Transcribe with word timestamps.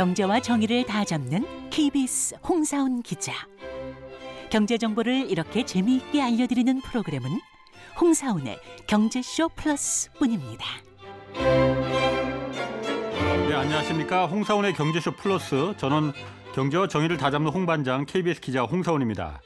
경제와 0.00 0.40
정의를 0.40 0.86
다 0.86 1.04
잡는 1.04 1.44
KBS 1.68 2.36
홍사훈 2.48 3.02
기자. 3.02 3.34
경제 4.48 4.78
정보를 4.78 5.30
이렇게 5.30 5.66
재미있게 5.66 6.22
알려드리는 6.22 6.80
프로그램은 6.80 7.28
홍사훈의 8.00 8.58
경제쇼 8.86 9.50
플러스뿐입니다. 9.50 10.64
네, 11.34 13.54
안녕하십니까. 13.54 14.24
홍사원의 14.24 14.72
경제쇼 14.72 15.16
플러스. 15.16 15.74
저는 15.76 16.12
경제와 16.54 16.88
정의를 16.88 17.18
다 17.18 17.30
잡는 17.30 17.52
홍반장 17.52 18.06
KBS 18.06 18.40
기자 18.40 18.62
홍사원입니다. 18.62 19.42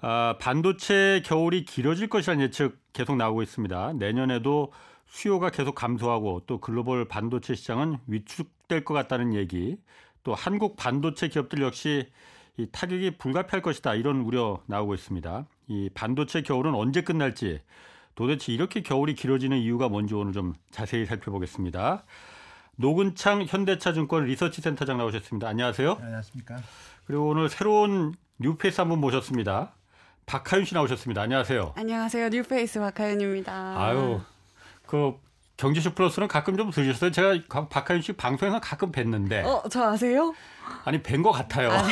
아, 0.00 0.36
반도체 0.40 1.22
겨울이 1.26 1.66
길어질 1.66 2.08
것이라는 2.08 2.44
예측 2.44 2.78
계속 2.94 3.16
나오고 3.16 3.42
있습니다. 3.42 3.92
내년에도 3.98 4.72
수요가 5.12 5.50
계속 5.50 5.74
감소하고 5.74 6.40
또 6.46 6.58
글로벌 6.58 7.06
반도체 7.06 7.54
시장은 7.54 7.98
위축될 8.06 8.82
것 8.82 8.94
같다는 8.94 9.34
얘기, 9.34 9.76
또 10.24 10.34
한국 10.34 10.74
반도체 10.76 11.28
기업들 11.28 11.60
역시 11.62 12.08
이 12.56 12.66
타격이 12.72 13.18
불가피할 13.18 13.60
것이다 13.60 13.94
이런 13.94 14.22
우려 14.22 14.62
나오고 14.66 14.94
있습니다. 14.94 15.44
이 15.68 15.90
반도체 15.92 16.40
겨울은 16.40 16.74
언제 16.74 17.02
끝날지 17.02 17.60
도대체 18.14 18.52
이렇게 18.54 18.80
겨울이 18.82 19.14
길어지는 19.14 19.58
이유가 19.58 19.90
뭔지 19.90 20.14
오늘 20.14 20.32
좀 20.32 20.54
자세히 20.70 21.04
살펴보겠습니다. 21.04 22.04
노근창 22.76 23.44
현대차증권 23.46 24.24
리서치센터장 24.24 24.96
나오셨습니다. 24.96 25.46
안녕하세요. 25.46 25.98
안녕하십니까. 26.00 26.56
그리고 27.04 27.28
오늘 27.28 27.50
새로운 27.50 28.14
뉴페이스 28.38 28.80
한 28.80 28.88
분 28.88 28.98
모셨습니다. 28.98 29.74
박하윤 30.24 30.64
씨 30.64 30.74
나오셨습니다. 30.74 31.20
안녕하세요. 31.20 31.74
안녕하세요. 31.76 32.30
뉴페이스 32.30 32.80
박하윤입니다. 32.80 33.52
아유, 33.78 34.20
그 34.92 35.14
경제쇼 35.56 35.94
플러스는 35.94 36.28
가끔 36.28 36.54
좀 36.58 36.70
들으셨어요. 36.70 37.10
제가 37.12 37.66
박하윤 37.70 38.02
씨 38.02 38.12
방송에서 38.12 38.60
가끔 38.60 38.92
뵀는데. 38.92 39.42
어, 39.42 39.62
저 39.70 39.84
아세요? 39.84 40.34
아니 40.84 41.02
뵌 41.02 41.22
것 41.22 41.32
같아요. 41.32 41.70
아, 41.70 41.82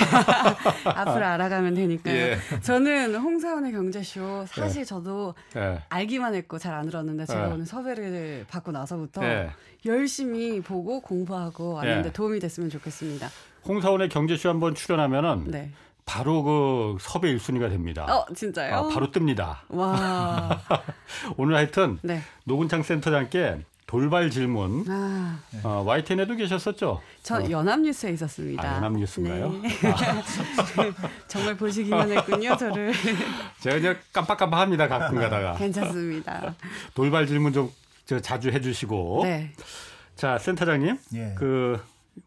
앞으로 0.84 1.25
알아가면 1.25 1.75
되니까요. 1.75 2.15
예. 2.15 2.39
저는 2.62 3.15
홍사원의 3.15 3.73
경제쇼 3.73 4.45
사실 4.47 4.81
예. 4.81 4.84
저도 4.84 5.34
예. 5.56 5.81
알기만 5.89 6.34
했고 6.34 6.59
잘 6.59 6.75
안 6.75 6.87
들었는데 6.87 7.25
제가 7.25 7.48
예. 7.48 7.53
오늘 7.53 7.65
섭외를 7.65 8.45
받고 8.51 8.71
나서부터 8.73 9.25
예. 9.25 9.51
열심히 9.87 10.61
보고 10.61 11.01
공부하고 11.01 11.73
왔는데 11.75 12.09
예. 12.09 12.12
도움이 12.12 12.39
됐으면 12.39 12.69
좋겠습니다. 12.69 13.28
홍사원의 13.67 14.11
경제쇼 14.11 14.51
한번 14.51 14.75
출연하면은 14.75 15.45
네. 15.51 15.71
바로 16.11 16.42
그 16.42 16.97
섭외 17.00 17.36
1순위가 17.36 17.70
됩니다. 17.70 18.05
어, 18.05 18.27
진짜요? 18.34 18.75
아, 18.75 18.89
바로 18.89 19.12
뜹니다. 19.12 19.58
와. 19.69 20.61
오늘 21.39 21.55
하여튼 21.55 22.00
네. 22.03 22.20
노근창 22.44 22.83
센터장께 22.83 23.61
돌발 23.86 24.31
질문. 24.31 24.84
아, 24.88 25.38
어, 25.62 25.84
YTN에도 25.86 26.34
계셨었죠? 26.34 27.00
저 27.22 27.36
어. 27.36 27.50
연합뉴스에 27.50 28.11
있었습니다. 28.11 28.69
아, 28.69 28.77
연합뉴스인가요? 28.77 29.53
네. 29.53 29.69
정말 31.28 31.56
보시기만 31.56 32.11
했군요, 32.11 32.56
저를. 32.56 32.92
제가 33.61 33.77
그냥 33.78 33.97
깜빡깜빡합니다 34.12 34.88
가끔 34.88 35.19
가다가 35.19 35.55
괜찮습니다. 35.55 36.55
돌발 36.94 37.27
질문 37.27 37.53
좀 37.53 37.70
저 38.11 38.19
자주 38.19 38.50
해주시고 38.50 39.20
네. 39.22 39.53
자 40.16 40.36
센터장님 40.36 40.98
예. 41.14 41.34
그 41.38 41.81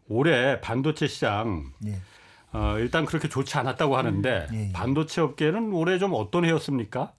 올해 0.08 0.58
반도체 0.62 1.06
시장 1.06 1.72
예. 1.84 2.00
어, 2.54 2.78
일단 2.78 3.04
그렇게 3.04 3.28
좋지 3.28 3.58
않았다고 3.58 3.96
하는데 3.96 4.46
예, 4.52 4.68
예. 4.68 4.72
반도체 4.72 5.20
업계는 5.20 5.72
올해 5.72 5.98
좀 5.98 6.12
어떤 6.14 6.44
해였습니까? 6.44 7.12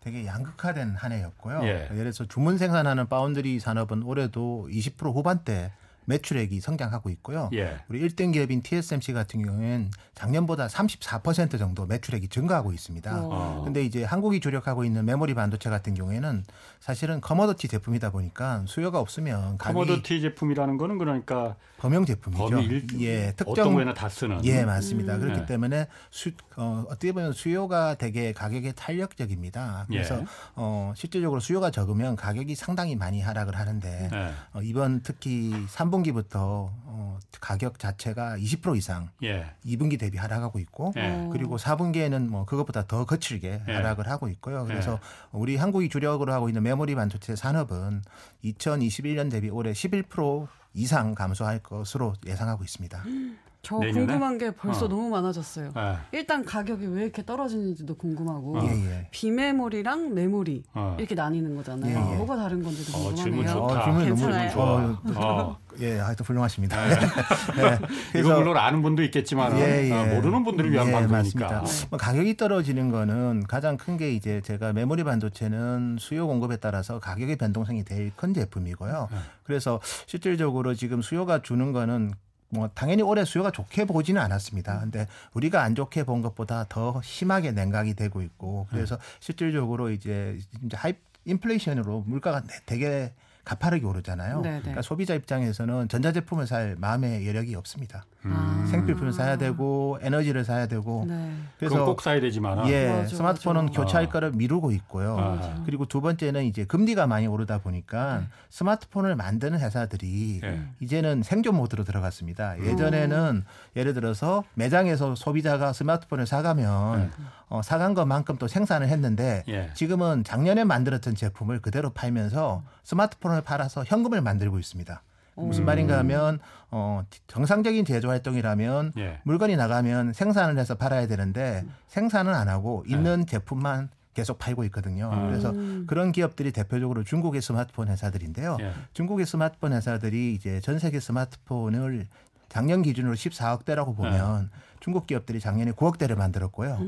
되게 0.00 0.24
양극화된 0.24 0.94
한 0.94 1.12
해였고요. 1.12 1.60
예. 1.64 1.88
예를 1.90 1.96
들어서 1.96 2.26
주문 2.26 2.56
생산하는 2.58 3.08
파운드리 3.08 3.58
산업은 3.58 4.04
올해도 4.04 4.68
20% 4.70 5.12
후반대 5.12 5.72
매출액이 6.08 6.60
성장하고 6.60 7.10
있고요. 7.10 7.50
예. 7.52 7.76
우리 7.88 8.00
1등 8.00 8.32
기업인 8.32 8.62
TSMC 8.62 9.12
같은 9.12 9.44
경우에는 9.44 9.90
작년보다 10.14 10.66
34% 10.66 11.58
정도 11.58 11.86
매출액이 11.86 12.28
증가하고 12.28 12.72
있습니다. 12.72 13.20
어. 13.24 13.62
근데 13.64 13.84
이제 13.84 14.04
한국이 14.04 14.40
주력하고 14.40 14.84
있는 14.84 15.04
메모리 15.04 15.34
반도체 15.34 15.68
같은 15.68 15.94
경우에는 15.94 16.44
사실은 16.80 17.20
커머더티 17.20 17.68
제품이다 17.68 18.10
보니까 18.10 18.64
수요가 18.66 19.00
없으면 19.00 19.58
커머더티 19.58 20.20
제품이라는 20.22 20.78
거는 20.78 20.98
그러니까 20.98 21.56
범용 21.76 22.06
제품이죠. 22.06 22.48
범위 22.48 22.64
일, 22.64 22.86
예, 23.00 23.28
어떤 23.28 23.46
특정 23.46 23.74
거에나 23.74 23.94
다 23.94 24.08
쓰는 24.08 24.44
예, 24.44 24.64
맞습니다. 24.64 25.18
그렇기 25.18 25.40
네. 25.40 25.46
때문에 25.46 25.86
수, 26.10 26.30
어, 26.56 26.84
어떻게 26.88 27.12
보면 27.12 27.32
수요가 27.32 27.94
되게 27.94 28.32
가격에 28.32 28.72
탄력적입니다. 28.72 29.86
그래서 29.88 30.18
예. 30.20 30.24
어, 30.56 30.92
실질적으로 30.96 31.40
수요가 31.40 31.70
적으면 31.70 32.16
가격이 32.16 32.54
상당히 32.54 32.96
많이 32.96 33.20
하락을 33.20 33.56
하는데 33.56 34.10
예. 34.12 34.32
어, 34.54 34.62
이번 34.62 35.02
특히 35.02 35.52
3분 35.68 35.97
기부터 36.02 36.72
어, 36.72 37.18
가격 37.40 37.78
자체가 37.78 38.36
20% 38.38 38.76
이상 38.76 39.10
예. 39.22 39.46
2분기 39.64 39.98
대비 39.98 40.18
하락하고 40.18 40.58
있고 40.60 40.92
예. 40.96 41.28
그리고 41.32 41.56
4분기에는 41.56 42.28
뭐 42.28 42.44
그것보다 42.44 42.86
더 42.86 43.04
거칠게 43.04 43.62
예. 43.68 43.72
하락을 43.72 44.08
하고 44.08 44.28
있고요. 44.28 44.64
그래서 44.66 44.98
우리 45.32 45.56
한국이 45.56 45.88
주력으로 45.88 46.32
하고 46.32 46.48
있는 46.48 46.62
메모리 46.62 46.94
반도체 46.94 47.36
산업은 47.36 48.02
2021년 48.44 49.30
대비 49.30 49.50
올해 49.50 49.72
11% 49.72 50.48
이상 50.74 51.14
감소할 51.14 51.60
것으로 51.60 52.14
예상하고 52.26 52.64
있습니다. 52.64 53.04
저 53.60 53.78
내년에? 53.78 54.06
궁금한 54.06 54.38
게 54.38 54.52
벌써 54.52 54.86
어. 54.86 54.88
너무 54.88 55.08
많아졌어요. 55.10 55.72
예. 55.76 55.96
일단 56.12 56.44
가격이 56.44 56.86
왜 56.86 57.02
이렇게 57.02 57.24
떨어지는지도 57.24 57.96
궁금하고 57.96 58.58
어. 58.58 58.64
예, 58.64 58.68
예. 58.70 59.08
비메모리랑 59.10 60.14
메모리 60.14 60.62
어. 60.74 60.94
이렇게 60.98 61.14
나뉘는 61.14 61.56
거잖아요. 61.56 61.90
예, 61.90 62.12
예. 62.12 62.16
뭐가 62.16 62.36
다른 62.36 62.62
건지도 62.62 62.96
어, 62.96 63.12
궁금하네요. 63.12 63.24
질문 63.24 63.46
좋다. 63.46 63.58
어, 63.64 63.84
질문이 63.84 64.08
너무 64.08 64.16
괜찮아요. 64.22 64.50
좋아. 64.52 64.98
어. 65.40 65.58
예, 65.80 65.98
하여튼 65.98 66.24
훌륭하십니다. 66.24 66.76
네. 66.88 66.94
네. 68.14 68.20
이거 68.20 68.34
물론 68.38 68.56
아는 68.56 68.80
분도 68.82 69.02
있겠지만 69.02 69.58
예, 69.58 69.88
예. 69.88 69.92
어, 69.92 70.04
모르는 70.14 70.44
분들을 70.44 70.72
위한 70.72 70.88
예, 70.88 70.92
방송이니까. 70.92 71.64
뭐 71.90 71.98
가격이 71.98 72.36
떨어지는 72.36 72.90
거는 72.90 73.44
가장 73.48 73.76
큰 73.76 73.98
게 73.98 74.12
이제 74.12 74.40
제가 74.42 74.72
메모리 74.72 75.02
반도체는 75.02 75.96
수요 75.98 76.28
공급에 76.28 76.58
따라서 76.58 77.00
가격의 77.00 77.34
변동성이 77.36 77.84
제일 77.84 78.12
큰 78.14 78.32
제품이고요. 78.32 79.08
네. 79.10 79.18
그래서 79.42 79.80
실질적으로 80.06 80.74
지금 80.74 81.02
수요가 81.02 81.42
주는 81.42 81.72
거는 81.72 82.12
뭐 82.50 82.68
당연히 82.74 83.02
올해 83.02 83.24
수요가 83.24 83.50
좋게 83.50 83.84
보지는 83.84 84.20
않았습니다. 84.22 84.80
근데 84.80 85.06
우리가 85.34 85.62
안 85.62 85.74
좋게 85.74 86.04
본 86.04 86.22
것보다 86.22 86.66
더 86.68 87.00
심하게 87.02 87.52
냉각이 87.52 87.94
되고 87.94 88.22
있고 88.22 88.66
그래서 88.70 88.96
네. 88.96 89.02
실질적으로 89.20 89.90
이제 89.90 90.38
이제 90.64 90.76
high 90.76 90.94
인플레이션으로 91.24 92.04
물가가 92.06 92.42
되게 92.64 93.12
가파르게 93.44 93.86
오르잖아요. 93.86 94.40
네, 94.42 94.50
네. 94.50 94.60
그러니까 94.60 94.82
소비자 94.82 95.14
입장에서는 95.14 95.88
전자제품을 95.88 96.46
살 96.46 96.76
마음의 96.78 97.26
여력이 97.26 97.54
없습니다. 97.54 98.04
아. 98.24 98.66
생필 98.68 98.96
품을 98.96 99.12
사야 99.12 99.36
되고 99.36 99.98
에너지를 100.02 100.44
사야 100.44 100.66
되고 100.66 101.04
네. 101.06 101.32
그건 101.58 101.84
꼭 101.84 102.02
사야 102.02 102.20
되지만 102.20 102.68
예 102.68 102.88
맞아, 102.90 103.16
스마트폰은 103.16 103.66
맞아. 103.66 103.80
교체할 103.80 104.06
어. 104.06 104.08
거를 104.08 104.32
미루고 104.32 104.72
있고요. 104.72 105.16
맞아. 105.16 105.62
그리고 105.64 105.86
두 105.86 106.00
번째는 106.00 106.44
이제 106.44 106.64
금리가 106.64 107.06
많이 107.06 107.26
오르다 107.26 107.58
보니까 107.58 108.18
네. 108.18 108.26
스마트폰을 108.50 109.14
만드는 109.14 109.60
회사들이 109.60 110.40
예. 110.42 110.62
이제는 110.80 111.22
생존 111.22 111.56
모드로 111.56 111.84
들어갔습니다. 111.84 112.58
예전에는 112.60 113.44
예를 113.76 113.94
들어서 113.94 114.44
매장에서 114.54 115.14
소비자가 115.14 115.72
스마트폰을 115.72 116.26
사가면 116.26 117.12
어, 117.48 117.62
사간 117.62 117.94
것만큼 117.94 118.36
또 118.38 118.48
생산을 118.48 118.88
했는데 118.88 119.44
예. 119.48 119.70
지금은 119.74 120.24
작년에 120.24 120.64
만들었던 120.64 121.14
제품을 121.14 121.60
그대로 121.60 121.90
팔면서 121.90 122.62
스마트폰을 122.82 123.42
팔아서 123.42 123.84
현금을 123.84 124.20
만들고 124.20 124.58
있습니다. 124.58 125.02
무슨 125.46 125.64
말인가 125.64 125.98
하면 125.98 126.38
어, 126.70 127.02
정상적인 127.26 127.84
제조 127.84 128.08
활동이라면 128.08 128.92
예. 128.98 129.20
물건이 129.24 129.56
나가면 129.56 130.12
생산을 130.12 130.58
해서 130.58 130.74
팔아야 130.74 131.06
되는데 131.06 131.64
생산은 131.88 132.34
안 132.34 132.48
하고 132.48 132.84
있는 132.86 133.26
제품만 133.26 133.88
계속 134.14 134.38
팔고 134.38 134.64
있거든요. 134.64 135.10
음. 135.12 135.28
그래서 135.28 135.52
그런 135.86 136.10
기업들이 136.10 136.50
대표적으로 136.50 137.04
중국의 137.04 137.40
스마트폰 137.40 137.88
회사들인데요. 137.88 138.56
예. 138.60 138.72
중국의 138.92 139.26
스마트폰 139.26 139.72
회사들이 139.72 140.34
이제 140.34 140.60
전 140.60 140.78
세계 140.78 140.98
스마트폰을 140.98 142.06
작년 142.48 142.82
기준으로 142.82 143.14
14억 143.14 143.64
대라고 143.64 143.94
보면 143.94 144.50
중국 144.80 145.06
기업들이 145.06 145.38
작년에 145.38 145.72
9억 145.72 145.98
대를 145.98 146.16
만들었고요. 146.16 146.80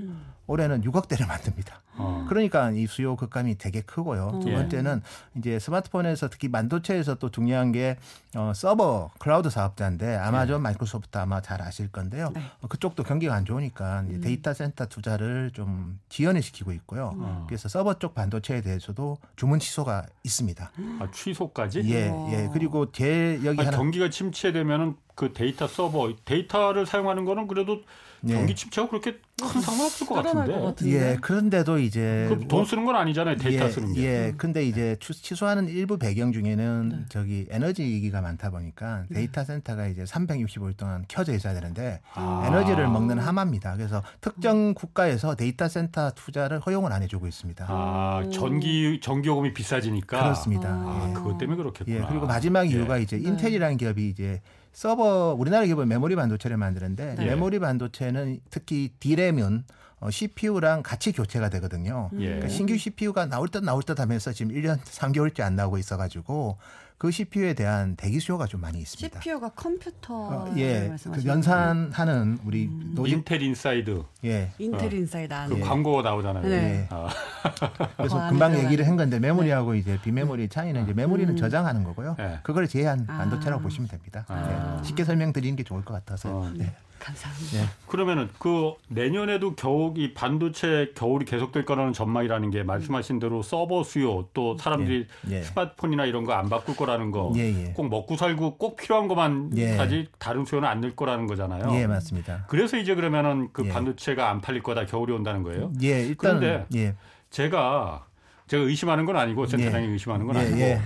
올해는 0.51 0.83
6억대를 0.83 1.29
만듭니다. 1.29 1.81
어. 1.97 2.27
그러니까 2.29 2.73
이 2.73 2.87
수요 2.89 3.15
급감이 3.15 3.57
되게 3.57 3.83
크고요. 3.83 4.41
두 4.43 4.51
예. 4.51 4.55
번째는 4.55 5.01
이제 5.37 5.61
스마트폰에서 5.61 6.29
특히 6.29 6.51
반도체에서 6.51 7.15
또 7.17 7.31
중요한 7.31 7.71
게 7.71 7.99
어, 8.35 8.53
서버 8.55 9.11
클라우드 9.21 9.49
사업자인데 9.49 10.17
아마존, 10.17 10.61
마이크로소프트 10.63 11.19
아마 11.19 11.41
잘 11.41 11.63
아실 11.63 11.89
건데요. 11.93 12.33
네. 12.35 12.43
어, 12.63 12.67
그쪽도 12.67 13.05
경기가 13.05 13.35
안 13.35 13.45
좋으니까 13.45 14.05
이제 14.09 14.19
데이터 14.21 14.53
센터 14.53 14.87
투자를 14.87 15.53
좀 15.53 16.01
지연을 16.09 16.43
시키고 16.43 16.73
있고요. 16.73 17.13
음. 17.15 17.45
그래서 17.47 17.69
서버 17.69 17.95
쪽 18.01 18.15
반도체에 18.15 18.61
대해서도 18.61 19.19
주문 19.37 19.61
취소가 19.61 20.05
있습니다. 20.25 20.73
아, 20.99 21.09
취소까지? 21.13 21.83
예, 21.85 22.09
와. 22.09 22.33
예. 22.33 22.49
그리고 22.53 22.91
제 22.91 23.35
여기 23.45 23.61
아니, 23.61 23.67
하나 23.67 23.77
경기가 23.77 24.11
침체되면은 24.11 24.97
그 25.15 25.33
데이터 25.33 25.69
서버 25.69 26.13
데이터를 26.25 26.87
사용하는 26.87 27.25
거는 27.25 27.47
그래도 27.47 27.83
예. 28.29 28.35
경기 28.35 28.55
침체가 28.55 28.89
그렇게 28.89 29.17
큰 29.41 29.61
상관없을 29.63 30.07
것 30.07 30.15
같은데. 30.17 30.53
것 30.53 30.61
같은데. 30.63 30.93
예, 31.13 31.17
그런데도 31.21 31.79
이제 31.79 32.27
그돈 32.29 32.67
쓰는 32.67 32.85
건 32.85 32.97
아니잖아요. 32.97 33.37
데이터 33.37 33.65
예, 33.65 33.71
쓰는 33.71 33.95
게. 33.95 34.03
예, 34.03 34.35
근데 34.37 34.63
이제 34.67 34.97
취- 35.01 35.15
취소하는 35.15 35.67
일부 35.69 35.97
배경 35.99 36.31
중에는 36.33 36.89
네. 36.91 36.97
저기 37.09 37.47
에너지 37.51 37.83
위기가 37.83 38.21
많다 38.21 38.51
보니까 38.51 39.05
데이터 39.15 39.43
센터가 39.43 39.87
이제 39.87 40.05
365일 40.05 40.77
동안 40.77 41.07
켜져 41.09 41.33
있어야 41.35 41.55
되는데 41.55 42.01
아. 42.15 42.45
에너지를 42.47 42.87
먹는 42.89 43.19
하마입니다. 43.19 43.77
그래서 43.77 44.03
특정 44.21 44.75
국가에서 44.75 45.35
데이터 45.37 45.67
센터 45.69 46.11
투자를 46.11 46.61
허용을 46.61 46.93
안 46.93 47.03
해주고 47.03 47.27
있습니다. 47.27 47.65
아, 47.69 48.23
전기 48.31 49.01
전기요금이 49.03 49.55
비싸지니까. 49.55 50.23
그렇습니다. 50.23 50.69
아, 50.69 51.07
예. 51.09 51.15
그것 51.15 51.39
때문에 51.39 51.57
그렇겠구나. 51.57 51.97
예, 51.97 52.05
그리고 52.07 52.27
마지막 52.27 52.67
예. 52.67 52.75
이유가 52.75 52.99
이제 52.99 53.17
네. 53.17 53.27
인텔이라는 53.29 53.79
기업이 53.79 54.07
이제 54.11 54.43
서버 54.73 55.35
우리나라 55.39 55.67
기업은 55.67 55.89
메모리 55.89 56.17
반도체를 56.17 56.57
만드는데 56.57 57.17
네. 57.17 57.25
메모리 57.27 57.59
반도체는 57.59 58.41
특히 58.51 58.91
D램은 59.01 59.65
어, 60.01 60.11
CPU랑 60.11 60.83
같이 60.83 61.13
교체가 61.13 61.51
되거든요. 61.51 62.09
예. 62.15 62.27
그러니까 62.27 62.49
신규 62.49 62.77
CPU가 62.77 63.27
나올 63.27 63.49
듯 63.49 63.63
나올 63.63 63.83
듯 63.83 64.01
하면서 64.01 64.33
지금 64.33 64.53
1년 64.53 64.79
3개월째 64.81 65.43
안 65.43 65.57
나오고 65.57 65.77
있어가지고 65.77 66.57
그 67.01 67.11
CPU에 67.11 67.55
대한 67.55 67.97
대기 67.97 68.21
수요가 68.21 68.45
좀 68.45 68.61
많이 68.61 68.79
있습니다. 68.79 69.23
CPU가 69.23 69.49
컴퓨터 69.57 70.15
어, 70.15 70.53
예, 70.59 70.81
그 70.83 70.89
말씀하시는 70.91 71.33
연산하는 71.33 72.39
우리 72.45 72.67
음. 72.67 72.93
노진 72.95 73.17
인텔 73.21 73.41
inside 73.41 74.03
예. 74.27 74.51
인텔 74.59 74.93
inside 74.93 75.29
그 75.31 75.35
안에 75.35 75.61
광고 75.61 76.03
나오잖아요. 76.03 76.47
네. 76.47 76.57
예. 76.83 76.89
아, 76.91 77.09
그래서 77.97 78.29
금방. 78.29 78.55
얘기를 78.59 78.87
한 78.87 78.97
건데 78.97 79.19
메모리하고 79.19 79.77
이제 79.77 79.99
비메모리 80.03 80.51
차이는 80.51 80.83
이제 80.85 80.93
메모리는 80.93 81.33
음. 81.33 81.37
저장하는 81.39 81.85
거고요. 81.85 82.17
네. 82.19 82.39
그걸 82.43 82.69
제외한 82.69 83.07
아. 83.09 83.17
반도체라고 83.17 83.63
보시면 83.63 83.89
됩니다. 83.89 84.27
아. 84.29 84.77
예. 84.83 84.85
쉽게 84.87 85.05
설명드리는 85.05 85.57
게 85.57 85.63
좋을 85.63 85.83
것 85.83 85.95
같아서. 85.95 86.29
어. 86.29 86.51
네. 86.55 86.71
감사합니다. 87.01 87.57
예. 87.57 87.65
그러면은 87.87 88.29
그 88.39 88.75
내년에도 88.89 89.55
겨우 89.55 89.95
이 89.97 90.13
반도체 90.13 90.93
겨울이 90.95 91.25
계속될 91.25 91.65
거라는 91.65 91.95
전망이라는 91.95 92.51
게 92.51 92.63
말씀하신 92.63 93.21
대로 93.21 93.43
서버 93.43 93.83
수요 93.85 94.29
또 94.35 94.59
사람들이 94.59 95.07
예. 95.31 95.37
예. 95.39 95.43
스마트폰이나 95.43 96.05
이런 96.05 96.25
거 96.27 96.35
안 96.35 96.51
바꿀 96.51 96.77
거라 96.77 96.90
는 96.97 97.11
거. 97.11 97.33
예, 97.37 97.41
예. 97.41 97.73
꼭 97.73 97.89
먹고 97.89 98.17
살고 98.17 98.57
꼭 98.59 98.77
필요한 98.77 99.09
것만 99.09 99.53
예. 99.57 99.77
사지 99.77 100.09
다른 100.19 100.45
수요는 100.45 100.69
안 100.69 100.81
늘 100.81 100.97
거라는 100.97 101.27
거잖아요. 101.27 101.75
예, 101.79 101.87
맞습니다. 101.87 102.47
그래서 102.49 102.77
이제 102.79 102.95
그러면은 102.95 103.49
그 103.53 103.65
예. 103.67 103.69
반도체가 103.71 104.31
안 104.31 104.41
팔릴 104.41 104.63
거다 104.63 104.87
겨울이 104.87 105.13
온다는 105.13 105.43
거예요. 105.43 105.73
예, 105.83 106.07
일단은 106.07 106.41
그런데 106.41 106.67
예. 106.75 106.95
제가 107.31 108.07
제가 108.47 108.63
의심하는 108.65 109.05
건 109.05 109.17
아니고 109.17 109.47
센터장이 109.47 109.87
의심하는 109.89 110.27
건 110.27 110.37
예, 110.37 110.41
아니고 110.41 110.59
예. 110.61 110.81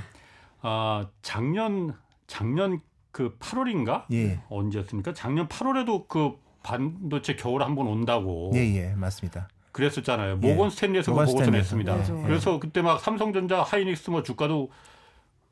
아 0.62 1.06
작년 1.22 1.94
작년 2.26 2.80
그 3.12 3.36
8월인가 3.38 4.04
예. 4.12 4.40
언제였습니까? 4.48 5.12
작년 5.14 5.46
8월에도 5.48 6.08
그 6.08 6.32
반도체 6.62 7.36
겨울 7.36 7.62
한번 7.62 7.86
온다고 7.86 8.50
예, 8.54 8.60
예, 8.74 8.94
맞습니다. 8.96 9.48
그랬었잖아요. 9.72 10.38
예. 10.42 10.48
모건 10.48 10.70
스탠리에서 10.70 11.12
그 11.12 11.18
모건 11.20 11.32
보고서. 11.34 11.50
냈습니다. 11.50 11.96
맞아. 11.96 12.12
그래서 12.14 12.58
그때 12.60 12.80
막 12.82 13.00
삼성전자, 13.00 13.62
하이닉스 13.62 14.10
뭐 14.10 14.22
주가도 14.22 14.70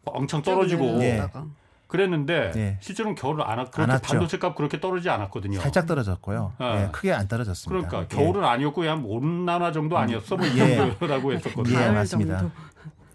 엄청 0.05 0.43
쭉 0.43 0.51
떨어지고 0.51 1.01
예. 1.03 1.23
그랬는데 1.87 2.53
예. 2.57 2.79
실제로는 2.81 3.15
겨울을 3.17 3.43
안, 3.43 3.59
하- 3.59 3.63
안 3.63 3.71
그렇게 3.71 3.93
왔죠. 3.93 4.03
반도체 4.13 4.39
값 4.39 4.55
그렇게 4.55 4.81
떨어지지 4.81 5.11
않았거든요. 5.11 5.61
살짝 5.61 5.87
떨어졌고요. 5.87 6.55
아. 6.59 6.81
예, 6.83 6.89
크게 6.91 7.13
안 7.13 7.29
떨어졌습니다. 7.29 7.87
그러니까 7.89 8.15
예. 8.15 8.17
겨울은 8.23 8.45
아니었고 8.45 8.81
그냥 8.81 9.05
온난화 9.05 9.73
정도 9.73 9.99
아니었어 9.99 10.37
뭐이 10.37 10.59
예. 10.59 10.77
정도라고 10.77 11.33
했었거든요. 11.35 11.79
예, 11.79 11.91
맞습니다. 11.91 12.51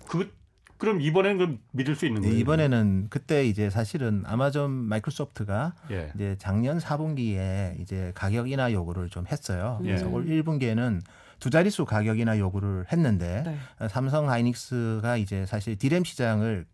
그 0.07 0.31
그럼 0.78 1.01
이번에는 1.01 1.38
그럼 1.39 1.60
믿을 1.72 1.95
수 1.95 2.06
있는 2.06 2.24
예, 2.24 2.28
거예요? 2.28 2.39
이번에는 2.39 3.07
그때 3.10 3.45
이제 3.48 3.72
사실은 3.72 4.24
아마존 4.28 4.69
마이크로소프트가 4.69 5.74
예. 5.90 6.12
이제 6.13 6.36
작년 6.38 6.78
4분기에 6.78 7.80
이제 7.81 8.12
가격 8.13 8.48
인하 8.51 8.72
요구를 8.72 9.10
좀 9.10 9.25
했어요. 9.25 9.80
예. 9.81 9.88
그래서 9.88 10.07
올 10.07 10.28
1분기에는 10.28 11.01
두 11.40 11.50
자릿수 11.50 11.86
가격 11.86 12.19
인하 12.19 12.38
요구를 12.38 12.86
했는데 12.92 13.44
네. 13.80 13.88
삼성 13.90 14.30
하이닉스가 14.30 15.18
이제 15.18 15.48
사실 15.48 15.78
디램 15.78 16.04
시장을 16.04 16.66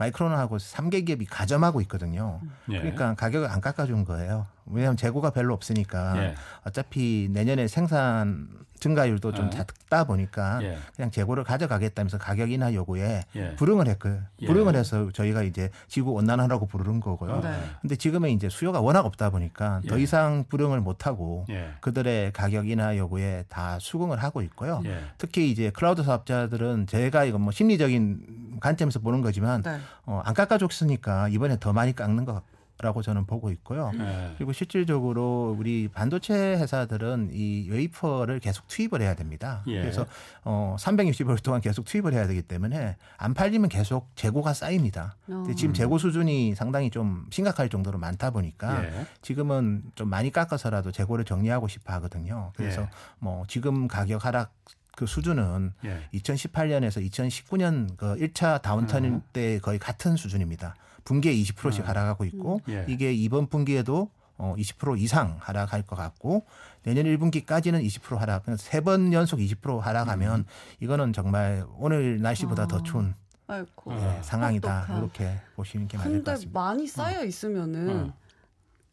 마이크론하고 0.00 0.56
3개 0.56 1.06
기업이 1.06 1.26
가점하고 1.26 1.82
있거든요. 1.82 2.40
예. 2.70 2.78
그러니까 2.78 3.14
가격을 3.14 3.48
안 3.50 3.60
깎아준 3.60 4.06
거예요. 4.06 4.46
왜냐하면 4.72 4.96
재고가 4.96 5.30
별로 5.30 5.54
없으니까 5.54 6.22
예. 6.22 6.34
어차피 6.64 7.28
내년에 7.30 7.68
생산 7.68 8.48
증가율도 8.80 9.32
좀 9.32 9.46
예. 9.46 9.50
작다 9.50 10.04
보니까 10.04 10.58
예. 10.62 10.78
그냥 10.96 11.10
재고를 11.10 11.44
가져가겠다면서 11.44 12.18
가격 12.18 12.50
인하 12.50 12.72
요구에 12.72 13.24
예. 13.36 13.54
불응을 13.56 13.86
했고요. 13.88 14.20
예. 14.40 14.46
불응을 14.46 14.74
해서 14.74 15.10
저희가 15.12 15.42
이제 15.42 15.70
지구 15.86 16.12
온난화라고 16.12 16.66
부르는 16.66 17.00
거고요. 17.00 17.40
네. 17.42 17.52
근데 17.82 17.96
지금은 17.96 18.30
이제 18.30 18.48
수요가 18.48 18.80
워낙 18.80 19.04
없다 19.04 19.30
보니까 19.30 19.82
더 19.88 19.98
예. 19.98 20.02
이상 20.02 20.44
불응을 20.48 20.80
못 20.80 21.06
하고 21.06 21.44
예. 21.50 21.74
그들의 21.80 22.32
가격 22.32 22.68
인하 22.68 22.96
요구에 22.96 23.44
다 23.48 23.78
수긍을 23.78 24.22
하고 24.22 24.40
있고요. 24.42 24.82
예. 24.86 24.98
특히 25.18 25.50
이제 25.50 25.70
클라우드 25.70 26.02
사업자들은 26.02 26.86
제가 26.86 27.24
이건 27.24 27.42
뭐 27.42 27.52
심리적인 27.52 28.58
관점에서 28.60 29.00
보는 29.00 29.20
거지만 29.20 29.62
네. 29.62 29.78
어, 30.06 30.22
안 30.24 30.34
깎아줬으니까 30.34 31.28
이번에 31.28 31.58
더 31.60 31.72
많이 31.72 31.94
깎는 31.94 32.24
거 32.24 32.42
라고 32.82 33.02
저는 33.02 33.26
보고 33.26 33.50
있고요. 33.50 33.92
예. 33.94 34.34
그리고 34.36 34.52
실질적으로 34.52 35.54
우리 35.58 35.88
반도체 35.88 36.34
회사들은 36.34 37.30
이 37.32 37.68
웨이퍼를 37.70 38.40
계속 38.40 38.66
투입을 38.68 39.02
해야 39.02 39.14
됩니다. 39.14 39.62
예. 39.66 39.80
그래서 39.80 40.06
어 40.44 40.76
360일 40.78 41.42
동안 41.42 41.60
계속 41.60 41.84
투입을 41.84 42.14
해야 42.14 42.26
되기 42.26 42.42
때문에 42.42 42.96
안 43.16 43.34
팔리면 43.34 43.68
계속 43.68 44.10
재고가 44.16 44.54
쌓입니다. 44.54 45.16
근데 45.26 45.52
어. 45.52 45.54
지금 45.54 45.74
재고 45.74 45.98
수준이 45.98 46.54
상당히 46.54 46.90
좀 46.90 47.26
심각할 47.30 47.68
정도로 47.68 47.98
많다 47.98 48.30
보니까 48.30 48.84
예. 48.84 49.06
지금은 49.22 49.82
좀 49.94 50.08
많이 50.08 50.30
깎아서라도 50.30 50.92
재고를 50.92 51.24
정리하고 51.24 51.68
싶어 51.68 51.92
하거든요. 51.94 52.52
그래서 52.56 52.82
예. 52.82 52.88
뭐 53.18 53.44
지금 53.46 53.88
가격 53.88 54.24
하락 54.24 54.52
그 54.96 55.06
수준은 55.06 55.72
예. 55.84 56.08
2018년에서 56.14 57.06
2019년 57.10 57.96
그 57.96 58.16
1차 58.16 58.60
다운턴 58.62 59.04
음. 59.04 59.22
때 59.32 59.58
거의 59.60 59.78
같은 59.78 60.16
수준입니다. 60.16 60.74
분기에 61.04 61.34
20%씩 61.34 61.84
음. 61.84 61.88
하락하고 61.88 62.24
있고 62.26 62.60
예. 62.68 62.84
이게 62.88 63.12
이번 63.12 63.46
분기에도 63.48 64.10
어, 64.36 64.54
20% 64.56 64.98
이상 65.00 65.36
하락할 65.40 65.82
것 65.82 65.96
같고 65.96 66.46
내년 66.82 67.04
1분기까지는 67.06 67.84
20% 67.86 68.16
하락. 68.16 68.44
세 68.56 68.80
번 68.80 69.12
연속 69.12 69.38
20% 69.38 69.80
하락하면 69.80 70.40
음. 70.40 70.44
이거는 70.80 71.12
정말 71.12 71.64
오늘 71.78 72.20
날씨보다 72.22 72.62
아. 72.62 72.66
더 72.66 72.82
추운 72.82 73.14
아이고. 73.46 73.92
예, 73.92 74.22
상황이다. 74.22 74.80
똑똑한. 74.82 74.98
이렇게 75.02 75.40
보시는 75.56 75.88
게 75.88 75.96
맞을 75.98 76.10
것 76.10 76.14
근데 76.16 76.30
같습니다. 76.32 76.60
많이 76.60 76.86
쌓여 76.86 77.24
있으면은 77.24 77.90
어. 78.10 78.14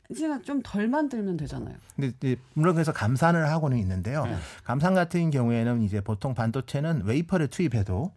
이제 0.10 0.26
좀 0.44 0.62
덜 0.64 0.88
만들면 0.88 1.38
되잖아요. 1.38 1.76
근데 1.96 2.08
이제 2.18 2.36
물론 2.54 2.74
그래서 2.76 2.92
감산을 2.92 3.50
하고는 3.50 3.78
있는데요. 3.78 4.26
네. 4.26 4.36
감산 4.64 4.96
같은 4.96 5.30
경우에는 5.32 5.82
이제 5.84 6.02
보통 6.02 6.34
반도체는 6.34 7.04
웨이퍼를 7.06 7.48
투입해도 7.50 8.12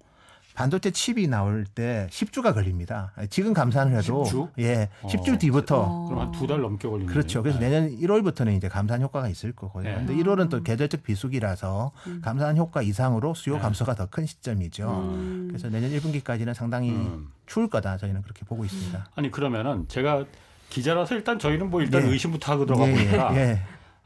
반도체 0.60 0.90
칩이 0.90 1.26
나올 1.28 1.64
때 1.64 2.06
10주가 2.10 2.52
걸립니다. 2.52 3.12
지금 3.30 3.54
감산을 3.54 3.96
해도 3.96 4.24
10주? 4.24 4.50
예, 4.58 4.90
어. 5.02 5.08
10주 5.08 5.38
뒤부터 5.40 5.80
어. 5.80 6.08
그럼 6.08 6.20
한 6.20 6.32
두 6.32 6.46
달 6.46 6.60
넘게 6.60 6.86
걸리는 6.86 7.06
그렇죠. 7.10 7.42
그래서 7.42 7.58
거예요. 7.58 7.72
내년 7.88 7.98
1월부터는 7.98 8.54
이제 8.56 8.68
감산 8.68 9.00
효과가 9.00 9.28
있을 9.28 9.52
거고요. 9.52 9.84
네. 9.84 9.94
근데 9.94 10.14
1월은 10.14 10.50
또 10.50 10.62
계절적 10.62 11.02
비수기라서 11.02 11.92
감산 12.20 12.58
효과 12.58 12.82
이상으로 12.82 13.32
수요 13.32 13.54
네. 13.54 13.60
감소가 13.62 13.94
더 13.94 14.06
큰 14.10 14.26
시점이죠. 14.26 14.90
음. 14.90 15.46
그래서 15.48 15.70
내년 15.70 15.90
1분기까지는 15.92 16.52
상당히 16.52 16.90
음. 16.90 17.28
추울 17.46 17.68
거다. 17.70 17.96
저희는 17.96 18.20
그렇게 18.22 18.44
보고 18.44 18.64
있습니다. 18.64 19.06
아니 19.14 19.30
그러면은 19.30 19.86
제가 19.88 20.24
기자라서 20.68 21.14
일단 21.14 21.38
저희는 21.38 21.70
뭐 21.70 21.80
일단 21.80 22.02
예. 22.02 22.08
의심부터 22.08 22.52
하고 22.52 22.66
들어가 22.66 22.86
예, 22.88 22.92
보니까 22.92 23.36
예, 23.36 23.60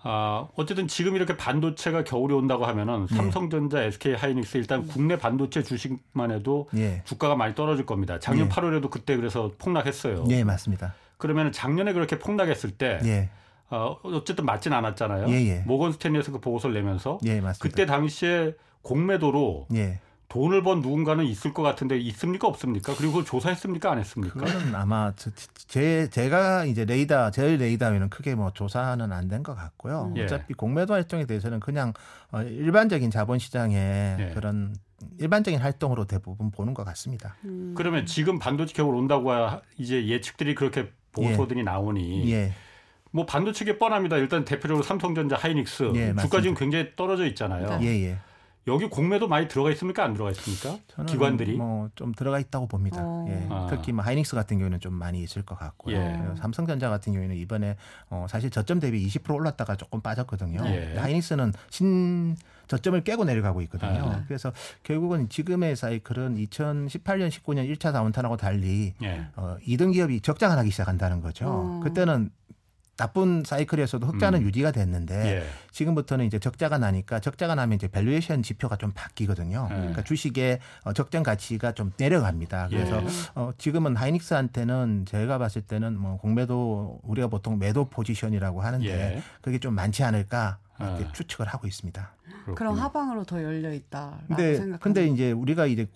아, 0.07 0.47
어쨌든 0.55 0.87
지금 0.87 1.17
이렇게 1.17 1.35
반도체가 1.35 2.05
겨울이 2.05 2.35
온다고 2.35 2.67
하면은 2.67 3.07
예. 3.11 3.17
삼성전자, 3.17 3.83
SK 3.83 4.15
하이닉스 4.15 4.59
일단 4.59 4.87
국내 4.87 5.17
반도체 5.17 5.63
주식만 5.63 6.31
해도 6.31 6.69
예, 6.77 7.03
주가가 7.05 7.35
많이 7.37 7.55
떨어질 7.55 7.87
겁니다. 7.87 8.19
작년 8.19 8.47
예. 8.47 8.49
8월에도 8.51 8.91
그때 8.91 9.17
그래서 9.17 9.53
폭락했어요. 9.59 10.27
예, 10.29 10.45
맞습니다. 10.45 10.95
그러면 11.17 11.53
작년에 11.53 11.95
그렇게 11.95 12.19
폭락했을 12.19 12.73
때 12.73 13.01
예, 13.05 13.31
어, 13.71 13.97
어쨌든 14.03 14.45
맞진 14.45 14.75
않았잖아요. 14.75 15.29
예, 15.31 15.47
예. 15.47 15.63
모건 15.67 15.93
스탠리에서 15.93 16.33
그 16.33 16.39
보고서를 16.39 16.75
내면서 16.75 17.19
예, 17.25 17.41
맞습니다. 17.41 17.63
그때 17.63 17.87
당시에 17.87 18.53
공매도로 18.83 19.69
예, 19.75 20.01
돈을 20.29 20.63
번 20.63 20.81
누군가는 20.81 21.25
있을 21.25 21.53
것 21.53 21.63
같은데 21.63 21.99
있습니까 21.99 22.49
없습니까? 22.49 22.95
그리고 22.97 23.13
그걸 23.13 23.25
조사했습니까 23.25 23.93
안 23.93 23.99
했습니까? 23.99 24.41
그거는 24.41 24.75
아마 24.75 25.13
저- 25.17 25.31
제 25.69 26.09
제가 26.11 26.65
이제 26.65 26.85
레이더 26.85 27.31
제 27.31 27.57
레이더에는 27.57 28.09
크게 28.11 28.35
뭐 28.35 28.51
조사는 28.53 29.13
안 29.13 29.29
된 29.29 29.43
것 29.43 29.55
같고요. 29.55 30.13
예. 30.17 30.25
어차피 30.25 30.55
공매도 30.55 30.93
활동에 30.95 31.25
대해서는 31.27 31.61
그냥 31.61 31.93
어, 32.33 32.43
일반적인 32.43 33.11
자본 33.11 33.39
시장의 33.39 33.77
예. 34.19 34.31
그런 34.35 34.75
일반적인 35.19 35.61
활동으로 35.61 36.07
대부분 36.07 36.51
보는 36.51 36.75
것 36.75 36.85
같습니다. 36.85 37.37
음. 37.45 37.75
그러면 37.77 38.07
지금 38.07 38.39
반도체 38.39 38.73
겨울 38.75 38.95
온다고 38.97 39.31
하- 39.33 39.61
이제 39.79 40.07
예측들이 40.09 40.55
그렇게 40.55 40.91
보고서들이 41.13 41.63
나오니 41.63 42.33
예, 42.33 42.53
뭐 43.13 43.25
반도체계 43.27 43.79
뻔합니다. 43.79 44.17
일단 44.17 44.45
대표적으로 44.45 44.83
삼성전자, 44.83 45.37
하이닉스 45.37 45.93
예, 45.95 46.15
주가. 46.21 46.41
지금 46.41 46.55
굉장히 46.57 46.91
떨어져 46.97 47.27
있잖아요. 47.27 47.79
네. 47.79 47.87
예, 47.87 48.05
예. 48.11 48.19
여기 48.67 48.89
공매도 48.89 49.29
많이 49.29 49.47
들어가 49.47 49.71
있습니까? 49.73 50.05
안 50.05 50.15
들어가 50.15 50.31
있습니까? 50.31 50.79
저는 50.89 51.13
기관들이 51.13 51.57
뭐 51.57 51.75
좀 51.95 52.13
들어가 52.15 52.39
있다고 52.39 52.67
봅니다. 52.67 52.99
어. 53.01 53.25
예. 53.29 53.47
아. 53.51 53.67
특히 53.71 53.93
뭐 53.93 54.05
하이닉스 54.05 54.35
같은 54.35 54.59
경우는 54.59 54.81
좀 54.81 54.95
많이 54.95 55.23
있을 55.23 55.43
것 55.43 55.59
같고요. 55.59 55.97
예. 55.97 56.19
삼성전자 56.39 56.89
같은 56.89 57.13
경우에는 57.13 57.37
이번에 57.37 57.77
어 58.11 58.27
사실 58.29 58.51
저점 58.51 58.81
대비 58.81 59.07
20% 59.07 59.35
올랐다가 59.35 59.77
조금 59.77 60.01
빠졌거든요. 60.01 60.63
예. 60.67 60.97
하이닉스는 60.99 61.53
신 61.71 62.37
저점을 62.69 63.03
깨고 63.05 63.25
내려가고 63.25 63.61
있거든요. 63.63 64.01
아. 64.11 64.25
그래서 64.27 64.53
결국은 64.83 65.29
지금의 65.29 65.77
사이클은 65.77 66.37
2018년, 66.37 67.29
19년 67.29 67.71
1차 67.77 67.93
다운턴하고 67.93 68.37
달리 68.39 68.95
예. 69.03 69.27
어, 69.37 69.57
2등 69.67 69.93
기업이 69.93 70.21
적자가 70.21 70.55
나기 70.57 70.71
시작한다는 70.71 71.21
거죠. 71.21 71.45
어. 71.47 71.81
그때는 71.85 72.31
나쁜 72.97 73.43
사이클에서도 73.45 74.07
흑자는 74.07 74.41
음. 74.41 74.47
유지가 74.47 74.71
됐는데 74.71 75.39
예. 75.39 75.45
지금부터는 75.73 76.27
이제 76.27 76.39
적자가 76.39 76.79
나니까 76.79 77.19
적자가 77.19 77.55
나면 77.55 77.77
이제 77.77 77.89
valuation 77.89 78.43
지표가 78.43 78.77
좀 78.77 78.93
바뀌거든요. 78.95 79.69
예. 79.71 79.75
그러니까 79.75 80.03
주식의 80.05 80.61
어, 80.85 80.93
적정 80.93 81.23
가치가 81.23 81.73
좀 81.73 81.93
내려갑니다. 81.97 82.69
그래서 82.69 83.03
예. 83.03 83.07
어, 83.35 83.51
지금은 83.59 83.97
하이닉스한테는 83.97 85.07
제가 85.07 85.39
봤을 85.39 85.63
때는 85.63 85.99
뭐 85.99 86.19
공매도 86.19 87.01
우리가 87.03 87.27
보통 87.29 87.59
매도 87.59 87.87
포지션이라고 87.87 88.63
하는데 88.63 88.87
예. 88.89 89.23
그게 89.41 89.59
좀 89.59 89.75
많지 89.75 90.05
않을까 90.05 90.59
이렇게 90.79 91.05
아. 91.05 91.13
추측을 91.13 91.47
하고 91.47 91.67
있습니다. 91.67 92.15
그럼 92.45 92.55
그렇군요. 92.55 92.81
하방으로 92.81 93.25
더 93.25 93.43
열려 93.43 93.73
있다라고 93.73 94.27
근데 94.29 94.55
생각하는. 94.57 94.79
근데 94.79 95.07
이제 95.07 95.33
우리가 95.33 95.67
이제 95.67 95.87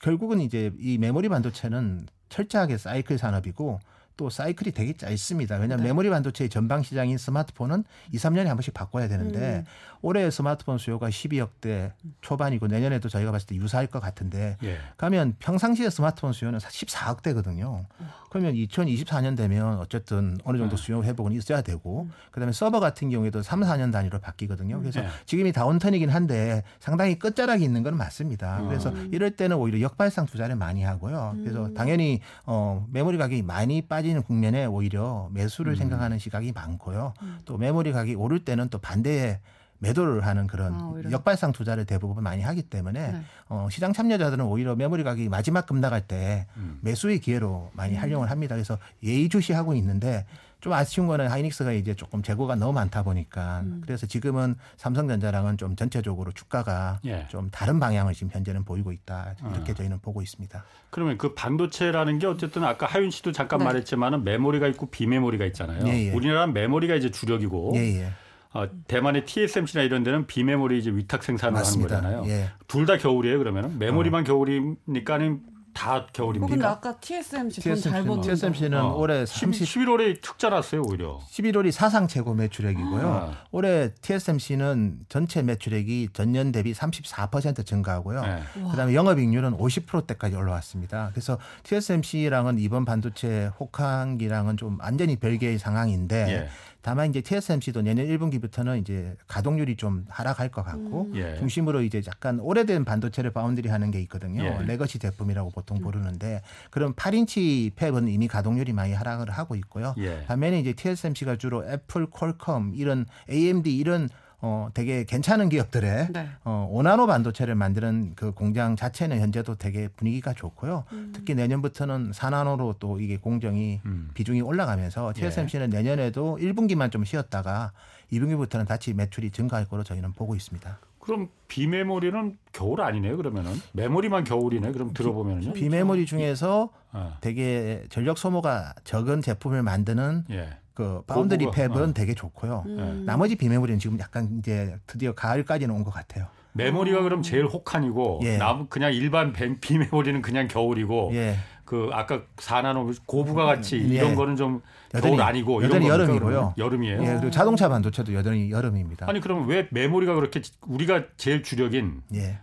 결국은 0.00 0.40
이제 0.40 0.72
이 0.78 0.98
메모리 0.98 1.28
반도체는 1.28 2.06
철저하게 2.28 2.78
사이클 2.78 3.18
산업이고 3.18 3.80
또 4.18 4.28
사이클이 4.28 4.72
되게 4.72 4.92
짧습니다. 4.92 5.54
왜냐하면 5.54 5.84
네. 5.84 5.84
메모리 5.84 6.10
반도체의 6.10 6.50
전방 6.50 6.82
시장인 6.82 7.16
스마트폰은 7.16 7.84
2, 8.12 8.16
3년에 8.18 8.46
한 8.46 8.56
번씩 8.56 8.74
바꿔야 8.74 9.06
되는데 9.08 9.64
음. 9.64 9.64
올해 10.02 10.28
스마트폰 10.30 10.76
수요가 10.76 11.08
12억 11.08 11.48
대 11.60 11.92
초반이고 12.20 12.66
내년에도 12.66 13.08
저희가 13.08 13.30
봤을 13.30 13.46
때 13.46 13.54
유사할 13.54 13.86
것 13.86 14.00
같은데 14.00 14.56
예. 14.64 14.78
가면 14.96 15.36
평상시에 15.38 15.88
스마트폰 15.88 16.32
수요는 16.32 16.58
14억 16.58 17.22
대거든요. 17.22 17.86
그러면 18.30 18.54
2024년 18.54 19.36
되면 19.36 19.78
어쨌든 19.78 20.36
어느 20.44 20.58
정도 20.58 20.76
네. 20.76 20.82
수요 20.82 21.02
회복은 21.02 21.32
있어야 21.32 21.62
되고 21.62 22.08
그다음에 22.30 22.52
서버 22.52 22.80
같은 22.80 23.10
경우에도 23.10 23.42
3, 23.42 23.60
4년 23.60 23.92
단위로 23.92 24.18
바뀌거든요. 24.18 24.80
그래서 24.80 25.00
네. 25.00 25.08
지금이 25.26 25.52
다운턴이긴 25.52 26.10
한데 26.10 26.62
상당히 26.80 27.18
끝자락이 27.18 27.64
있는 27.64 27.82
건 27.82 27.96
맞습니다. 27.96 28.62
그래서 28.66 28.90
음. 28.90 29.10
이럴 29.12 29.30
때는 29.30 29.56
오히려 29.56 29.80
역발상 29.80 30.26
투자를 30.26 30.56
많이 30.56 30.82
하고요. 30.82 31.36
그래서 31.38 31.70
당연히 31.74 32.20
어 32.44 32.86
메모리 32.90 33.16
가격이 33.16 33.42
많이 33.42 33.82
빠지 33.82 34.07
는 34.14 34.22
국면에 34.22 34.66
오히려 34.66 35.28
매수를 35.32 35.72
음. 35.72 35.76
생각하는 35.76 36.18
시각이 36.18 36.52
많고요. 36.52 37.14
또 37.44 37.58
메모리 37.58 37.92
가격이 37.92 38.14
오를 38.14 38.44
때는 38.44 38.68
또 38.68 38.78
반대에 38.78 39.40
매도를 39.78 40.26
하는 40.26 40.46
그런 40.46 40.74
아. 40.74 41.10
역발상 41.10 41.52
투자를 41.52 41.84
대부분 41.84 42.22
많이 42.24 42.42
하기 42.42 42.62
때문에 42.62 43.12
네. 43.12 43.22
어, 43.48 43.68
시장 43.70 43.92
참여자들은 43.92 44.44
오히려 44.44 44.74
메모리 44.74 45.04
가격이 45.04 45.28
마지막 45.28 45.66
급락할 45.66 46.06
때 46.06 46.46
음. 46.56 46.78
매수의 46.82 47.20
기회로 47.20 47.70
많이 47.74 47.94
활용을 47.94 48.30
합니다. 48.30 48.54
그래서 48.54 48.78
예의주시하고 49.02 49.74
있는데 49.74 50.26
좀 50.60 50.72
아쉬운 50.72 51.06
거는 51.06 51.28
하이닉스가 51.28 51.72
이제 51.72 51.94
조금 51.94 52.22
재고가 52.22 52.56
너무 52.56 52.72
많다 52.72 53.04
보니까 53.04 53.60
음. 53.60 53.80
그래서 53.84 54.06
지금은 54.06 54.56
삼성전자랑은 54.76 55.56
좀 55.56 55.76
전체적으로 55.76 56.32
주가가 56.32 56.98
예. 57.04 57.26
좀 57.28 57.48
다른 57.50 57.78
방향을 57.78 58.12
지금 58.14 58.30
현재는 58.32 58.64
보이고 58.64 58.90
있다 58.90 59.34
이렇게 59.52 59.72
아. 59.72 59.74
저희는 59.74 60.00
보고 60.00 60.20
있습니다. 60.20 60.64
그러면 60.90 61.16
그 61.16 61.34
반도체라는 61.34 62.18
게 62.18 62.26
어쨌든 62.26 62.64
아까 62.64 62.86
하윤 62.86 63.10
씨도 63.10 63.30
잠깐 63.32 63.60
네. 63.60 63.66
말했지만은 63.66 64.24
메모리가 64.24 64.66
있고 64.68 64.86
비메모리가 64.86 65.44
있잖아요. 65.46 65.86
예, 65.86 66.06
예. 66.08 66.12
우리나라는 66.12 66.52
메모리가 66.54 66.96
이제 66.96 67.10
주력이고 67.10 67.72
예, 67.76 68.00
예. 68.00 68.12
어, 68.52 68.66
대만의 68.88 69.26
TSMC나 69.26 69.84
이런 69.84 70.02
데는 70.02 70.26
비메모리 70.26 70.78
이제 70.78 70.90
위탁 70.90 71.22
생산을 71.22 71.52
맞습니다. 71.52 71.98
하는 71.98 72.10
거잖아요. 72.22 72.32
예. 72.32 72.50
둘다 72.66 72.96
겨울이에요. 72.98 73.38
그러면은 73.38 73.78
메모리만 73.78 74.24
겨울입니까는 74.24 75.40
다 75.78 75.94
어, 75.94 76.00
근데 76.00 76.12
겨울입니까? 76.12 76.70
아까 76.70 76.96
TSMC 76.98 77.62
돈잘 77.62 78.02
버는 78.02 78.22
TSMC는 78.22 78.80
어. 78.80 78.96
올해 78.96 79.24
10, 79.24 79.54
30 79.54 79.68
11월에 79.68 80.20
툭자 80.20 80.48
났어요 80.48 80.82
오히려. 80.82 81.20
11월이 81.30 81.70
사상 81.70 82.08
최고 82.08 82.34
매출액이고요. 82.34 83.08
아. 83.08 83.32
올해 83.52 83.94
TSMC는 83.94 85.06
전체 85.08 85.40
매출액이 85.42 86.08
전년 86.12 86.50
대비 86.50 86.72
34% 86.72 87.64
증가하고요. 87.64 88.22
네. 88.22 88.42
그다음에 88.70 88.94
영업이익률은 88.94 89.56
50%대까지 89.56 90.34
올라왔습니다. 90.34 91.10
그래서 91.12 91.38
TSMC랑은 91.62 92.58
이번 92.58 92.84
반도체 92.84 93.50
혹한기랑은 93.60 94.56
좀 94.56 94.78
완전히 94.80 95.14
별개의 95.16 95.58
상황인데 95.58 96.26
예. 96.28 96.48
다만 96.80 97.10
이제 97.10 97.20
TSMC도 97.20 97.82
내년 97.82 98.06
1분기부터는 98.06 98.80
이제 98.80 99.16
가동률이 99.26 99.76
좀 99.76 100.06
하락할 100.08 100.50
것 100.50 100.62
같고 100.62 101.10
예. 101.14 101.36
중심으로 101.36 101.82
이제 101.82 102.00
약간 102.06 102.40
오래된 102.40 102.84
반도체를 102.84 103.32
바운드리 103.32 103.68
하는 103.68 103.90
게 103.90 104.00
있거든요. 104.02 104.42
예. 104.44 104.62
legacy 104.64 104.98
제품이라고 104.98 105.50
보통 105.50 105.80
부르는데 105.80 106.42
그런 106.70 106.94
8인치 106.94 107.72
fab은 107.74 108.12
이미 108.12 108.28
가동률이 108.28 108.72
많이 108.72 108.92
하락을 108.92 109.30
하고 109.30 109.54
있고요. 109.56 109.94
예. 109.98 110.24
반면에 110.26 110.60
이제 110.60 110.72
TSMC가 110.72 111.36
주로 111.36 111.64
애플, 111.68 112.06
퀄컴 112.06 112.72
이런 112.74 113.06
AMD 113.28 113.76
이런 113.76 114.08
어 114.40 114.68
되게 114.72 115.04
괜찮은 115.04 115.48
기업들의 115.48 116.08
네. 116.12 116.28
어 116.44 116.70
5나노 116.72 117.06
반도체를 117.08 117.54
만드는 117.56 118.12
그 118.14 118.32
공장 118.32 118.76
자체는 118.76 119.20
현재도 119.20 119.56
되게 119.56 119.88
분위기가 119.88 120.32
좋고요. 120.32 120.84
특히 121.12 121.34
내년부터는 121.34 122.12
4나노로 122.12 122.76
또 122.78 123.00
이게 123.00 123.16
공정이 123.16 123.80
음. 123.84 124.10
비중이 124.14 124.40
올라가면서 124.40 125.12
TSMC는 125.14 125.70
내년에도 125.70 126.38
1분기만 126.40 126.92
좀 126.92 127.04
쉬었다가 127.04 127.72
2분기부터는 128.12 128.66
다시 128.66 128.94
매출이 128.94 129.30
증가할 129.30 129.66
거로 129.66 129.82
저희는 129.82 130.12
보고 130.12 130.36
있습니다. 130.36 130.78
그럼 131.00 131.28
비메모리는 131.48 132.36
겨울 132.52 132.82
아니네요. 132.82 133.16
그러면은 133.16 133.52
메모리만 133.72 134.24
겨울이네. 134.24 134.72
그럼 134.72 134.92
들어보면은요. 134.92 135.54
비메모리 135.54 136.04
중에서 136.06 136.70
아, 136.92 137.16
되게 137.22 137.84
전력 137.88 138.18
소모가 138.18 138.74
적은 138.84 139.22
제품을 139.22 139.62
만드는 139.62 140.24
예. 140.30 140.50
그 140.78 141.02
바운드리 141.08 141.44
고부가, 141.46 141.66
fab은 141.66 141.90
어. 141.90 141.92
되게 141.92 142.14
좋고요. 142.14 142.62
음. 142.66 143.02
나머지 143.04 143.34
비메모리는 143.34 143.80
지금 143.80 143.98
약간 143.98 144.36
이제 144.38 144.76
드디어 144.86 145.12
가을까지는 145.12 145.74
온 145.74 145.82
것 145.82 145.90
같아요. 145.90 146.26
메모리가 146.52 147.02
그럼 147.02 147.20
제일 147.22 147.46
혹한이고 147.46 148.20
예. 148.22 148.36
남 148.36 148.68
그냥 148.68 148.92
일반 148.94 149.32
벤- 149.32 149.58
비메모리는 149.58 150.22
그냥 150.22 150.46
겨울이고 150.46 151.10
예. 151.14 151.34
그 151.64 151.90
아까 151.92 152.22
4나노 152.36 152.96
고부가 153.06 153.44
같이 153.44 153.74
예. 153.90 153.96
이런 153.96 154.14
거는 154.14 154.36
좀 154.36 154.62
여전히- 154.94 155.16
겨울 155.16 155.22
아니고 155.28 155.64
여전히 155.64 155.86
이런 155.86 156.00
여름이고요. 156.00 156.28
그러면? 156.30 156.52
여름이에요. 156.56 157.02
예, 157.02 157.06
그리고 157.16 157.30
자동차 157.32 157.68
반도체도 157.68 158.14
여전히 158.14 158.52
여름입니다. 158.52 159.06
아니 159.08 159.18
그럼 159.20 159.48
왜 159.48 159.66
메모리가 159.72 160.14
그렇게 160.14 160.42
우리가 160.68 161.06
제일 161.16 161.42
주력인 161.42 162.02
예. 162.14 162.38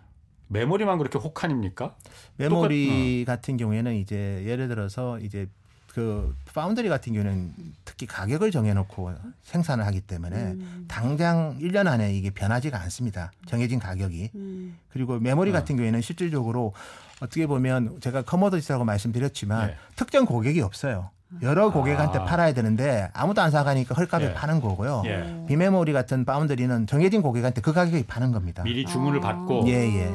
메모리만 0.49 0.97
그렇게 0.97 1.17
혹한입니까? 1.19 1.95
메모리 2.35 3.23
어. 3.25 3.31
같은 3.31 3.55
경우에는 3.55 3.95
이제 3.95 4.43
예를 4.45 4.67
들어서 4.67 5.19
이제 5.19 5.47
그 5.87 6.35
파운드리 6.53 6.89
같은 6.89 7.13
경우는 7.13 7.53
특히 7.97 8.07
가격을 8.07 8.51
정해놓고 8.51 9.13
생산을 9.41 9.85
하기 9.85 10.01
때문에 10.01 10.35
음. 10.35 10.85
당장 10.87 11.57
1년 11.59 11.87
안에 11.87 12.13
이게 12.13 12.29
변하지가 12.29 12.79
않습니다. 12.83 13.31
정해진 13.47 13.79
가격이. 13.79 14.31
음. 14.35 14.77
그리고 14.89 15.17
메모리 15.17 15.51
어. 15.51 15.53
같은 15.53 15.77
경우에는 15.77 16.01
실질적으로 16.01 16.73
어떻게 17.21 17.47
보면 17.47 18.01
제가 18.01 18.23
commodity라고 18.23 18.83
말씀드렸지만 18.83 19.67
네. 19.67 19.75
특정 19.95 20.25
고객이 20.25 20.59
없어요. 20.61 21.09
여러 21.41 21.71
고객한테 21.71 22.19
아. 22.19 22.25
팔아야 22.25 22.53
되는데 22.53 23.09
아무도 23.13 23.41
안 23.41 23.49
사가니까 23.49 23.95
헐값에 23.95 24.25
예. 24.25 24.33
파는 24.33 24.59
거고요. 24.61 25.03
예. 25.05 25.45
비메모리 25.47 25.91
같은 25.93 26.23
foundry는 26.25 26.87
정해진 26.87 27.21
고객한테 27.21 27.61
그 27.61 27.73
가격에 27.73 28.05
파는 28.05 28.31
겁니다. 28.31 28.63
미리 28.63 28.85
주문을 28.85 29.19
아. 29.19 29.21
받고 29.21 29.63
예, 29.67 29.73
예. 29.73 30.13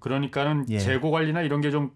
그러니까는 0.00 0.66
예. 0.68 0.78
재고 0.78 1.10
관리나 1.10 1.40
이런 1.42 1.60
게 1.62 1.70
좀 1.70 1.90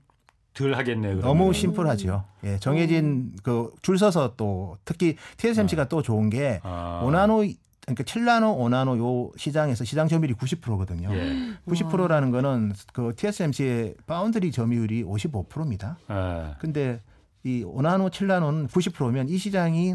덜 0.56 0.74
하겠네요. 0.74 1.14
너무 1.16 1.22
그러면은. 1.22 1.52
심플하지요. 1.52 2.24
예, 2.44 2.58
정해진 2.58 3.32
그 3.42 3.70
줄 3.82 3.98
서서 3.98 4.34
또 4.36 4.76
특히 4.84 5.16
TSMC가 5.36 5.88
또 5.88 6.02
좋은 6.02 6.30
게 6.30 6.60
아. 6.62 7.00
5나노 7.04 7.54
그러니까 7.86 8.02
7나노, 8.02 8.58
5나노 8.58 8.98
요 8.98 9.30
시장에서 9.36 9.84
시장 9.84 10.08
점유율이 10.08 10.34
90%거든요. 10.34 11.08
예. 11.14 11.36
90%라는 11.68 12.32
거는 12.32 12.72
그 12.92 13.12
TSMC의 13.14 13.94
foundry 14.06 14.50
점유율이 14.50 15.04
55%입니다. 15.04 15.96
예. 16.10 16.54
근데 16.58 17.00
이 17.44 17.62
5나노, 17.64 18.10
7나노는 18.10 18.68
90%면 18.68 19.28
이 19.28 19.38
시장이 19.38 19.94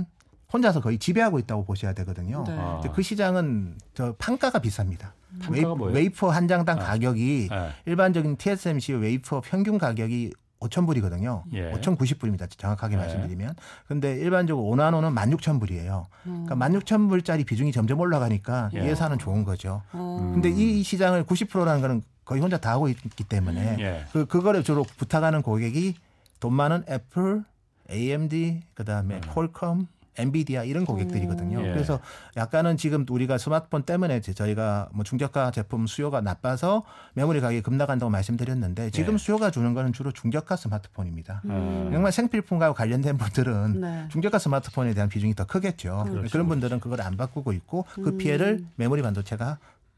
혼자서 0.53 0.79
거의 0.79 0.97
지배하고 0.99 1.37
있다고 1.39 1.65
보셔야 1.65 1.91
되거든요. 1.93 2.45
네. 2.47 2.55
아. 2.57 2.81
그 2.93 3.01
시장은 3.01 3.77
저 3.93 4.13
판가가 4.17 4.59
비쌉니다. 4.59 5.11
판가가 5.41 5.75
뭐예요? 5.75 5.95
웨이퍼 5.95 6.29
한 6.29 6.47
장당 6.47 6.79
아. 6.79 6.83
가격이 6.83 7.49
예. 7.51 7.71
일반적인 7.87 8.37
TSMC 8.37 8.93
웨이퍼 8.93 9.41
평균 9.41 9.77
가격이 9.77 10.31
5,000불이거든요. 10.61 11.43
예. 11.53 11.71
5,090불입니다. 11.71 12.49
정확하게 12.57 12.95
네. 12.95 13.01
말씀드리면. 13.01 13.55
근데 13.87 14.15
일반적으로 14.15 14.67
5나노는 14.75 15.15
16,000불이에요. 15.15 16.05
음. 16.27 16.45
그러니까 16.45 16.55
16,000불짜리 16.55 17.45
비중이 17.45 17.71
점점 17.71 17.99
올라가니까 17.99 18.69
예. 18.75 18.85
예산은 18.85 19.17
좋은 19.17 19.43
거죠. 19.43 19.81
어. 19.91 20.31
근데 20.33 20.49
이 20.49 20.83
시장을 20.83 21.25
90%라는 21.25 21.81
거는 21.81 22.03
거의 22.23 22.41
혼자 22.41 22.57
다 22.57 22.71
하고 22.71 22.87
있기 22.87 23.23
때문에 23.23 23.77
예. 23.79 24.05
그 24.13 24.25
그거를 24.25 24.63
주로 24.63 24.83
부탁하는 24.83 25.41
고객이 25.41 25.95
돈 26.39 26.53
많은 26.53 26.83
애플, 26.89 27.43
AMD, 27.89 28.61
그다음에 28.73 29.15
음. 29.15 29.21
퀄컴, 29.33 29.87
엔비디아 30.21 30.63
이런 30.63 30.85
고객들이거든요. 30.85 31.61
예. 31.61 31.73
그래서 31.73 31.99
약간은 32.37 32.77
지금 32.77 33.05
우리가 33.09 33.37
스마트폰 33.37 33.83
때문에 33.83 34.17
이제 34.17 34.33
저희가 34.33 34.89
뭐 34.93 35.03
중저가 35.03 35.51
제품 35.51 35.87
수요가 35.87 36.21
나빠서 36.21 36.83
메모리 37.13 37.41
가격이 37.41 37.61
급락한다고 37.61 38.09
말씀드렸는데 38.09 38.91
지금 38.91 39.15
예. 39.15 39.17
수요가 39.17 39.51
주는 39.51 39.73
거는 39.73 39.93
주로 39.93 40.11
중저가 40.11 40.55
스마트폰입니다. 40.55 41.41
음. 41.45 41.89
정말 41.91 42.11
생필품과 42.11 42.73
관련된 42.73 43.17
분들은 43.17 43.81
네. 43.81 44.05
중저가 44.09 44.39
스마트폰에 44.39 44.93
대한 44.93 45.09
비중이 45.09 45.35
더 45.35 45.45
크겠죠. 45.45 46.05
그렇죠. 46.07 46.29
그런 46.31 46.47
분들은 46.47 46.79
그걸 46.79 47.01
안 47.01 47.17
바꾸고 47.17 47.51
있고 47.53 47.85
그 47.95 48.17
피해를 48.17 48.63
메모리 48.75 49.01
반도체가 49.01 49.57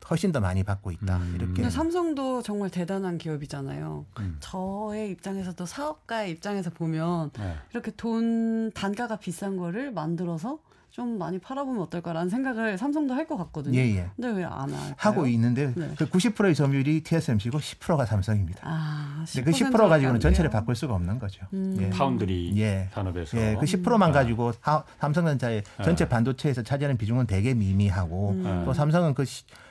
훨씬 0.10 0.32
더 0.32 0.40
많이 0.40 0.64
받고 0.64 0.92
있다. 0.92 1.18
음. 1.18 1.34
이렇게 1.36 1.54
근데 1.54 1.70
삼성도 1.70 2.42
정말 2.42 2.70
대단한 2.70 3.18
기업이잖아요. 3.18 4.06
음. 4.20 4.38
저의 4.40 5.12
입장에서도 5.12 5.66
사업가의 5.66 6.32
입장에서 6.32 6.70
보면 6.70 7.32
네. 7.32 7.56
이렇게 7.72 7.92
돈 7.92 8.72
단가가 8.74 9.18
비싼 9.18 9.58
거를 9.58 9.92
만들어서 9.92 10.60
좀 10.92 11.18
많이 11.18 11.40
팔아보면 11.40 11.82
어떨까라는 11.82 12.30
생각을 12.30 12.78
삼성도 12.78 13.16
할 13.16 13.26
것 13.26 13.36
같거든요. 13.38 13.80
예, 13.80 13.96
예. 13.96 14.10
근데 14.16 14.30
왜 14.30 14.44
안 14.44 14.70
할까요? 14.72 14.94
하고 14.98 15.26
있는데 15.26 15.74
네. 15.76 15.90
그 15.98 16.08
90%의 16.08 16.54
점유율이 16.54 17.02
TSMC고 17.02 17.58
10%가 17.58 18.06
삼성입니다. 18.06 18.60
아, 18.62 19.26
근데 19.34 19.50
그10% 19.50 19.72
10% 19.72 19.90
가지고는 19.90 20.20
전체를? 20.20 20.52
바꿀 20.52 20.76
수가 20.76 20.94
없는 20.94 21.18
거죠. 21.18 21.48
음. 21.54 21.76
예. 21.82 21.90
파운드리 21.90 22.54
예. 22.58 22.90
산업에서 22.94 23.38
예, 23.40 23.56
그 23.60 23.66
10%만 23.66 24.12
아. 24.12 24.14
가지고 24.14 24.52
하- 24.62 24.84
삼성전자의 25.00 25.64
전체 25.84 26.04
아. 26.04 26.10
반도체에서 26.10 26.62
차지하는 26.62 26.98
비중은 26.98 27.26
되게 27.26 27.56
미미하고 27.56 28.30
음. 28.34 28.62
또 28.64 28.72
삼성은 28.74 29.16
그 29.16 29.24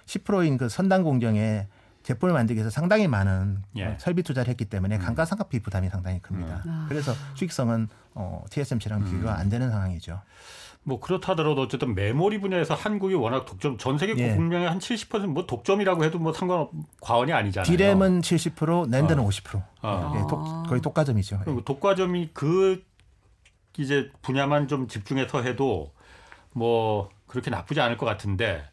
10%인 0.07 0.57
그 0.59 0.69
선단 0.69 1.03
공정에 1.03 1.67
제품을 2.03 2.33
만들기 2.35 2.59
위해서 2.59 2.71
상당히 2.71 3.07
많은 3.07 3.63
예. 3.77 3.85
어, 3.85 3.97
설비 3.99 4.23
투자를 4.23 4.51
했기 4.51 4.65
때문에 4.65 4.99
감가상각비 4.99 5.61
부담이 5.61 5.89
상당히 5.89 6.21
큽니다. 6.21 6.63
음. 6.67 6.87
그래서 6.89 7.13
수익성은 7.35 7.89
어, 8.15 8.45
TSMC랑 8.51 9.05
비교가 9.05 9.39
안 9.39 9.49
되는 9.49 9.71
상황이죠. 9.71 10.21
뭐 10.85 10.99
그렇다 10.99 11.37
더라도 11.37 11.63
어쨌든 11.63 11.95
메모리 11.95 12.41
분야에서 12.41 12.75
한국이 12.75 13.15
워낙 13.15 13.45
독점 13.45 13.79
전 13.79 13.99
세계 13.99 14.17
예. 14.21 14.35
공명의 14.35 14.69
한 14.69 14.81
70%뭐 14.81 15.47
독점이라고 15.47 16.03
해도 16.03 16.19
뭐 16.19 16.33
상관 16.33 16.67
과언이 17.01 17.33
아니잖아요. 17.33 17.71
디램은 17.71 18.21
70%, 18.21 18.89
낸드는 18.91 19.23
어. 19.23 19.29
50%. 19.29 19.63
어. 19.83 20.13
예, 20.17 20.21
독- 20.29 20.67
거의 20.69 20.81
독과점이죠. 20.81 21.41
예. 21.47 21.65
독과점이 21.65 22.31
그 22.35 22.83
이제 23.79 24.11
분야만 24.23 24.67
좀 24.67 24.89
집중해서 24.89 25.43
해도 25.43 25.93
뭐 26.53 27.11
그렇게 27.29 27.49
나쁘지 27.51 27.81
않을 27.81 27.97
것 27.97 28.05
같은데 28.05 28.65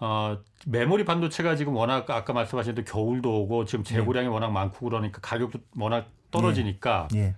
어 0.00 0.38
메모리 0.66 1.04
반도체가 1.04 1.56
지금 1.56 1.76
워낙 1.76 2.08
아까 2.10 2.32
말씀하신 2.32 2.74
대로 2.74 2.84
겨울도 2.84 3.42
오고 3.42 3.64
지금 3.64 3.84
재고량이 3.84 4.28
워낙 4.28 4.50
많고 4.50 4.88
그러니까 4.88 5.20
가격도 5.20 5.60
워낙 5.76 6.08
떨어지니까 6.30 7.08
예. 7.14 7.34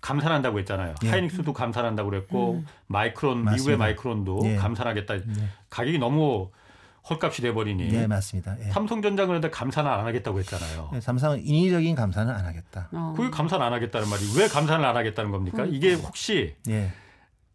감산한다고 0.00 0.58
했잖아요. 0.60 0.94
예. 1.04 1.08
하이닉스도 1.10 1.52
감산한다고 1.52 2.10
그랬고 2.10 2.62
마이크론 2.86 3.44
맞습니다. 3.44 3.56
미국의 3.56 3.76
마이크론도 3.78 4.40
예. 4.44 4.56
감산하겠다. 4.56 5.16
예. 5.16 5.22
가격이 5.70 5.98
너무 5.98 6.50
헐값이 7.08 7.42
돼버리니 7.42 7.88
예, 7.94 8.06
맞습니다. 8.06 8.56
예. 8.60 8.64
삼성전자 8.70 9.26
그런데 9.26 9.48
감산을 9.50 9.90
안 9.90 10.04
하겠다고 10.06 10.38
했잖아요. 10.40 10.90
예, 10.94 11.00
삼성은 11.00 11.44
인위적인 11.44 11.94
감사는 11.94 12.32
안 12.32 12.44
하겠다. 12.44 12.88
어. 12.92 13.14
그게 13.16 13.30
감산 13.30 13.62
안 13.62 13.72
하겠다는 13.72 14.08
말이 14.08 14.22
왜 14.36 14.46
감산을 14.48 14.84
안 14.84 14.96
하겠다는 14.96 15.30
겁니까? 15.30 15.64
이게 15.64 15.94
혹시 15.94 16.54
예. 16.68 16.92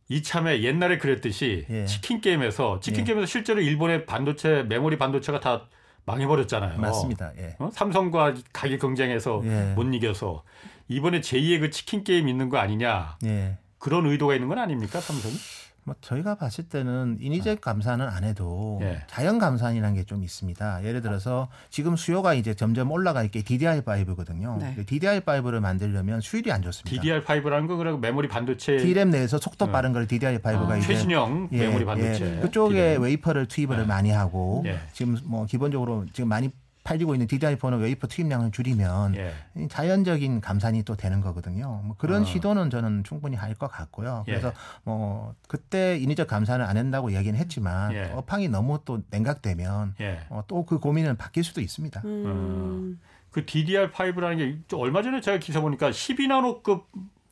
이참에 0.10 0.62
옛날에 0.62 0.98
그랬듯이 0.98 1.66
예. 1.70 1.86
치킨 1.86 2.22
게임에서 2.22 2.80
치킨 2.82 3.02
예. 3.02 3.06
게임에서 3.06 3.26
실제로 3.26 3.62
일본의 3.62 4.06
반도체 4.06 4.64
메모리 4.64 4.98
반도체가 4.98 5.40
다 5.40 5.68
망해버렸잖아요. 6.06 6.80
맞습니다. 6.80 7.32
예. 7.38 7.56
어? 7.60 7.70
삼성과 7.74 8.36
가격 8.52 8.80
경쟁에서 8.80 9.42
예. 9.46 9.74
못 9.76 9.84
이겨서 9.94 10.44
이번에 10.90 11.22
제2의 11.22 11.60
그 11.62 11.70
치킨 11.70 12.04
게임 12.04 12.28
있는 12.28 12.50
거 12.50 12.58
아니냐 12.58 13.18
예. 13.26 13.58
그런 13.78 14.06
의도가 14.06 14.36
있는 14.36 14.50
건 14.50 14.60
아닙니까 14.60 15.00
삼성이? 15.00 15.36
뭐 15.86 15.96
저희가 16.02 16.36
봤을 16.36 16.64
때는 16.66 17.18
인위적 17.20 17.60
감산은 17.60 18.08
안 18.08 18.24
해도 18.24 18.80
예. 18.82 19.02
자연 19.08 19.38
감산이라는 19.40 19.96
게 19.96 20.04
좀 20.04 20.22
있습니다. 20.24 20.84
예를 20.84 21.02
들어서 21.02 21.48
지금 21.70 21.96
수요가 21.96 22.34
이제 22.34 22.54
점점 22.54 22.92
올라가 22.92 23.24
있게 23.24 23.42
DDR5거든요. 23.42 24.58
네. 24.58 24.76
DDR5를 24.86 25.60
만들려면 25.62 26.20
수율이 26.20 26.52
안 26.52 26.62
좋습니다. 26.62 27.02
DDR5라는 27.02 27.68
건 27.68 27.78
그냥 27.78 28.02
메모리 28.02 28.28
반도체 28.28 28.78
D램 28.78 29.10
내에서 29.12 29.38
속도 29.38 29.68
빠른 29.72 29.94
걸 29.94 30.08
DDR5가 30.08 30.70
아. 30.72 30.78
이제 30.78 30.88
최신형 30.88 31.50
예, 31.54 31.58
메모리 31.68 31.86
반도체 31.86 32.38
예. 32.38 32.42
그쪽에 32.42 32.76
DRAM. 32.76 33.02
웨이퍼를 33.04 33.48
투입을 33.48 33.80
예. 33.80 33.84
많이 33.86 34.12
하고 34.12 34.64
예. 34.66 34.78
지금 34.92 35.18
뭐 35.24 35.46
기본적으로 35.46 36.06
지금 36.12 36.28
많이 36.28 36.50
팔리고 36.84 37.16
있는 37.16 37.28
DDR4는 37.28 37.80
웨이퍼 37.82 38.08
투입량을 38.08 38.52
줄이면 38.52 39.16
예. 39.16 39.34
이 39.56 39.68
자연적인 39.70 40.42
감산이 40.42 40.84
또 40.84 40.96
되는 40.96 41.22
거거든요. 41.22 41.82
뭐 41.86 41.96
그런 41.98 42.24
어. 42.24 42.26
시도는 42.26 42.70
저는 42.70 43.04
충분히 43.04 43.36
할 43.38 43.54
것 43.56 43.68
같고요. 43.72 44.24
예. 44.28 44.32
그래서 44.32 44.52
뭐 44.84 45.36
그때 45.48 45.98
인위적 45.98 46.28
감산을 46.28 46.66
안 46.66 46.76
한다고 46.78 47.10
이야기는 47.12 47.40
했지만 47.40 47.94
예. 47.94 48.12
업황이 48.14 48.50
너무 48.50 48.80
또 48.84 49.02
냉각되면 49.12 49.96
예. 50.02 50.20
어, 50.30 50.44
또 50.48 50.66
그 50.66 50.80
고민은 50.80 51.18
바뀔 51.18 51.44
수도 51.44 51.62
있습니다. 51.62 52.02
음. 52.06 53.00
그 53.32 53.46
DDR5라는 53.46 54.38
게 54.68 54.76
얼마 54.76 55.02
전에 55.04 55.22
제가 55.22 55.40
기사 55.40 55.60
보니까 55.62 55.90
12나노급 55.92 56.84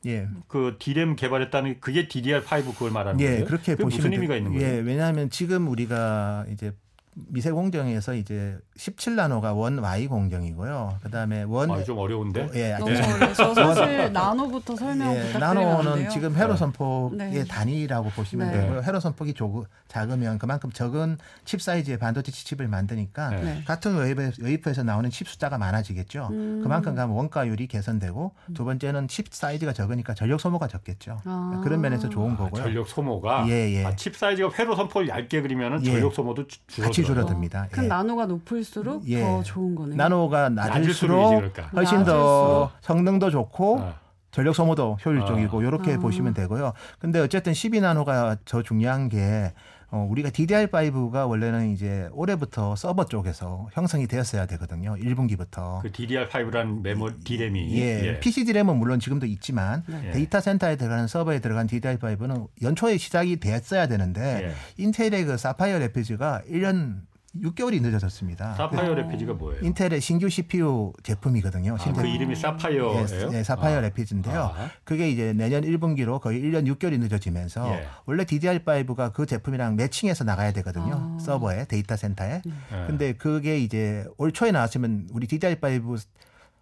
예. 0.06 0.28
그 0.48 0.76
D램 0.80 1.14
개발했다는 1.16 1.74
게 1.74 1.78
그게 1.80 2.08
DDR5 2.08 2.72
그걸 2.74 2.90
말하는 2.90 3.20
예, 3.20 3.26
거예요. 3.28 3.44
그렇게 3.44 3.76
보시면 3.76 3.88
무슨 3.88 4.10
돼- 4.10 4.16
의미가 4.16 4.36
있는 4.36 4.52
거예요? 4.52 4.66
예, 4.66 4.78
왜냐하면 4.80 5.30
지금 5.30 5.68
우리가 5.68 6.44
이제 6.50 6.72
미세 7.14 7.50
공정에서 7.50 8.14
이제 8.14 8.56
17나노가 8.78 9.54
원 9.56 9.78
Y 9.80 10.06
공정이고요. 10.06 10.98
그다음에 11.02 11.42
원 11.42 11.70
아, 11.70 11.84
좀 11.84 11.98
어려운데. 11.98 12.48
예, 12.54 12.72
너무 12.78 12.90
아주 12.90 13.02
어려워요. 13.02 13.34
저 13.34 13.54
사실 13.54 14.12
나노부터 14.12 14.76
설명 14.76 15.14
예, 15.14 15.32
나노는? 15.38 16.08
지금 16.08 16.34
회로 16.34 16.56
선폭의 16.56 17.18
네. 17.18 17.44
단위라고 17.44 18.08
보시면 18.10 18.50
네. 18.50 18.60
되고요. 18.62 18.82
회로 18.82 18.98
선폭이 18.98 19.34
조금 19.34 19.64
작으면 19.88 20.38
그만큼 20.38 20.70
적은 20.72 21.18
칩 21.44 21.60
사이즈의 21.60 21.98
반도체 21.98 22.32
칩을 22.32 22.66
만드니까 22.68 23.28
네. 23.28 23.42
네. 23.42 23.64
같은 23.66 23.94
웨이브, 23.98 24.30
웨이퍼에서 24.40 24.82
나오는 24.82 25.10
칩 25.10 25.28
숫자가 25.28 25.58
많아지겠죠. 25.58 26.28
음. 26.30 26.60
그만큼 26.62 26.94
가면 26.94 27.14
원가율이 27.14 27.66
개선되고 27.66 28.32
두 28.54 28.64
번째는 28.64 29.08
칩 29.08 29.26
사이즈가 29.34 29.74
적으니까 29.74 30.14
전력 30.14 30.40
소모가 30.40 30.66
적겠죠. 30.66 31.20
아. 31.26 31.60
그런 31.62 31.82
면에서 31.82 32.08
좋은 32.08 32.32
아, 32.32 32.36
거고요. 32.38 32.62
전력 32.62 32.88
소모가 32.88 33.44
예, 33.48 33.70
예. 33.74 33.84
아, 33.84 33.94
칩 33.96 34.16
사이즈가 34.16 34.50
회로 34.58 34.74
선폭을 34.76 35.08
얇게 35.08 35.42
그리면은 35.42 35.84
예. 35.84 35.92
전력 35.92 36.14
소모도 36.14 36.46
주- 36.46 36.58
줄어들 36.68 37.01
어요. 37.02 37.06
같이 37.06 37.06
줄어듭니다. 37.06 37.68
큰 37.70 37.84
예. 37.84 37.88
나노가 37.88 38.26
높을수록 38.26 39.06
예. 39.08 39.20
더 39.22 39.42
좋은 39.42 39.74
거네요. 39.74 39.96
나노가 39.96 40.48
낮을수록 40.48 41.42
낮을수록. 41.42 41.72
훨씬 41.74 42.04
더 42.04 42.12
낮을수록. 42.12 42.70
성능도 42.80 43.30
좋고 43.30 43.80
아, 43.80 43.94
전력 44.30 44.54
소모도 44.54 44.98
효율적이고 45.04 45.62
이렇게 45.62 45.94
아. 45.94 45.98
보시면 45.98 46.34
되고요. 46.34 46.72
근데 46.98 47.20
어쨌든 47.20 47.52
12나노가 47.52 48.38
더 48.44 48.62
중요한 48.62 49.08
게 49.08 49.52
어, 49.92 50.06
우리가 50.10 50.30
DDR5가 50.30 51.28
원래는 51.28 51.70
이제 51.70 52.08
올해부터 52.12 52.74
서버 52.76 53.04
쪽에서 53.04 53.68
형성이 53.74 54.06
되었어야 54.06 54.46
되거든요. 54.46 54.96
1분기부터. 54.96 55.82
그 55.82 55.92
DDR5라는 55.92 56.80
메모 56.80 57.10
D램이 57.22 57.78
예, 57.78 58.18
PC 58.18 58.46
D램은 58.46 58.76
물론 58.76 59.00
지금도 59.00 59.26
있지만 59.26 59.84
네. 59.86 60.12
데이터 60.12 60.40
센터에 60.40 60.76
들어가는 60.76 61.06
서버에 61.08 61.40
들어간 61.40 61.66
DDR5는 61.66 62.48
연초에 62.62 62.96
시작이 62.96 63.36
됐어야 63.36 63.86
되는데 63.86 64.48
예. 64.48 64.82
인텔의 64.82 65.26
그 65.26 65.36
Sapphire 65.36 65.78
Rapids가 65.78 66.40
1년 66.48 67.02
6개월이 67.36 67.80
늦어졌습니다. 67.80 68.54
Sapphire 68.54 68.94
Rapids가 68.94 69.34
뭐예요? 69.34 69.64
인텔의 69.64 70.00
신규 70.00 70.28
CPU 70.28 70.92
제품이거든요. 71.02 71.76
아, 71.80 71.92
그 71.92 72.06
이름이 72.06 72.36
사파이어예요? 72.36 73.06
예, 73.32 73.38
예, 73.38 73.42
사파이어 73.42 73.78
아. 73.78 73.80
Rapids인데요. 73.80 74.40
아. 74.54 74.70
그게 74.84 75.10
이제 75.10 75.32
내년 75.32 75.62
1분기로 75.62 76.20
거의 76.20 76.42
1년 76.42 76.66
6개월이 76.66 76.98
늦어지면서 77.00 77.68
예. 77.70 77.86
원래 78.04 78.24
DDR5가 78.24 79.12
그 79.14 79.24
제품이랑 79.24 79.76
matching해서 79.76 80.24
나가야 80.24 80.52
되거든요. 80.52 81.16
아. 81.16 81.18
서버에 81.18 81.64
데이터 81.66 81.96
센터에. 81.96 82.42
예. 82.44 82.86
근데 82.86 83.14
그게 83.14 83.58
이제 83.58 84.04
올 84.18 84.32
초에 84.32 84.50
나왔으면 84.50 85.08
우리 85.12 85.26
DDR5 85.26 86.00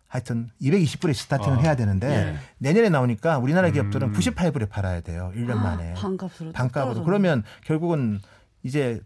하여튼 0.07 0.51
220불에 0.61 1.15
starting을 1.15 1.59
어. 1.59 1.61
해야 1.61 1.75
되는데 1.75 2.09
예. 2.09 2.37
내년에 2.59 2.91
나오니까 2.91 3.39
우리나라 3.39 3.71
기업들은 3.71 4.09
음. 4.09 4.13
98불에 4.13 4.69
팔아야 4.69 5.01
돼요. 5.01 5.33
1년 5.35 5.55
만에. 5.57 5.95
반값으로 5.95 6.53
반값으로. 6.53 7.05
그러면 7.05 7.43
결국은 7.65 8.21
이제 8.63 9.01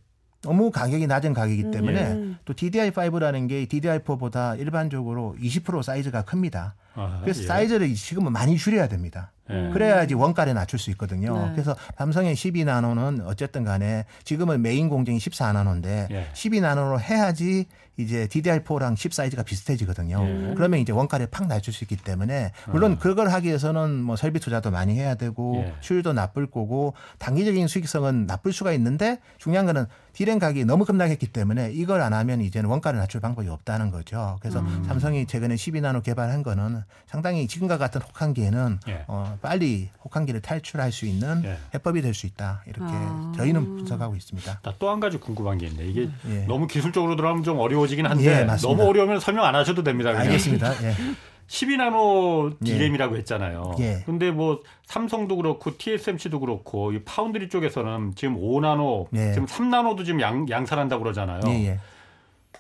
너무 0.45 0.71
가격이 0.71 1.07
낮은 1.07 1.33
가격이기 1.33 1.71
때문에 1.71 2.13
음. 2.13 2.37
또 2.45 2.53
DDR5라는 2.53 3.49
게 3.49 3.65
DDR4보다 3.65 4.59
일반적으로 4.59 5.35
20% 5.41 5.83
사이즈가 5.83 6.23
큽니다. 6.23 6.75
아, 6.95 7.21
그래서 7.23 7.43
예. 7.43 7.47
사이즈를 7.47 7.93
지금은 7.95 8.33
많이 8.33 8.57
줄여야 8.57 8.89
됩니다. 8.89 9.33
예. 9.51 9.71
그래야지 9.73 10.15
원가를 10.15 10.55
낮출 10.55 10.79
수 10.79 10.91
있거든요. 10.93 11.47
네. 11.47 11.53
그래서 11.53 11.77
삼성의 11.99 12.35
12나노는 12.35 13.27
어쨌든 13.27 13.65
간에 13.65 14.07
지금은 14.25 14.63
메인 14.63 14.89
공정이 14.89 15.19
14나노인데 15.19 16.11
예. 16.11 16.29
12나노로 16.33 16.99
해야지 17.01 17.67
이제 17.97 18.27
DDR4랑 18.27 18.97
칩 18.97 19.15
사이즈가 19.15 19.43
비슷해지거든요. 19.43 20.19
예. 20.21 20.55
그러면 20.57 20.81
이제 20.81 20.93
원가를 20.93 21.27
팍 21.27 21.47
낮출 21.47 21.73
수 21.73 21.85
있기 21.85 21.97
때문에 21.97 22.53
물론 22.69 22.99
그걸 22.99 23.29
하기 23.29 23.49
위해서는 23.49 24.03
뭐 24.03 24.17
설비 24.17 24.41
투자도 24.41 24.71
많이 24.71 24.95
해야 24.95 25.15
되고 25.15 25.63
예. 25.65 25.75
수율도 25.81 26.13
나쁠 26.13 26.51
거고 26.51 26.95
단기적인 27.19 27.69
수익성은 27.69 28.27
나쁠 28.27 28.53
수가 28.53 28.73
있는데 28.73 29.21
중요한 29.39 29.67
거는 29.67 29.87
디램 30.13 30.39
가격이 30.39 30.65
너무 30.65 30.85
급락했기 30.85 31.29
때문에 31.29 31.73
이걸 31.73 32.01
안 32.01 32.15
하면 32.15 32.41
이제는 32.41 32.71
원가를 32.71 32.99
낮출 32.99 33.21
방법이 33.21 33.49
없다는 33.49 33.91
거죠. 33.91 34.39
그래서 34.41 34.65
삼성이 34.87 35.27
최근에 35.27 35.57
12나노 35.57 36.03
개발한 36.03 36.43
거는 36.43 36.83
상당히 37.07 37.47
지금과 37.47 37.79
같은 37.79 38.01
혹한기에는 38.03 38.81
예. 38.89 39.05
어, 39.07 39.25
어, 39.35 39.39
빨리 39.43 39.91
혹한기를 40.05 40.41
탈출할 40.41 40.91
수 40.93 41.07
있는 41.07 41.43
예. 41.45 41.59
해법이 41.75 42.03
될 42.03 42.15
수 42.15 42.27
있다 42.27 42.63
이렇게 42.67 42.85
아. 42.87 43.33
저희는 43.37 43.77
분석하고 43.77 44.15
있습니다. 44.17 44.61
나또한 44.63 45.01
가지 45.01 45.19
궁금한 45.19 45.59
게 45.59 45.67
있네. 45.67 45.85
이게 45.85 46.09
예. 46.29 46.45
너무 46.47 46.67
기술적으로 46.67 47.17
들어가면 47.17 47.43
좀 47.43 47.59
어려워지긴 47.59 48.07
한데 48.07 48.41
예. 48.43 48.45
너무 48.63 48.85
어려우면 48.85 49.21
설명 49.21 49.45
안 49.45 49.55
하셔도 49.55 49.83
됩니다. 49.83 50.13
그냥. 50.13 50.27
알겠습니다. 50.27 50.73
예. 50.85 50.95
12나노 51.47 52.57
예. 52.67 52.73
디램이라고 52.73 53.17
했잖아요. 53.19 53.75
예. 53.81 54.03
근데 54.07 54.31
뭐 54.31 54.63
삼성도 54.87 55.37
그렇고 55.37 55.77
TSMC도 55.77 56.41
그렇고 56.41 56.93
이 56.93 57.03
파운드리 57.05 57.49
쪽에서는 57.49 58.15
지금 58.17 58.37
5나노, 58.41 59.09
예. 59.15 59.33
지금 59.33 59.47
3나노도 59.47 60.05
지금 60.05 60.21
양, 60.21 60.49
양산한다고 60.49 61.03
그러잖아요. 61.03 61.41
예, 61.49 61.67
예. 61.67 61.81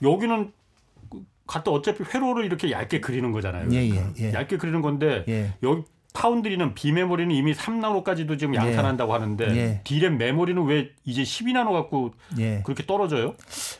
여기는 0.02 0.52
갖다 1.46 1.70
어차피 1.70 2.04
회로를 2.04 2.44
이렇게 2.44 2.70
얇게 2.70 3.00
그리는 3.00 3.30
거잖아요. 3.32 3.68
예, 3.72 3.88
그러니까. 3.88 4.12
예, 4.18 4.28
예. 4.28 4.32
얇게 4.32 4.56
그리는 4.56 4.80
건데 4.80 5.24
예. 5.28 5.52
여기 5.62 5.82
파운드리는 6.24 6.74
비메모리는 6.74 7.34
이미 7.34 7.52
3나노까지도 7.54 8.38
지금 8.38 8.54
양산한다고 8.54 9.12
하는데 9.12 9.44
예. 9.56 9.80
디램 9.82 10.16
메모리는 10.16 10.64
왜 10.64 10.90
이제 11.04 11.22
12나노 11.22 11.72
갖고 11.72 12.14
예. 12.38 12.62
그렇게 12.64 12.86
떨어져요? 12.86 13.34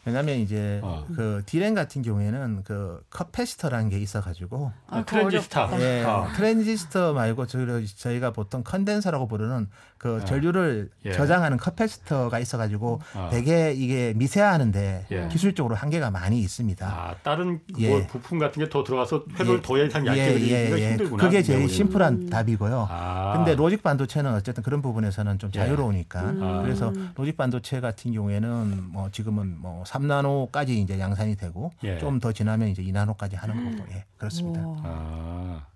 왜냐하면 0.04 0.38
이제 0.40 0.80
어. 0.82 1.06
그 1.14 1.42
디램 1.46 1.74
같은 1.74 2.02
경우에는 2.02 2.64
그 2.64 3.00
커패시터라는 3.10 3.88
게 3.88 3.98
있어가지고 4.00 4.72
아. 4.88 5.04
어렵다. 5.14 5.80
예, 5.80 6.02
아. 6.04 6.26
트랜지스터 6.36 7.12
말고 7.14 7.46
저희, 7.46 7.86
저희가 7.86 8.32
보통 8.32 8.62
콘덴서라고 8.64 9.28
부르는 9.28 9.68
그 9.96 10.18
아. 10.20 10.24
전류를 10.24 10.90
예. 11.06 11.12
저장하는 11.12 11.56
커패시터가 11.56 12.40
있어가지고 12.40 13.00
아. 13.14 13.28
되게 13.30 13.72
이게 13.72 14.12
미세화하는데 14.16 15.06
예. 15.12 15.28
기술적으로 15.30 15.76
한계가 15.76 16.10
많이 16.10 16.40
있습니다. 16.40 16.84
아, 16.86 17.14
다른 17.22 17.60
예. 17.78 17.88
뭐 17.90 18.06
부품 18.08 18.38
같은 18.40 18.62
게 18.62 18.68
더 18.68 18.82
들어가서 18.82 19.24
회로를 19.38 19.62
더 19.62 19.78
얇게 19.78 20.32
그리기가 20.32 20.78
힘들구나. 20.90 21.22
그게 21.22 21.42
제일. 21.42 21.68
심플한 21.68 22.23
답이고요. 22.30 22.88
아. 22.90 23.32
근데 23.36 23.54
로직 23.54 23.82
반도체는 23.82 24.34
어쨌든 24.34 24.62
그런 24.62 24.82
부분에서는 24.82 25.38
좀 25.38 25.50
예. 25.54 25.58
자유로우니까 25.58 26.20
아. 26.20 26.62
그래서 26.62 26.92
로직 27.16 27.36
반도체 27.36 27.80
같은 27.80 28.12
경우에는 28.12 28.90
뭐 28.90 29.10
지금은 29.10 29.60
뭐 29.60 29.82
3나노까지 29.84 30.70
이제 30.70 30.98
양산이 30.98 31.36
되고 31.36 31.72
예. 31.84 31.98
좀더 31.98 32.32
지나면 32.32 32.68
이제 32.68 32.82
2나노까지 32.82 33.36
하는 33.36 33.76
거고 33.76 33.88
예 33.92 34.04
그렇습니다. 34.16 34.60
아. 34.82 35.66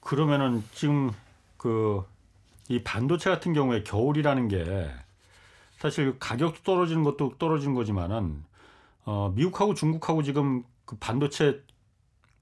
그러면은 0.00 0.62
지금 0.72 1.10
그 1.56 2.12
이 2.72 2.82
반도체 2.82 3.28
같은 3.28 3.52
경우에 3.52 3.82
겨울이라는 3.82 4.48
게 4.48 4.90
사실 5.78 6.18
가격도 6.18 6.62
떨어지는 6.62 7.02
것도 7.02 7.34
떨어지는 7.38 7.74
거지만은 7.74 8.44
어 9.04 9.32
미국하고 9.34 9.74
중국하고 9.74 10.22
지금 10.22 10.64
그 10.86 10.96
반도체 10.96 11.60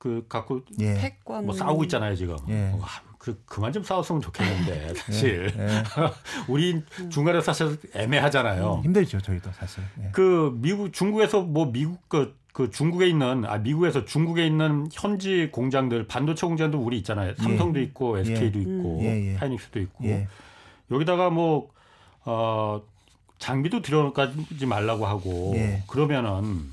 그 0.01 0.25
갖고 0.31 0.63
예. 0.81 0.95
팩관 0.95 1.45
뭐 1.45 1.55
싸우고 1.55 1.85
있잖아요 1.85 2.17
지금. 2.17 2.35
예. 2.49 2.73
어, 2.73 2.81
그 3.19 3.39
그만 3.45 3.71
좀 3.71 3.85
싸웠으면 3.85 4.23
좋겠는데 4.23 4.95
사실 4.97 5.53
예. 5.59 5.83
우리 6.49 6.83
중간에 7.11 7.41
사실 7.43 7.77
애매하잖아요. 7.95 8.81
힘들죠 8.83 9.21
저희도 9.21 9.53
사실. 9.53 9.85
예. 10.03 10.09
그 10.13 10.59
미국 10.63 10.91
중국에서 10.95 11.43
뭐 11.43 11.71
미국 11.71 12.09
그, 12.09 12.35
그 12.55 12.71
중국에 12.71 13.07
있는 13.09 13.45
아 13.45 13.59
미국에서 13.59 14.07
중국에 14.07 14.47
있는 14.47 14.89
현지 14.91 15.51
공장들 15.53 16.07
반도체 16.07 16.47
공장도 16.47 16.79
우리 16.79 16.97
있잖아요. 16.97 17.35
삼성도 17.37 17.79
있고 17.81 18.17
SK도 18.17 18.59
있고 18.59 19.01
예, 19.03 19.33
예. 19.33 19.37
하이닉스도 19.37 19.81
있고 19.81 20.05
예. 20.07 20.29
여기다가 20.91 21.29
뭐 21.29 21.69
어, 22.25 22.81
장비도 23.39 23.83
들여가지 23.83 24.65
말라고 24.65 25.07
하고 25.07 25.53
예. 25.57 25.83
그러면은 25.89 26.71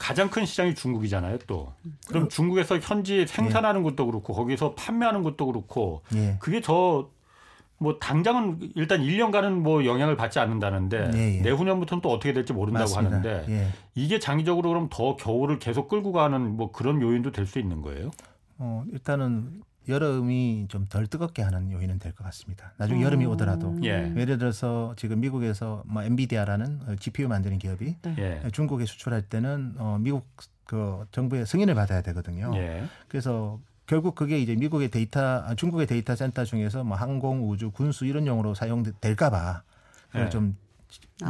가장 0.00 0.30
큰 0.30 0.46
시장이 0.46 0.74
중국이잖아요. 0.74 1.38
또 1.46 1.74
그럼 2.08 2.30
중국에서 2.30 2.78
현지 2.78 3.26
생산하는 3.26 3.82
것도 3.82 4.06
그렇고 4.06 4.32
거기서 4.32 4.74
판매하는 4.74 5.22
것도 5.22 5.44
그렇고 5.44 6.00
예. 6.14 6.36
그게 6.40 6.62
더뭐 6.62 7.98
당장은 8.00 8.70
일단 8.76 9.02
1년간은 9.02 9.52
뭐 9.60 9.84
영향을 9.84 10.16
받지 10.16 10.38
않는다는데 10.38 11.10
예, 11.14 11.36
예. 11.36 11.40
내후년부터는 11.42 12.00
또 12.00 12.10
어떻게 12.10 12.32
될지 12.32 12.54
모른다고 12.54 12.84
맞습니다. 12.94 13.16
하는데 13.16 13.44
예. 13.52 13.68
이게 13.94 14.18
장기적으로 14.18 14.70
그럼 14.70 14.88
더 14.90 15.16
겨울을 15.16 15.58
계속 15.58 15.88
끌고 15.88 16.12
가는 16.12 16.56
뭐 16.56 16.72
그런 16.72 17.02
요인도 17.02 17.30
될 17.32 17.46
수 17.46 17.58
있는 17.58 17.82
거예요? 17.82 18.10
어, 18.56 18.82
일단은 18.92 19.60
여름이 19.88 20.66
좀 20.68 20.86
덜 20.88 21.06
뜨겁게 21.06 21.42
하는 21.42 21.70
요인은 21.72 21.98
될 21.98 22.12
것 22.12 22.24
같습니다. 22.24 22.72
나중에 22.76 23.02
여름이 23.02 23.24
음. 23.26 23.30
오더라도 23.30 23.76
예. 23.84 24.12
예를 24.16 24.38
들어서 24.38 24.94
지금 24.96 25.20
미국에서 25.20 25.82
뭐 25.86 26.02
엔비디아라는 26.02 26.80
어, 26.86 26.96
GPU 26.96 27.28
만드는 27.28 27.58
기업이 27.58 27.96
예. 28.18 28.42
중국에 28.52 28.84
수출할 28.86 29.22
때는 29.22 29.74
어, 29.78 29.98
미국 30.00 30.26
그 30.64 31.04
정부의 31.12 31.46
승인을 31.46 31.74
받아야 31.74 32.02
되거든요. 32.02 32.52
예. 32.56 32.84
그래서 33.08 33.58
결국 33.86 34.14
그게 34.14 34.38
이제 34.38 34.54
미국의 34.54 34.88
데이터, 34.90 35.20
아, 35.20 35.54
중국의 35.56 35.86
데이터 35.88 36.14
센터 36.14 36.44
중에서 36.44 36.84
뭐 36.84 36.96
항공, 36.96 37.50
우주, 37.50 37.70
군수 37.72 38.04
이런 38.06 38.26
용으로 38.26 38.54
사용될까 38.54 39.30
봐 39.30 39.62
그걸 40.08 40.26
예. 40.26 40.30
좀 40.30 40.56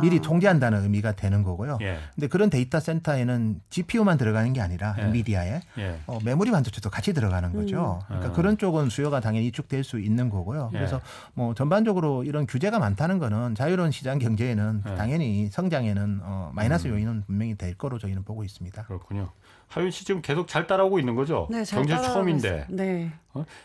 미리 0.01 0.19
아. 0.19 0.23
통제한다는 0.23 0.83
의미가 0.83 1.13
되는 1.13 1.43
거고요. 1.43 1.79
예. 1.81 1.99
근데 2.15 2.29
그런 2.29 2.51
데이터 2.51 2.79
센터에는 2.79 3.61
GPU만 3.71 4.19
들어가는 4.19 4.53
게 4.53 4.61
아니라 4.61 4.95
예. 4.99 5.03
엔비디아에 5.03 5.61
예. 5.79 6.01
어, 6.07 6.19
메모리 6.25 6.51
반도체도 6.51 6.91
같이 6.91 7.13
들어가는 7.13 7.53
거죠. 7.53 8.01
그러니까 8.07 8.29
아. 8.29 8.33
그런 8.33 8.57
쪽은 8.59 8.89
수요가 8.89 9.21
당연히 9.21 9.49
위축될 9.49 9.85
수 9.85 9.99
있는 9.99 10.31
거고요. 10.31 10.71
예. 10.75 10.79
그래서 10.79 11.01
뭐 11.35 11.55
전반적으로 11.55 12.25
이런 12.25 12.47
규제가 12.47 12.79
많다는 12.79 13.19
거는 13.19 13.55
자유로운 13.55 13.91
시장 13.91 14.19
경제에는 14.19 14.83
예. 14.89 14.95
당연히 14.95 15.49
성장에는 15.49 16.21
어, 16.23 16.53
마이너스 16.55 16.87
음. 16.87 16.93
요인은 16.93 17.25
분명히 17.27 17.57
될 17.57 17.75
거로 17.75 17.99
저희는 17.99 18.25
보고 18.25 18.45
있습니다. 18.45 18.85
그렇군요. 18.85 19.31
하윤 19.69 19.91
씨 19.91 20.05
지금 20.05 20.21
계속 20.21 20.49
잘 20.49 20.67
따라오고 20.67 20.99
있는 20.99 21.15
거죠? 21.15 21.47
네, 21.51 21.65
잘 21.65 21.85
경제 21.87 22.03
처음인데. 22.03 22.67
네. 22.71 23.13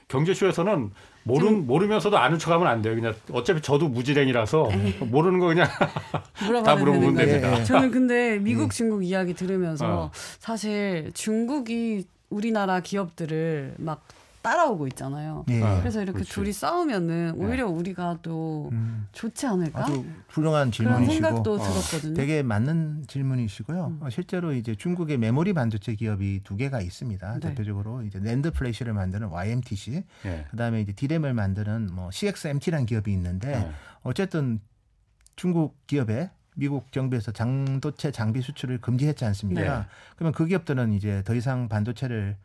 경제쇼에서는 0.08 0.92
모르, 1.28 1.50
모르면서도 1.50 2.18
아는 2.20 2.38
척하면 2.38 2.68
안 2.68 2.84
돼요. 2.84 2.94
그냥 2.94 3.16
어차피 3.32 3.60
저도 3.60 3.88
무지랭이라서 3.90 4.70
모르는 5.08 5.40
거 5.40 5.48
그냥 5.48 5.68
다 6.64 6.76
물어보면. 6.76 7.16
됩니다. 7.16 7.56
예, 7.56 7.60
예. 7.60 7.64
저는 7.64 7.90
근데 7.90 8.38
미국 8.38 8.72
중국 8.72 9.04
이야기 9.04 9.34
들으면서 9.34 9.86
어. 9.86 10.12
사실 10.40 11.12
중국이 11.16 12.06
우리나라 12.30 12.80
기업들을 12.80 13.74
막 13.78 14.04
따라오고 14.46 14.86
있잖아요. 14.90 15.44
예. 15.50 15.64
아, 15.64 15.80
그래서 15.80 16.04
이렇게 16.04 16.20
그렇지. 16.20 16.32
둘이 16.32 16.54
싸우면은 16.54 17.34
오히려 17.38 17.68
우리가 17.68 18.20
또 18.22 18.70
음, 18.74 19.08
좋지 19.12 19.48
않을까? 19.48 19.82
아주 19.86 20.06
훌륭한 20.30 20.70
그런 20.70 20.72
질문이시고 20.72 21.14
생각도 21.14 21.54
어, 21.56 21.58
들었거든요. 21.58 22.14
되게 22.14 22.44
맞는 22.44 23.06
질문이시고요. 23.08 23.98
어, 24.02 24.10
실제로 24.12 24.54
이제 24.54 24.76
중국의 24.76 25.18
메모리 25.18 25.54
반도체 25.54 25.96
기업이 25.96 26.42
두 26.44 26.56
개가 26.58 26.82
있습니다. 26.82 27.34
네. 27.34 27.40
대표적으로 27.40 28.04
이제 28.04 28.20
낸드 28.20 28.52
플래시를 28.52 28.94
만드는 28.94 29.30
YMTC, 29.30 30.04
예. 30.26 30.46
그다음에 30.52 30.82
이제 30.82 30.94
디램을 30.94 31.34
만드는 31.34 31.90
뭐 31.92 32.12
CXMT라는 32.12 32.86
기업이 32.86 33.12
있는데 33.14 33.52
예. 33.56 33.72
어쨌든 34.04 34.60
중국 35.36 35.88
기업에 35.88 36.30
미국 36.56 36.92
정부에서 36.92 37.32
반도체 37.32 38.12
장비 38.12 38.42
수출을 38.42 38.80
금지했지 38.80 39.26
않습니까? 39.26 39.80
네. 39.80 39.86
그러면 40.16 40.34
그 40.34 40.46
기업들은 40.46 40.94
이제 40.94 41.24
더 41.26 41.34
이상 41.34 41.68
반도체를 41.68 42.38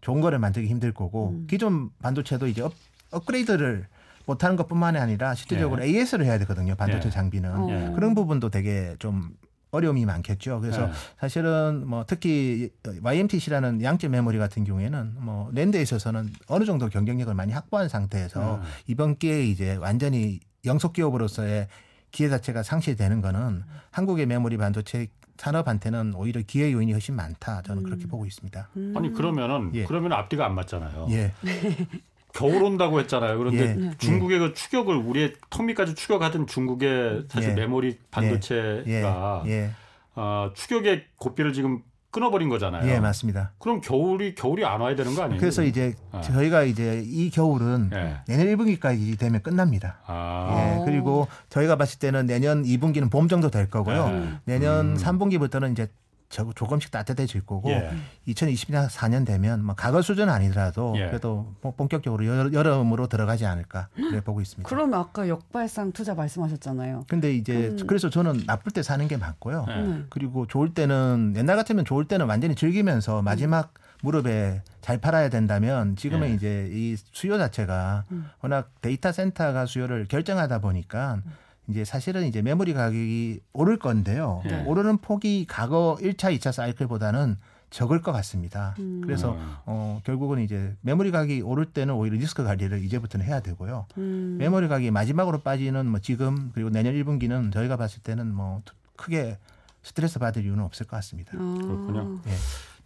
좋은 0.00 0.20
거를 0.20 0.38
만들기 0.38 0.68
힘들 0.68 0.92
거고 0.92 1.30
음. 1.30 1.46
기존 1.48 1.90
반도체도 2.00 2.46
이제 2.46 2.62
업, 2.62 2.72
업그레이드를 3.10 3.86
못하는 4.26 4.56
것뿐만이 4.56 4.98
아니라 4.98 5.34
실질적으로 5.34 5.82
AS를 5.82 6.26
해야 6.26 6.38
되거든요. 6.40 6.74
반도체 6.74 7.06
예. 7.06 7.10
장비는 7.10 7.56
어. 7.56 7.70
예. 7.70 7.92
그런 7.94 8.14
부분도 8.14 8.50
되게 8.50 8.94
좀 8.98 9.34
어려움이 9.70 10.04
많겠죠. 10.04 10.60
그래서 10.60 10.88
예. 10.88 10.92
사실은 11.18 11.86
뭐 11.86 12.04
특히 12.06 12.70
YMTC라는 13.02 13.82
양쯔 13.82 14.08
메모리 14.08 14.38
같은 14.38 14.64
경우에는 14.64 15.14
뭐 15.18 15.50
NAND에 15.52 15.80
있어서는 15.82 16.28
어느 16.46 16.64
정도 16.64 16.88
경쟁력을 16.88 17.32
많이 17.34 17.52
확보한 17.52 17.88
상태에서 17.88 18.56
음. 18.56 18.62
이번 18.86 19.16
기회에 19.16 19.44
이제 19.44 19.76
완전히 19.76 20.40
영속 20.64 20.92
기업으로서의 20.92 21.68
기회 22.10 22.28
자체가 22.28 22.62
상실되는 22.62 23.20
거는 23.20 23.64
한국의 23.90 24.26
메모리 24.26 24.56
반도체 24.56 25.08
산업한테는 25.38 26.14
오히려 26.14 26.42
기회 26.46 26.72
요인이 26.72 26.92
훨씬 26.92 27.14
많다. 27.14 27.62
저는 27.62 27.84
그렇게 27.84 28.04
음. 28.04 28.08
보고 28.08 28.26
있습니다. 28.26 28.68
음. 28.76 28.94
아니 28.96 29.12
그러면은 29.12 29.70
예. 29.74 29.84
그러면 29.84 30.12
앞뒤가 30.12 30.44
안 30.44 30.54
맞잖아요. 30.54 31.06
예. 31.10 31.32
겨울 32.34 32.62
온다고 32.62 33.00
했잖아요. 33.00 33.38
그런데 33.38 33.62
예. 33.62 33.74
네. 33.74 33.90
중국의 33.98 34.38
그 34.38 34.54
추격을 34.54 34.96
우리의 34.96 35.34
턱밑까지 35.50 35.94
추격하던 35.94 36.46
중국의 36.46 37.24
사실 37.28 37.50
예. 37.50 37.54
메모리 37.54 37.98
반도체가 38.10 39.44
예. 39.46 39.50
예. 39.50 39.70
어, 40.14 40.50
추격의 40.54 41.06
고삐를 41.16 41.52
지금 41.52 41.82
끊어버린 42.10 42.48
거잖아요. 42.48 42.88
예, 42.90 43.00
맞습니다. 43.00 43.52
그럼 43.58 43.80
겨울이 43.80 44.34
겨울이 44.34 44.64
안 44.64 44.80
와야 44.80 44.94
되는 44.96 45.14
거 45.14 45.22
아니에요? 45.22 45.38
그래서 45.40 45.62
이제 45.62 45.94
아. 46.10 46.20
저희가 46.22 46.62
이제 46.62 47.02
이 47.06 47.30
겨울은 47.30 47.90
예. 47.92 48.20
내년 48.26 48.46
1분기까지 48.56 49.18
되면 49.18 49.42
끝납니다. 49.42 49.98
아. 50.06 50.78
예, 50.80 50.84
그리고 50.86 51.28
저희가 51.50 51.76
봤을 51.76 51.98
때는 51.98 52.26
내년 52.26 52.64
2분기는 52.64 53.10
봄 53.10 53.28
정도 53.28 53.50
될 53.50 53.68
거고요. 53.68 54.08
예. 54.10 54.28
내년 54.44 54.92
음. 54.92 54.96
3분기부터는 54.96 55.72
이제 55.72 55.86
저- 55.86 55.92
조금씩 56.28 56.90
따뜻해질 56.90 57.46
거고 57.46 57.70
예. 57.70 57.90
2024년 58.28 59.24
되면 59.26 59.64
뭐 59.64 59.74
과거 59.74 60.02
수준 60.02 60.28
아니더라도 60.28 60.94
예. 60.96 61.06
그래도 61.06 61.54
뭐 61.62 61.72
본격적으로 61.74 62.26
여- 62.26 62.52
여름으로 62.52 63.06
들어가지 63.08 63.46
않을까 63.46 63.88
그래 63.94 64.20
보고 64.20 64.40
있습니다. 64.40 64.68
그러면 64.68 64.98
아까 65.00 65.26
역발상 65.28 65.92
투자 65.92 66.14
말씀하셨잖아요. 66.14 67.04
근데 67.08 67.32
이제 67.34 67.68
음. 67.68 67.86
그래서 67.86 68.10
저는 68.10 68.42
나쁠 68.46 68.72
때 68.72 68.82
사는 68.82 69.06
게 69.08 69.16
맞고요. 69.16 69.66
예. 69.70 69.74
네. 69.82 70.02
그리고 70.10 70.46
좋을 70.46 70.74
때는 70.74 71.32
옛날 71.36 71.56
같으면 71.56 71.84
좋을 71.84 72.04
때는 72.04 72.26
완전히 72.26 72.54
즐기면서 72.54 73.22
마지막 73.22 73.72
무릎에 74.02 74.62
잘 74.82 74.98
팔아야 74.98 75.28
된다면 75.30 75.96
지금은 75.96 76.28
예. 76.30 76.34
이제 76.34 76.68
이 76.70 76.96
수요 77.12 77.38
자체가 77.38 78.04
음. 78.12 78.28
워낙 78.42 78.70
데이터 78.82 79.10
센터가 79.12 79.64
수요를 79.66 80.06
결정하다 80.08 80.58
보니까 80.60 81.20
이제 81.68 81.84
사실은 81.84 82.26
이제 82.26 82.42
메모리 82.42 82.72
가격이 82.72 83.40
오를 83.52 83.78
건데요. 83.78 84.42
네. 84.44 84.64
오르는 84.64 84.98
폭이 84.98 85.46
과거 85.48 85.98
1차, 86.00 86.36
2차 86.36 86.52
사이클보다는 86.52 87.36
적을 87.70 88.00
것 88.00 88.12
같습니다. 88.12 88.74
음. 88.78 89.02
그래서 89.04 89.32
음. 89.32 89.56
어, 89.66 90.00
결국은 90.04 90.40
이제 90.40 90.74
메모리 90.80 91.10
가격이 91.10 91.42
오를 91.42 91.66
때는 91.66 91.94
오히려 91.94 92.16
리스크 92.16 92.42
관리를 92.42 92.82
이제부터는 92.84 93.26
해야 93.26 93.40
되고요. 93.40 93.86
음. 93.98 94.36
메모리 94.38 94.68
가격이 94.68 94.90
마지막으로 94.90 95.40
빠지는 95.40 95.86
뭐 95.86 96.00
지금 96.00 96.50
그리고 96.54 96.70
내년 96.70 96.94
1분기는 96.94 97.52
저희가 97.52 97.76
봤을 97.76 98.02
때는 98.02 98.32
뭐 98.32 98.62
크게 98.96 99.36
스트레스 99.82 100.18
받을 100.18 100.44
이유는 100.44 100.64
없을 100.64 100.86
것 100.86 100.96
같습니다. 100.96 101.32
어. 101.34 101.58
그렇군요. 101.60 102.20
예. 102.26 102.32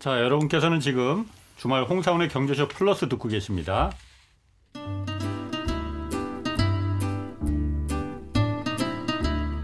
자, 0.01 0.21
여러분께서는 0.21 0.81
지금 0.81 1.29
주말 1.57 1.85
홍사원의 1.85 2.29
경제쇼 2.29 2.67
플러스 2.69 3.09
듣고 3.09 3.29
계십니다. 3.29 3.93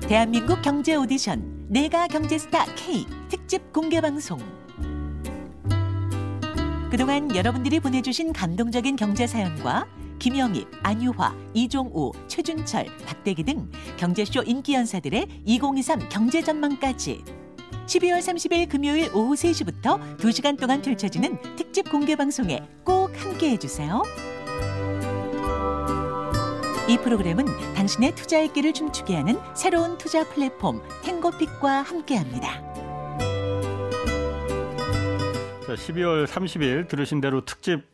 대한민국 0.08 0.62
경제 0.62 0.94
오디션 0.94 1.66
내가 1.68 2.06
경제스타 2.06 2.64
K 2.76 3.04
특집 3.28 3.74
공개 3.74 4.00
방송. 4.00 4.38
그동안 6.90 7.36
여러분들이 7.36 7.78
보내주신 7.78 8.32
감동적인 8.32 8.96
경제 8.96 9.26
사연과 9.26 9.86
김영희, 10.18 10.64
안유화, 10.82 11.36
이종우, 11.52 12.12
최준철, 12.26 12.86
박대기 13.04 13.42
등 13.42 13.70
경제쇼 13.98 14.44
인기 14.44 14.72
연사들의 14.72 15.42
2023 15.44 16.08
경제 16.08 16.42
전망까지 16.42 17.22
12월 17.84 18.20
30일 18.20 18.70
금요일 18.70 19.14
오후 19.14 19.34
3시부터 19.34 20.16
2시간 20.16 20.58
동안 20.58 20.80
펼쳐지는 20.80 21.36
특집 21.56 21.90
공개 21.90 22.16
방송에 22.16 22.62
꼭 22.82 23.10
함께해 23.14 23.58
주세요. 23.58 24.02
이 26.88 26.96
프로그램은 26.96 27.44
당신의 27.74 28.14
투자의 28.14 28.52
길을 28.52 28.72
춤추게 28.72 29.14
하는 29.14 29.38
새로운 29.54 29.98
투자 29.98 30.24
플랫폼 30.24 30.82
탱고픽과 31.04 31.82
함께합니다. 31.82 32.48
자, 35.66 35.74
12월 35.74 36.26
30일 36.26 36.88
들으신 36.88 37.20
대로 37.20 37.44
특집 37.44 37.84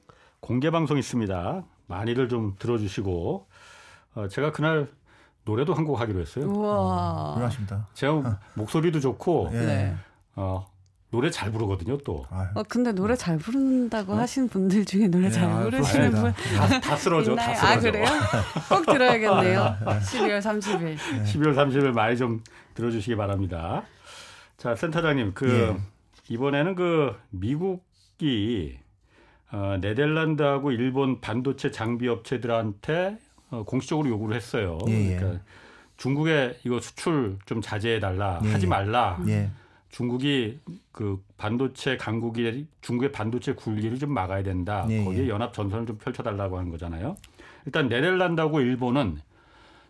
공개 0.41 0.71
방송 0.71 0.97
있습니다. 0.97 1.65
많이들 1.87 2.29
좀 2.29 2.55
들어주시고 2.59 3.47
어, 4.15 4.29
제가 4.29 4.53
그날 4.53 4.87
노래도 5.45 5.75
한 5.75 5.85
곡 5.85 6.01
하기로 6.01 6.21
했어요. 6.21 6.47
우와. 6.47 7.33
훌륭하십니다. 7.35 7.89
제가 7.95 8.39
목소리도 8.55 9.01
좋고 9.01 9.51
예. 9.53 9.59
네. 9.59 9.97
어, 10.37 10.67
노래 11.15 11.31
잘 11.31 11.53
부르거든요. 11.53 11.97
또 11.99 12.27
어, 12.29 12.63
근데 12.69 12.91
노래 12.91 13.15
잘 13.15 13.39
부른다고 13.39 14.15
하신 14.15 14.49
분들 14.49 14.85
중에 14.85 15.07
노래 15.07 15.29
네, 15.29 15.31
잘 15.31 15.49
아유, 15.49 15.71
부르시는 15.71 16.11
분. 16.11 16.33
다, 16.33 16.81
다 16.81 16.97
쓰러져, 16.97 17.37
다 17.37 17.53
있나요? 17.53 17.57
쓰러져. 17.57 17.67
아 17.69 17.79
그래요? 17.79 18.07
꼭 18.69 18.87
들어야겠네요. 18.93 19.77
12월 19.85 20.39
30일. 20.41 20.97
12월 20.97 21.55
30일 21.55 21.93
많이 21.93 22.17
좀 22.17 22.43
들어주시기 22.75 23.15
바랍니다. 23.15 23.85
자, 24.57 24.75
센터장님, 24.75 25.35
그 25.35 25.77
예. 25.79 26.35
이번에는 26.35 26.75
그 26.75 27.15
미국이 27.31 28.77
어, 29.53 29.77
네덜란드하고 29.81 30.73
일본 30.73 31.21
반도체 31.21 31.71
장비 31.71 32.09
업체들한테 32.09 33.19
어, 33.51 33.63
공식적으로 33.63 34.09
요구를 34.09 34.35
했어요. 34.35 34.79
예, 34.89 35.13
예. 35.13 35.17
그러니까 35.17 35.45
중국에 35.97 36.59
이거 36.65 36.81
수출 36.81 37.39
좀 37.47 37.61
자제해 37.61 38.01
달라, 38.01 38.41
예, 38.45 38.51
하지 38.51 38.67
예. 38.67 38.69
말라. 38.69 39.17
예. 39.95 39.97
중국이 39.97 40.61
그 40.93 41.23
반도체 41.37 41.97
강국이 41.97 42.67
중국의 42.81 43.13
반도체 43.13 43.55
굴기를 43.55 43.99
좀 43.99 44.13
막아야 44.13 44.43
된다. 44.43 44.87
예, 44.91 45.05
거기에 45.05 45.25
예. 45.25 45.29
연합 45.29 45.53
전선을 45.55 45.87
좀 45.87 45.99
펼쳐달라고 45.99 46.59
하는 46.59 46.71
거잖아요. 46.71 47.17
일단 47.65 47.89
네덜란드하고 47.89 48.61
일본은 48.61 49.19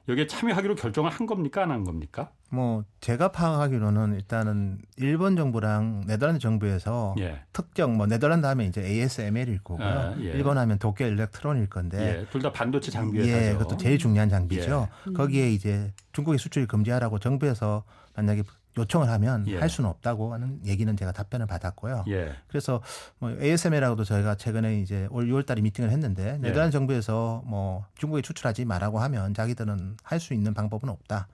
여기에 0.07 0.27
참여하기로 0.27 0.75
결정을 0.75 1.11
한 1.11 1.27
겁니까 1.27 1.62
안 1.62 1.71
한 1.71 1.85
겁니까? 1.85 2.31
뭐 2.51 2.85
제가 3.01 3.33
파악하기로는 3.33 4.14
일단은 4.14 4.79
일본 4.99 5.35
정부랑 5.35 6.03
네덜란드 6.07 6.38
정부에서 6.40 7.14
예, 7.19 7.40
특정 7.55 7.97
뭐 7.97 8.07
네덜란드 8.07 8.47
하면 8.47 8.67
이제 8.67 8.85
ASML일 8.85 9.61
거고요. 9.64 9.87
아, 9.88 10.14
예. 10.21 10.25
일본 10.25 10.59
하면 10.59 10.79
도쿄 10.79 11.07
일렉트론일 11.07 11.71
건데 11.71 12.21
예, 12.21 12.27
둘다 12.31 12.53
반도체 12.53 12.90
장비 12.90 13.21
회사죠. 13.21 13.47
예, 13.47 13.53
그것도 13.55 13.79
제일 13.79 13.99
중요한 13.99 14.29
장비죠. 14.29 14.88
예. 15.09 15.12
거기에 15.14 15.51
이제 15.51 15.93
중국의 16.12 16.38
수출 16.38 16.67
금지하라고 16.67 17.19
정부에서 17.19 17.85
만약에 18.14 18.43
요청을 18.76 19.08
하면 19.08 19.46
예. 19.48 19.58
할 19.58 19.68
수는 19.68 19.88
없다고 19.90 20.32
하는 20.32 20.60
얘기는 20.64 20.96
제가 20.96 21.12
답변을 21.12 21.46
받았고요. 21.46 22.04
예, 22.08 22.34
그래서 22.48 22.82
뭐 23.18 23.30
ASML하고도 23.30 24.04
저희가 24.04 24.34
최근에 24.37 24.80
이제 24.80 25.06
올 25.10 25.26
6월 25.28 25.46
달에 25.46 25.60
미팅을 25.62 25.90
했는데 25.90 26.34
예. 26.34 26.38
네덜란드 26.38 26.72
정부에서 26.72 27.42
뭐 27.46 27.84
중국에 27.96 28.22
수출하지 28.22 28.64
말라고 28.64 28.98
하면 29.00 29.34
자기들은 29.34 29.96
할 30.02 30.20
수 30.20 30.32
있는 30.34 30.54
방법은 30.54 30.88
없다. 30.88 31.28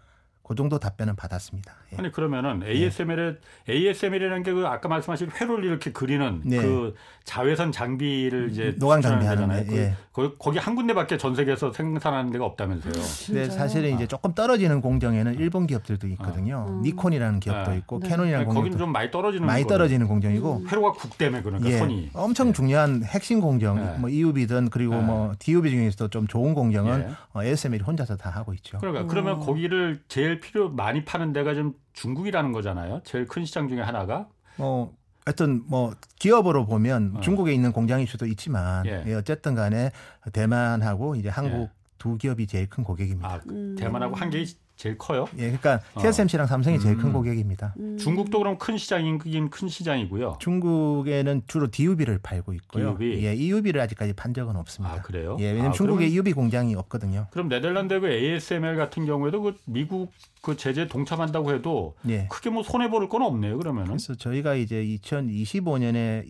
그 0.51 0.57
정도 0.57 0.79
답변은 0.81 1.15
받았습니다. 1.15 1.73
예. 1.93 1.97
아니 1.97 2.11
그러면은 2.11 2.63
ASML의 2.67 3.37
ASML이라는 3.69 4.43
게 4.43 4.51
그 4.53 4.67
아까 4.67 4.89
말씀하신 4.89 5.31
회로를 5.41 5.65
이렇게 5.65 5.93
그리는 5.93 6.41
네. 6.45 6.61
그 6.61 6.95
자외선 7.25 7.71
장비를 7.71 8.51
이제 8.51 8.75
노광 8.79 9.01
장비하는 9.01 9.49
데잖아요. 9.49 9.65
데, 9.71 9.77
예. 9.77 9.95
그, 10.13 10.37
거기, 10.39 10.59
한 10.59 10.75
군데밖에 10.75 11.17
전 11.17 11.35
세계에서 11.35 11.73
생산하는 11.73 12.33
데가 12.33 12.45
없다면서요. 12.45 12.93
진짜요? 12.93 13.51
사실은 13.51 13.95
이제 13.95 14.07
조금 14.07 14.35
떨어지는 14.35 14.81
공정에는 14.81 15.35
일본 15.39 15.67
기업들도 15.67 16.09
있거든요. 16.09 16.67
음. 16.69 16.83
니콘이라는 16.83 17.41
기업도 17.41 17.71
아. 17.71 17.75
있고 17.75 18.01
네. 18.01 18.09
캐논이라는 18.09 18.47
거기는 18.47 18.63
공장도 18.63 18.79
좀 18.85 18.93
많이 18.93 19.11
떨어지는 19.11 19.47
많이. 19.47 19.65
떨어지는 19.71 20.09
공정이고 20.09 20.65
회로가 20.69 20.93
국대매 20.93 21.43
그러니까 21.43 21.71
예, 21.71 21.79
선이 21.79 22.11
엄청 22.15 22.53
중요한 22.53 23.05
핵심 23.05 23.41
공정, 23.41 23.79
예. 23.79 23.99
뭐 23.99 24.11
EUB든 24.11 24.71
그리고 24.71 24.97
예. 24.97 25.01
뭐 25.01 25.35
DUB 25.39 25.71
중에서도 25.71 26.09
좀 26.09 26.27
좋은 26.27 26.55
공정은 26.55 27.07
예. 27.09 27.15
어, 27.35 27.45
ASML이 27.45 27.85
혼자서 27.85 28.17
다 28.17 28.31
하고 28.31 28.53
있죠. 28.55 28.79
그러니까 28.79 29.05
어. 29.05 29.07
그러면 29.07 29.39
거기를 29.39 30.03
제일 30.09 30.40
필요 30.41 30.71
많이 30.71 31.05
파는 31.05 31.33
데가 31.33 31.55
좀 31.55 31.75
중국이라는 31.93 32.53
거잖아요. 32.53 33.01
제일 33.05 33.27
큰 33.27 33.45
시장 33.45 33.69
중에 33.69 33.81
하나가. 33.81 34.29
뭐 34.57 34.95
하여튼 35.25 35.63
뭐 35.67 35.95
기업으로 36.19 36.67
보면 36.67 37.17
어. 37.17 37.21
중국에 37.21 37.53
있는 37.53 37.73
공장일 37.73 38.07
수도 38.07 38.27
있지만 38.27 38.85
예. 38.87 39.05
예, 39.07 39.15
어쨌든 39.15 39.55
간에 39.55 39.93
대만하고 40.33 41.15
이제 41.15 41.29
한국 41.29 41.61
예. 41.63 41.71
두 41.99 42.17
기업이 42.17 42.47
제일 42.47 42.69
큰 42.69 42.83
고객입니다. 42.83 43.29
아, 43.29 43.41
음. 43.51 43.77
대만하고 43.79 44.17
한국이 44.17 44.47
제일 44.81 44.97
커요. 44.97 45.27
예, 45.37 45.43
그러니까 45.43 45.81
어. 45.95 46.01
TSMC랑 46.01 46.47
삼성이 46.47 46.81
제일 46.81 46.95
음. 46.97 47.03
큰 47.03 47.13
고객입니다. 47.13 47.75
음. 47.79 47.99
중국도 47.99 48.39
그럼 48.39 48.57
큰 48.57 48.79
시장이긴 48.79 49.51
큰 49.51 49.69
시장이고요. 49.69 50.39
중국에는 50.41 51.43
주로 51.47 51.67
DUB를 51.71 52.19
팔고 52.23 52.55
있고요. 52.55 52.93
DUB? 52.97 53.23
예, 53.23 53.35
EUB를 53.35 53.79
아직까지 53.83 54.15
판 54.15 54.33
적은 54.33 54.57
없습니다. 54.57 54.95
아 54.95 55.03
그래요? 55.03 55.37
예, 55.39 55.51
왜냐면 55.51 55.67
아, 55.69 55.73
중국에 55.73 56.07
그러면- 56.09 56.13
EUB 56.15 56.33
공장이 56.33 56.75
없거든요. 56.77 57.27
그럼 57.31 57.51
네덜란드 57.51 58.01
그 58.01 58.09
ASML 58.11 58.77
같은 58.77 59.05
경우에도 59.05 59.43
그 59.43 59.55
미국 59.67 60.13
그 60.41 60.57
제재 60.57 60.89
동참한다고 60.89 61.53
해도 61.53 61.95
예. 62.09 62.27
크게 62.31 62.49
뭐 62.49 62.63
손해 62.63 62.89
볼건 62.89 63.21
없네요. 63.21 63.59
그러면은. 63.59 63.89
그래서 63.89 64.15
저희가 64.15 64.55
이제 64.55 64.83
2025년에 64.83 66.25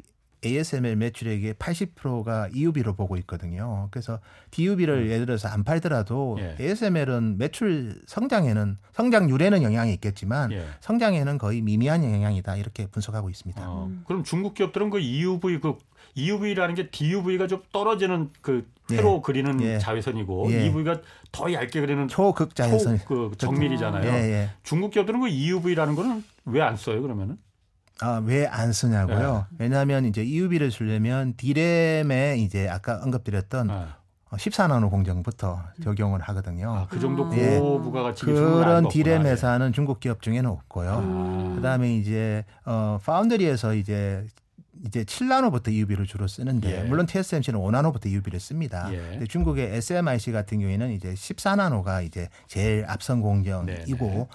ASML 0.45 0.97
매출액의 0.97 1.55
80%가 1.55 2.49
EUB로 2.55 2.95
보고 2.95 3.17
있거든요. 3.19 3.89
그래서 3.91 4.21
DUB를 4.51 5.11
예를 5.11 5.27
들어서 5.27 5.49
안 5.49 5.65
팔더라도 5.65 6.37
음. 6.39 6.55
예. 6.59 6.65
ASML은 6.65 7.37
매출 7.39 8.01
성장에는 8.07 8.79
성장률에는 8.93 9.63
영향이 9.63 9.93
있겠지만 9.95 10.53
예. 10.53 10.65
성장에는 10.81 11.39
거의 11.39 11.61
미미한 11.61 12.03
영향이다 12.05 12.57
이렇게 12.57 12.87
분석하고 12.87 13.29
있습니다. 13.31 13.69
어, 13.71 13.87
음. 13.87 14.03
그럼 14.07 14.25
중국 14.25 14.55
기업들은 14.55 14.91
그 14.91 14.99
EUV 14.99 15.61
그 15.61 15.77
EUV라는 16.15 16.75
게 16.75 16.91
DUV가 16.91 17.47
좀 17.47 17.63
떨어지는 17.73 18.31
그 18.41 18.67
회로 18.91 19.23
그리는 19.23 19.61
예. 19.63 19.79
자외선이고 19.79 20.51
예. 20.53 20.67
EUV가 20.67 21.01
더 21.31 21.53
얇게 21.53 21.81
그리는 21.81 22.09
초극 22.09 22.55
자외선 22.57 22.99
초, 22.99 23.05
그 23.05 23.31
정밀이잖아요. 23.37 24.11
예, 24.11 24.17
예. 24.33 24.51
중국 24.65 24.91
기업들은 24.91 25.21
그 25.21 25.29
EUV라는 25.29 25.95
거는 25.95 26.25
왜 26.47 26.61
안 26.63 26.77
써요? 26.77 27.01
그러면은? 27.03 27.37
아, 28.03 28.23
왜 28.25 28.47
안 28.47 28.73
쓰냐고요? 28.73 29.47
예. 29.53 29.57
왜냐하면 29.59 30.05
이제 30.05 30.23
EUB를 30.23 30.71
쓰려면 30.71 31.35
D램에 31.37 32.37
이제 32.39 32.69
아까 32.69 33.01
언급드렸던 33.03 33.71
아, 33.71 33.97
14나노 34.33 34.91
공정부터 34.91 35.61
적용을 35.83 36.21
하거든요. 36.21 36.73
아, 36.73 36.87
그 36.89 36.99
정도 37.01 37.27
아. 37.27 37.37
예. 37.37 37.59
고부가가 37.59 38.15
지금 38.15 38.35
중국에 38.37 38.59
그런 38.65 38.87
없구나. 38.87 39.25
회사는 39.25 39.73
중국 39.73 40.01
기업 40.01 40.23
중에는 40.23 40.49
없고요. 40.49 40.91
아. 40.91 41.53
그다음에 41.57 41.97
이제 41.97 42.45
어 42.65 42.99
파운드리에서 43.05 43.75
이제 43.75 44.25
이제 44.87 45.05
7나노부터 45.05 45.73
EUB를 45.73 46.07
주로 46.07 46.27
쓰는데 46.27 46.81
예. 46.81 46.83
물론 46.85 47.07
TSMC는 47.07 47.59
5나노부터 47.61 48.07
EUB를 48.07 48.41
씁니다. 48.41 48.89
예. 48.93 48.97
근데 48.97 49.27
중국의 49.27 49.75
SMIC 49.77 50.33
같은 50.33 50.61
경우에는 50.61 50.93
이제 50.93 51.13
14나노가 51.13 52.05
이제 52.05 52.29
제일 52.47 52.85
앞선 52.89 53.21
공정이고 53.21 54.07
네네. 54.07 54.29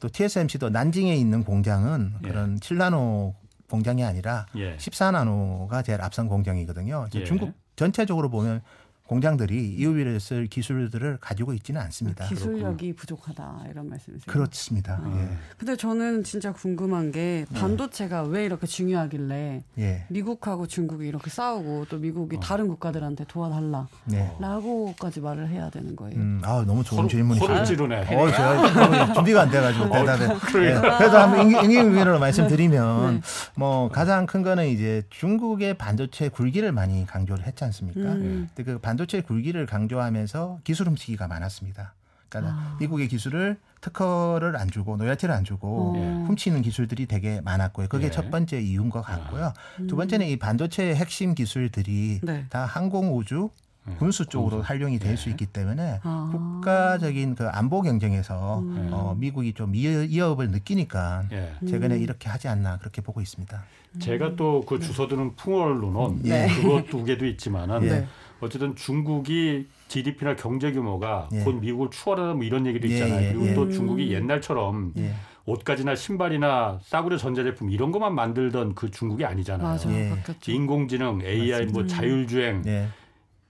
또 0.00 0.08
TSMC도 0.08 0.70
난징에 0.70 1.14
있는 1.14 1.44
공장은 1.44 2.14
예. 2.24 2.28
그런 2.28 2.58
7나노 2.58 3.34
공장이 3.70 4.04
아니라 4.04 4.46
예. 4.56 4.76
14나노가 4.76 5.84
제일 5.84 6.02
앞선 6.02 6.28
공정이거든요. 6.28 7.06
그래서 7.08 7.20
예. 7.20 7.24
중국 7.24 7.52
전체적으로 7.76 8.28
보면 8.28 8.60
공장들이 9.06 9.74
EUV를 9.78 10.20
쓸 10.20 10.46
기술들을 10.46 11.18
가지고 11.20 11.52
있지는 11.54 11.80
않습니다. 11.82 12.24
기술력이 12.26 12.94
부족하다 12.94 13.64
이런 13.70 13.88
말씀이세요? 13.88 14.24
그렇습니다. 14.26 15.00
아. 15.02 15.12
예. 15.16 15.36
근데 15.58 15.76
저는 15.76 16.22
진짜 16.24 16.52
궁금한 16.52 17.10
게 17.10 17.44
반도체가 17.52 18.22
왜 18.24 18.44
이렇게 18.44 18.66
중요하길래 18.66 19.62
예. 19.78 20.04
미국하고 20.08 20.66
중국이 20.66 21.06
이렇게 21.08 21.30
싸우고 21.30 21.86
또 21.88 21.98
미국이 21.98 22.38
다른 22.40 22.68
국가들한테 22.68 23.24
도와달라 23.28 23.88
네. 24.04 24.34
라고까지 24.40 25.20
말을 25.20 25.48
해야 25.48 25.68
되는 25.68 25.96
거예요. 25.96 26.16
음, 26.18 26.40
아 26.44 26.64
너무 26.66 26.84
좋은 26.84 27.08
질문이시죠. 27.08 27.46
서로 27.52 27.64
찌르네. 27.64 28.14
어, 28.16 28.30
제가 28.30 29.12
준비가 29.14 29.42
안 29.42 29.50
돼가지고 29.50 29.90
대답에. 29.90 30.24
예, 30.24 30.74
그래도 30.98 31.18
한번 31.18 31.52
응용으로 31.64 32.18
말씀드리면 32.18 33.14
네. 33.16 33.20
뭐 33.56 33.88
가장 33.90 34.26
큰 34.26 34.42
거는 34.42 34.68
이제 34.68 35.02
중국의 35.10 35.74
반도체 35.74 36.28
굴기를 36.28 36.72
많이 36.72 37.04
강조를 37.06 37.46
했지 37.46 37.64
않습니까? 37.64 38.00
음. 38.00 38.48
근데 38.54 38.72
그 38.72 38.78
반 38.82 38.91
도체 38.96 39.20
굴기를 39.20 39.66
강조하면서 39.66 40.60
기술 40.64 40.88
훔치기가 40.88 41.28
많았습니다. 41.28 41.94
그러니까 42.28 42.54
아. 42.54 42.76
미국의 42.80 43.08
기술을 43.08 43.58
특허를 43.82 44.56
안 44.56 44.70
주고 44.70 44.96
노열티를 44.96 45.34
안 45.34 45.44
주고 45.44 45.94
어. 45.96 46.24
훔치는 46.28 46.62
기술들이 46.62 47.06
되게 47.06 47.40
많았고요. 47.42 47.88
그게 47.88 48.06
예. 48.06 48.10
첫 48.10 48.30
번째 48.30 48.60
이유인 48.60 48.90
것 48.90 49.02
같고요. 49.02 49.52
두 49.88 49.96
번째는 49.96 50.26
이 50.26 50.38
반도체의 50.38 50.94
핵심 50.94 51.34
기술들이 51.34 52.20
네. 52.22 52.46
다 52.48 52.64
항공 52.64 53.16
우주 53.16 53.50
군수 53.98 54.26
쪽으로 54.26 54.62
활용이 54.62 54.98
될수 54.98 55.28
있기 55.30 55.46
때문에 55.46 56.00
아. 56.04 56.28
국가적인 56.32 57.34
그 57.34 57.48
안보 57.48 57.82
경쟁에서 57.82 58.60
음. 58.60 58.88
어, 58.92 59.14
미국이 59.18 59.52
좀 59.54 59.72
위협- 59.72 60.08
위협을 60.08 60.50
느끼니까 60.50 61.24
예. 61.32 61.52
최근에 61.68 61.98
이렇게 61.98 62.28
하지 62.28 62.46
않나 62.48 62.78
그렇게 62.78 63.02
보고 63.02 63.20
있습니다. 63.20 63.62
제가 63.98 64.36
또 64.36 64.62
그 64.66 64.78
주워드는 64.78 65.34
풍월로는 65.36 66.22
네. 66.22 66.46
그것 66.62 66.86
두 66.88 67.04
개도 67.04 67.26
있지만은 67.26 67.80
네. 67.80 68.06
어쨌든 68.40 68.74
중국이 68.76 69.66
GDP나 69.88 70.36
경제 70.36 70.72
규모가 70.72 71.28
예. 71.32 71.40
곧 71.44 71.60
미국을 71.60 71.90
추월하다 71.90 72.34
뭐 72.34 72.44
이런 72.44 72.66
얘기도 72.66 72.88
예, 72.88 72.92
있잖아요. 72.94 73.22
예, 73.28 73.32
그리고 73.32 73.46
예. 73.48 73.54
또 73.54 73.68
중국이 73.70 74.12
옛날처럼 74.12 74.92
예. 74.98 75.12
옷가지나 75.44 75.96
신발이나 75.96 76.78
싸구려 76.84 77.16
전자제품 77.18 77.70
이런 77.70 77.90
것만 77.90 78.14
만들던 78.14 78.76
그 78.76 78.90
중국이 78.92 79.24
아니잖아요. 79.24 79.66
맞아 79.68 79.92
예. 79.92 80.08
바뀌었죠. 80.10 80.52
인공지능, 80.52 81.20
AI, 81.24 81.66
뭐 81.66 81.84
자율주행, 81.86 82.62
예. 82.66 82.86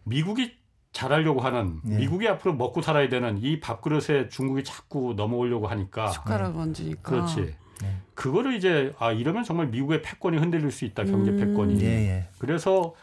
미국이 0.04 0.52
잘하려고 0.92 1.40
하는 1.40 1.80
예. 1.88 1.96
미국이 1.96 2.28
앞으로 2.28 2.54
먹고 2.54 2.82
살아야 2.82 3.08
되는 3.08 3.38
이 3.42 3.60
밥그릇에 3.60 4.28
중국이 4.28 4.62
자꾸 4.64 5.14
넘어오려고 5.16 5.66
하니까 5.66 6.08
숟가락 6.08 6.56
얹으니까. 6.56 7.02
그렇지. 7.02 7.54
네. 7.80 7.96
그거를 8.14 8.54
이제 8.54 8.92
아 8.98 9.10
이러면 9.10 9.42
정말 9.44 9.68
미국의 9.68 10.02
패권이 10.02 10.36
흔들릴 10.36 10.70
수 10.70 10.84
있다 10.84 11.04
경제 11.04 11.30
음. 11.30 11.38
패권이. 11.38 11.80
예, 11.82 11.86
예. 11.86 12.28
그래서 12.38 12.94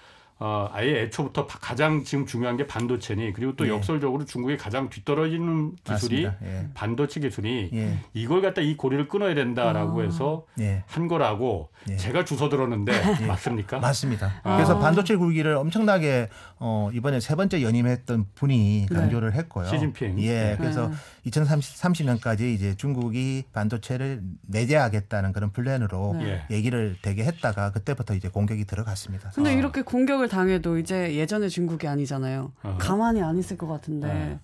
어, 0.42 0.70
아예 0.72 1.02
애초부터 1.02 1.48
바- 1.48 1.60
가장 1.60 2.06
지금 2.06 2.26
중요한 2.26 2.56
게 2.56 2.66
반도체니 2.66 3.34
그리고 3.34 3.58
또 3.58 3.66
예. 3.66 3.72
역설적으로 3.72 4.24
중국이 4.24 4.56
가장 4.56 4.90
뒤떨어지는 4.90 5.76
기술이. 5.84 6.24
예. 6.44 6.70
반도체 6.74 7.20
기술이 7.20 7.72
예. 7.74 7.98
이걸 8.14 8.42
갖다 8.42 8.62
이 8.62 8.78
고리를 8.78 9.10
끊어야 9.10 9.36
된다라고 9.36 10.00
아. 10.00 10.04
해서 10.04 10.46
예. 10.62 10.84
한 10.88 11.10
거라고 11.10 11.72
예. 11.90 11.98
제가 11.98 12.24
주워 12.24 12.48
들었는데 12.48 12.94
맞습니까? 13.28 13.80
맞습니다. 13.80 14.40
아. 14.44 14.56
그래서 14.56 14.80
반도체 14.80 15.18
굴기를 15.18 15.56
엄청나게 15.58 16.30
어, 16.62 16.90
이번에 16.94 17.22
세 17.22 17.36
번째 17.36 17.62
연임했던 17.62 18.26
분이 18.36 18.88
강조를 18.92 19.34
했고요. 19.34 19.66
시진핑. 19.66 20.20
예. 20.20 20.34
네. 20.34 20.58
그래서 20.58 20.90
네. 20.90 20.96
2030년까지 21.32 22.54
이제 22.54 22.76
중국이 22.76 23.46
반도체를 23.54 24.22
내재하겠다는 24.42 25.32
그런 25.32 25.52
플랜으로 25.52 26.16
네. 26.18 26.44
얘기를 26.52 26.98
되게 27.02 27.24
했다가 27.24 27.72
그때부터 27.72 28.14
이제 28.14 28.28
공격이 28.28 28.66
들어갔습니다. 28.66 29.30
근데 29.30 29.52
아. 29.52 29.54
이렇게 29.54 29.82
공격을 29.84 30.28
당해도 30.28 30.78
이제 30.78 31.16
예전의 31.16 31.50
중국이 31.50 31.88
아니잖아요. 31.88 32.52
어. 32.64 32.78
가만히 32.80 33.22
안 33.22 33.38
있을 33.38 33.58
것 33.58 33.68
같은데 33.68 34.08
네. 34.08 34.40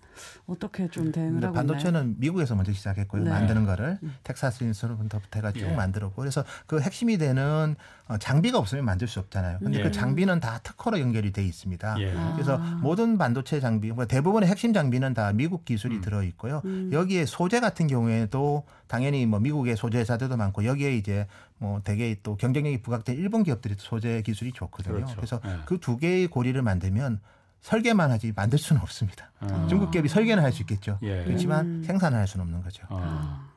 어떻게 0.45 0.87
좀 0.87 1.11
대응을 1.11 1.43
하고 1.43 1.47
있나요? 1.47 1.53
반도체는 1.53 2.15
미국에서 2.19 2.55
먼저 2.55 2.71
시작했고요. 2.71 3.23
네. 3.23 3.29
만드는 3.29 3.65
거를 3.65 3.99
텍사스 4.23 4.63
인스트루먼트부터 4.63 5.39
해가 5.39 5.51
쭉 5.51 5.61
예. 5.61 5.75
만들었고 5.75 6.15
그래서 6.15 6.45
그 6.65 6.79
핵심이 6.79 7.17
되는 7.17 7.75
어, 8.04 8.04
장비가 8.19 8.59
없으면 8.59 8.85
만들 8.85 9.07
수 9.07 9.19
없잖아요. 9.19 9.59
근데 9.59 9.79
예. 9.79 9.83
그 9.83 9.91
장비는 9.91 10.39
다 10.39 10.59
특허로 10.61 10.99
연결이 10.99 11.31
돼 11.31 11.43
있습니다. 11.43 11.95
예. 11.99 12.13
아. 12.15 12.33
그래서 12.33 12.57
모든 12.81 13.17
반도체 13.17 13.59
장비, 13.59 13.91
뭐 13.91 14.05
대부분의 14.05 14.47
핵심 14.47 14.73
장비는 14.73 15.13
다 15.15 15.31
미국 15.33 15.65
기술이 15.65 15.95
음. 15.97 16.01
들어 16.01 16.21
있고요. 16.23 16.61
음. 16.65 16.91
여기에 16.93 17.25
소재 17.25 17.59
같은 17.59 17.87
경우에도 17.87 18.63
당연히 18.87 19.25
뭐 19.25 19.39
미국의 19.39 19.75
소재 19.75 19.97
회사들도 19.99 20.37
많고 20.37 20.65
여기에 20.65 20.95
이제 20.97 21.25
뭐 21.57 21.81
되게 21.83 22.15
또 22.21 22.35
경쟁력이 22.37 22.81
부각된 22.83 23.15
일본 23.17 23.43
기업들이 23.43 23.75
소재 23.77 24.21
기술이 24.21 24.51
좋거든요. 24.53 24.95
그렇죠. 24.95 25.15
그래서 25.15 25.41
예. 25.45 25.59
그두 25.65 25.97
개의 25.97 26.27
고리를 26.27 26.61
만들면 26.61 27.19
설계만 27.61 28.11
하지 28.11 28.31
만들 28.35 28.59
수는 28.59 28.81
없습니다. 28.83 29.31
아. 29.39 29.65
중국 29.67 29.89
기업이 29.89 30.07
설계는 30.09 30.43
할 30.43 30.51
수 30.51 30.61
있겠죠. 30.61 30.99
예. 31.01 31.23
그렇지만 31.23 31.65
음. 31.65 31.83
생산을 31.83 32.19
할 32.19 32.27
수는 32.27 32.43
없는 32.45 32.61
거죠. 32.61 32.83
어. 32.89 32.99
아. 33.01 33.47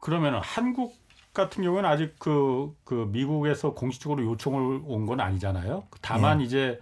그러면은 0.00 0.40
한국 0.42 0.94
같은 1.36 1.62
경우는 1.62 1.88
아직 1.88 2.16
그, 2.18 2.74
그 2.84 3.08
미국에서 3.12 3.74
공식적으로 3.74 4.24
요청을 4.24 4.80
온 4.86 5.06
건 5.06 5.20
아니잖아요. 5.20 5.84
다만 6.00 6.40
이제 6.40 6.80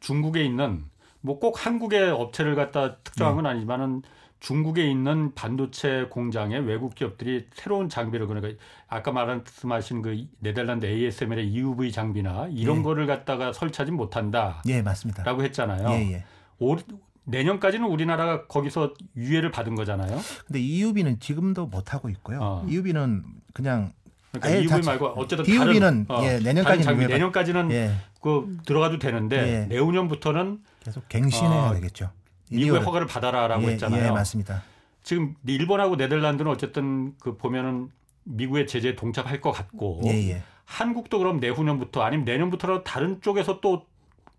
중국에 0.00 0.42
있는 0.44 0.84
뭐 1.20 1.38
꼭 1.40 1.66
한국의 1.66 2.10
업체를 2.10 2.54
갖다 2.54 2.96
특정한 2.98 3.34
건 3.36 3.46
아니지만은 3.46 4.02
중국에 4.38 4.86
있는 4.88 5.34
반도체 5.34 6.06
공장에 6.10 6.58
외국 6.58 6.94
기업들이 6.94 7.46
새로운 7.54 7.88
장비를 7.88 8.26
그러니까 8.26 8.62
아까 8.86 9.10
말씀하신 9.10 10.02
그 10.02 10.26
네덜란드 10.38 10.86
ASML의 10.86 11.48
EUV 11.48 11.90
장비나 11.90 12.48
이런 12.52 12.78
예. 12.78 12.82
거를 12.82 13.06
갖다가 13.06 13.52
설치하지 13.52 13.92
못한다라고 13.92 14.60
예, 14.68 14.82
맞습니다. 14.82 15.24
했잖아요. 15.24 15.88
예, 15.90 16.12
예. 16.12 16.24
올, 16.58 16.78
내년까지는 17.26 17.86
우리나라가 17.86 18.46
거기서 18.46 18.94
유예를 19.16 19.50
받은 19.50 19.74
거잖아요. 19.74 20.18
근데 20.46 20.60
EUB는 20.60 21.20
지금도 21.20 21.66
못 21.66 21.92
하고 21.92 22.08
있고요. 22.08 22.38
어. 22.40 22.66
EUB는 22.68 23.24
그냥 23.52 23.92
그러니까 24.32 24.48
아예 24.48 24.62
EUV 24.62 24.82
자- 24.82 24.90
말고 24.90 25.06
어쨌든 25.16 25.44
DUV 25.44 25.80
는, 25.80 26.06
다른, 26.06 26.22
어, 26.22 26.24
예, 26.24 26.38
내년까지는 26.38 26.82
장비, 26.84 27.06
내년까지는 27.06 27.70
예, 27.72 27.94
그 28.20 28.56
들어가도 28.64 28.98
되는데 28.98 29.36
예. 29.62 29.66
내후년부터는 29.66 30.60
계속 30.84 31.08
갱신해야 31.08 31.70
어, 31.70 31.74
되겠죠. 31.74 32.10
미국의 32.50 32.82
허가를 32.82 33.06
받아라라고 33.08 33.64
예, 33.64 33.72
했잖아요. 33.72 34.06
예, 34.06 34.10
맞습니다. 34.10 34.62
지금 35.02 35.34
일본하고 35.46 35.96
네덜란드는 35.96 36.50
어쨌든 36.50 37.14
그 37.18 37.36
보면은 37.36 37.90
미국의 38.24 38.66
제재에 38.66 38.94
동참할 38.94 39.40
것 39.40 39.52
같고 39.52 40.02
예, 40.06 40.30
예. 40.30 40.42
한국도 40.64 41.18
그럼 41.18 41.38
내후년부터 41.40 42.02
아니면 42.02 42.24
내년부터라도 42.24 42.82
다른 42.84 43.20
쪽에서 43.20 43.60
또 43.60 43.86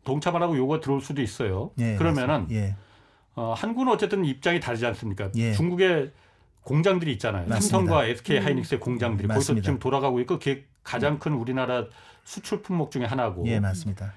동참하라고 0.07 0.57
요구가 0.57 0.79
들어올 0.79 1.01
수도 1.01 1.21
있어요. 1.21 1.71
예, 1.79 1.97
그러면은. 1.97 2.47
예, 2.51 2.75
어, 3.35 3.53
한국은 3.55 3.89
어쨌든 3.89 4.23
입장이 4.23 4.59
다르지 4.59 4.85
않습니까? 4.85 5.29
예. 5.35 5.51
중국의 5.53 6.11
공장들이 6.63 7.11
있잖아요. 7.13 7.47
맞습니다. 7.47 7.59
삼성과 7.59 8.05
SK 8.05 8.39
하이닉스의 8.39 8.79
공장들이 8.79 9.27
거기서 9.27 9.39
맞습니다. 9.39 9.65
지금 9.65 9.79
돌아가고 9.79 10.19
있고 10.21 10.39
그게 10.39 10.65
가장 10.83 11.19
큰 11.19 11.33
우리나라 11.33 11.85
수출 12.23 12.61
품목 12.61 12.91
중에 12.91 13.05
하나고 13.05 13.45
예, 13.47 13.59
맞습니다. 13.59 14.13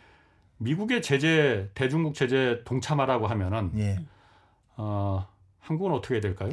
미국의 0.59 1.03
제재 1.03 1.69
대중국 1.75 2.15
제재 2.15 2.63
동참하라고 2.65 3.27
하면은 3.27 3.73
예. 3.77 3.99
어, 4.77 5.27
한국은 5.61 5.93
어떻게 5.95 6.15
해야 6.15 6.21
될까요? 6.21 6.51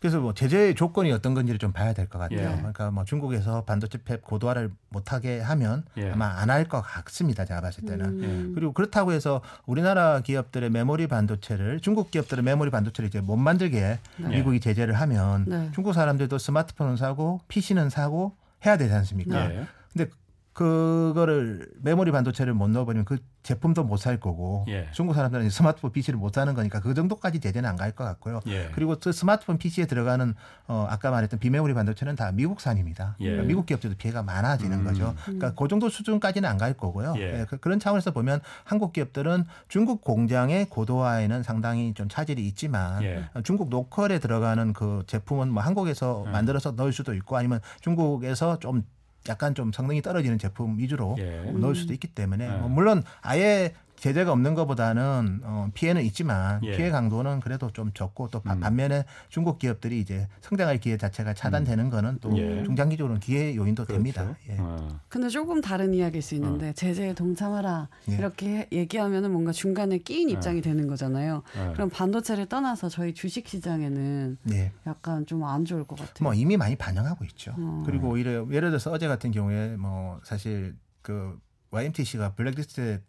그래서 0.00 0.20
뭐 0.20 0.32
제재의 0.34 0.74
조건이 0.74 1.10
어떤 1.10 1.34
건지를 1.34 1.58
좀 1.58 1.72
봐야 1.72 1.92
될 1.92 2.06
것 2.08 2.18
같아요. 2.18 2.50
예. 2.52 2.56
그러니까 2.56 2.90
뭐 2.90 3.04
중국에서 3.04 3.64
반도체 3.64 3.98
팹 3.98 4.22
고도화를 4.22 4.70
못하게 4.90 5.40
하면 5.40 5.84
예. 5.96 6.10
아마 6.12 6.26
안 6.38 6.50
할 6.50 6.68
것 6.68 6.80
같습니다. 6.82 7.44
제가 7.44 7.60
봤을 7.60 7.84
때는. 7.84 8.04
음. 8.22 8.52
그리고 8.54 8.72
그렇다고 8.72 9.12
해서 9.12 9.40
우리나라 9.66 10.20
기업들의 10.20 10.70
메모리 10.70 11.06
반도체를 11.08 11.80
중국 11.80 12.10
기업들의 12.10 12.44
메모리 12.44 12.70
반도체를 12.70 13.08
이제 13.08 13.20
못 13.20 13.36
만들게 13.36 13.98
네. 14.18 14.28
미국이 14.28 14.60
제재를 14.60 14.94
하면 14.94 15.44
네. 15.48 15.70
중국 15.74 15.92
사람들도 15.94 16.38
스마트폰은 16.38 16.96
사고 16.96 17.40
PC는 17.48 17.90
사고 17.90 18.36
해야 18.66 18.76
되지 18.76 18.92
않습니까? 18.94 19.50
예. 19.52 19.66
근데 19.92 20.10
그거를 20.54 21.68
메모리 21.82 22.12
반도체를 22.12 22.54
못 22.54 22.68
넣어버리면 22.70 23.04
그 23.04 23.18
제품도 23.42 23.84
못 23.84 23.98
살 24.04 24.18
거고 24.20 24.64
예. 24.68 24.88
중국 24.92 25.14
사람들은 25.14 25.48
스마트폰 25.50 25.92
PC를 25.92 26.18
못 26.18 26.34
사는 26.34 26.52
거니까 26.54 26.80
그 26.80 26.94
정도까지 26.94 27.40
제재는 27.40 27.68
안 27.68 27.76
갈 27.76 27.92
것 27.92 28.04
같고요. 28.04 28.40
예. 28.46 28.70
그리고 28.74 28.96
그 28.98 29.12
스마트폰 29.12 29.58
PC에 29.58 29.86
들어가는 29.86 30.34
어 30.68 30.86
아까 30.88 31.10
말했던 31.10 31.38
비메모리 31.40 31.74
반도체는 31.74 32.16
다 32.16 32.32
미국산입니다. 32.32 33.16
예. 33.20 33.24
그러니까 33.24 33.46
미국 33.48 33.66
기업들도 33.66 33.96
피해가 33.96 34.22
많아지는 34.22 34.80
음. 34.80 34.84
거죠. 34.84 35.14
그러니까 35.24 35.54
그 35.54 35.68
정도 35.68 35.88
수준까지는 35.88 36.48
안 36.48 36.54
갈 36.58 36.72
거고요. 36.74 37.14
예. 37.18 37.40
예, 37.40 37.46
그, 37.48 37.56
그런 37.58 37.80
차원에서 37.80 38.12
보면 38.12 38.40
한국 38.62 38.92
기업들은 38.92 39.44
중국 39.68 40.02
공장의 40.02 40.66
고도화에는 40.70 41.42
상당히 41.42 41.92
좀 41.94 42.08
차질이 42.08 42.46
있지만 42.46 43.02
예. 43.02 43.24
어, 43.34 43.42
중국 43.42 43.70
로컬에 43.70 44.18
들어가는 44.20 44.72
그 44.72 45.02
제품은 45.08 45.50
뭐 45.50 45.62
한국에서 45.62 46.24
음. 46.24 46.32
만들어서 46.32 46.70
넣을 46.72 46.92
수도 46.92 47.12
있고 47.14 47.36
아니면 47.36 47.60
중국에서 47.80 48.58
좀 48.60 48.84
약간 49.28 49.54
좀 49.54 49.72
성능이 49.72 50.02
떨어지는 50.02 50.38
제품 50.38 50.78
위주로 50.78 51.16
예. 51.18 51.50
넣을 51.52 51.74
수도 51.74 51.92
있기 51.92 52.08
때문에 52.08 52.44
예. 52.46 52.56
뭐 52.58 52.68
물론 52.68 53.02
아예 53.22 53.72
제재가 54.04 54.32
없는 54.32 54.52
것보다는 54.54 55.40
어, 55.44 55.70
피해는 55.72 56.02
있지만 56.02 56.62
예. 56.62 56.76
피해 56.76 56.90
강도는 56.90 57.40
그래도 57.40 57.70
좀 57.70 57.90
적고 57.94 58.28
또 58.28 58.40
바- 58.40 58.52
음. 58.52 58.60
반면에 58.60 59.06
중국 59.30 59.58
기업들이 59.58 59.98
이제 59.98 60.28
성장할 60.42 60.76
기회 60.76 60.98
자체가 60.98 61.32
차단되는 61.32 61.88
거는 61.88 62.18
또 62.20 62.36
예. 62.36 62.64
중장기적으로는 62.64 63.20
기회 63.20 63.56
요인도 63.56 63.86
됩니다. 63.86 64.22
그렇죠. 64.24 64.38
예. 64.50 64.56
어. 64.60 65.00
근데 65.08 65.30
조금 65.30 65.62
다른 65.62 65.94
이야기일 65.94 66.20
수 66.20 66.34
있는데 66.34 66.74
제재에 66.74 67.14
동참하라 67.14 67.88
예. 68.10 68.14
이렇게 68.16 68.68
얘기하면은 68.72 69.30
뭔가 69.32 69.52
중간에 69.52 69.96
끼인 69.96 70.28
입장이 70.28 70.60
되는 70.60 70.86
거잖아요. 70.86 71.42
예. 71.56 71.72
그럼 71.72 71.88
반도체를 71.88 72.44
떠나서 72.44 72.90
저희 72.90 73.14
주식 73.14 73.48
시장에는 73.48 74.36
네. 74.42 74.70
약간 74.86 75.24
좀 75.24 75.44
안 75.44 75.64
좋을 75.64 75.84
것 75.86 75.98
같아요. 75.98 76.14
뭐 76.20 76.34
이미 76.34 76.58
많이 76.58 76.76
반영하고 76.76 77.24
있죠. 77.24 77.54
어. 77.56 77.82
그리고 77.86 78.08
오히려 78.10 78.46
예를 78.50 78.68
들어서 78.68 78.90
어제 78.90 79.08
같은 79.08 79.30
경우에 79.30 79.76
뭐 79.78 80.20
사실 80.24 80.74
그 81.00 81.38
YMTC가 81.70 82.34
블랙리스트에 82.34 83.00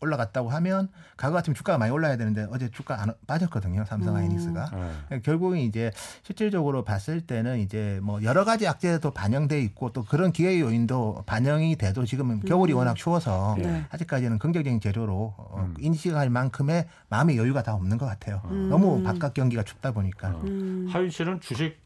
올라갔다고 0.00 0.50
하면 0.50 0.88
과거 1.16 1.34
같으면 1.34 1.54
주가가 1.54 1.78
많이 1.78 1.90
올라야 1.92 2.16
되는데 2.16 2.46
어제 2.50 2.70
주가 2.70 3.00
안 3.02 3.12
빠졌거든요. 3.26 3.84
삼성 3.86 4.14
음. 4.14 4.20
하이닉스가. 4.20 4.70
예. 5.12 5.20
결국은 5.20 5.58
이제 5.58 5.90
실질적으로 6.22 6.84
봤을 6.84 7.20
때는 7.20 7.58
이제 7.58 7.98
뭐 8.02 8.22
여러 8.22 8.44
가지 8.44 8.66
악재도 8.66 9.12
반영돼 9.12 9.60
있고 9.62 9.92
또 9.92 10.04
그런 10.04 10.32
기회 10.32 10.60
요인도 10.60 11.24
반영이 11.26 11.76
돼도 11.76 12.04
지금은 12.04 12.40
겨울이 12.40 12.72
워낙 12.72 12.94
추워서 12.94 13.56
네. 13.58 13.84
아직까지는 13.90 14.38
긍정적인 14.38 14.80
재료로 14.80 15.34
어, 15.36 15.64
음. 15.66 15.74
인식할 15.78 16.30
만큼의 16.30 16.86
마음의 17.08 17.38
여유가 17.38 17.62
다 17.62 17.74
없는 17.74 17.98
것 17.98 18.06
같아요. 18.06 18.42
음. 18.46 18.68
너무 18.68 19.02
바깥 19.02 19.34
경기가 19.34 19.62
춥다 19.62 19.92
보니까. 19.92 20.28
어. 20.28 20.40
음, 20.44 20.86
하윤 20.90 21.10
씨는 21.10 21.40
주식 21.40 21.85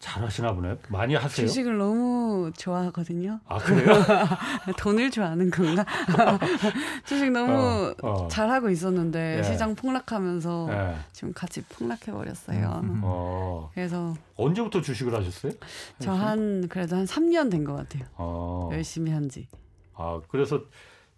잘하시나 0.00 0.54
보네요. 0.54 0.76
많이 0.88 1.14
하세요? 1.14 1.46
주식을 1.46 1.76
너무 1.76 2.50
좋아하거든요. 2.56 3.38
아 3.46 3.58
그래요? 3.58 3.92
돈을 4.78 5.10
좋아하는 5.10 5.50
건가? 5.50 5.84
주식 7.04 7.30
너무 7.30 7.94
어, 8.02 8.08
어. 8.08 8.28
잘하고 8.28 8.70
있었는데 8.70 9.38
예. 9.38 9.42
시장 9.42 9.74
폭락하면서 9.74 10.68
예. 10.72 10.96
지금 11.12 11.32
같이 11.34 11.62
폭락해 11.62 12.12
버렸어요. 12.12 12.80
음, 12.82 12.90
음. 12.90 13.00
어. 13.04 13.70
그래서 13.74 14.14
언제부터 14.36 14.80
주식을 14.80 15.14
하셨어요? 15.14 15.52
저 16.00 16.12
한 16.14 16.66
그래도 16.68 16.96
한 16.96 17.04
3년 17.04 17.50
된 17.50 17.60
것 17.64 17.74
같아요. 17.76 18.04
어. 18.16 18.70
열심히 18.72 19.12
한 19.12 19.28
지. 19.28 19.46
아 19.94 20.20
그래서 20.28 20.62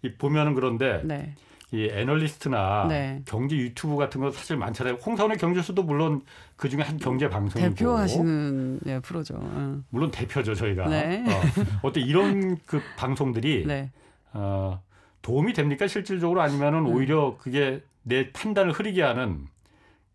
이 0.01 0.13
보면은 0.15 0.55
그런데 0.55 1.01
네. 1.05 1.35
이 1.73 1.89
애널리스트나 1.91 2.85
네. 2.87 3.21
경제 3.25 3.55
유튜브 3.57 3.95
같은 3.97 4.21
거 4.21 4.29
사실 4.29 4.55
많잖아요. 4.57 4.93
홍사원의 5.03 5.39
경제수도 5.39 5.81
물론 5.81 6.21
그 6.55 6.69
중에 6.69 6.83
한 6.83 6.97
경제 6.97 7.27
방송이고 7.27 7.73
대표하시는 7.73 8.79
네, 8.83 8.99
프로죠. 8.99 9.39
응. 9.41 9.83
물론 9.89 10.11
대표죠 10.11 10.53
저희가. 10.53 10.87
네. 10.87 11.25
어. 11.27 11.41
어때 11.87 11.99
이런 11.99 12.57
그 12.67 12.79
방송들이 12.95 13.65
네. 13.67 13.91
어, 14.33 14.83
도움이 15.23 15.53
됩니까 15.53 15.87
실질적으로 15.87 16.41
아니면은 16.41 16.81
음. 16.81 16.93
오히려 16.93 17.37
그게 17.39 17.81
내 18.03 18.31
판단을 18.31 18.71
흐리게 18.71 19.01
하는 19.01 19.47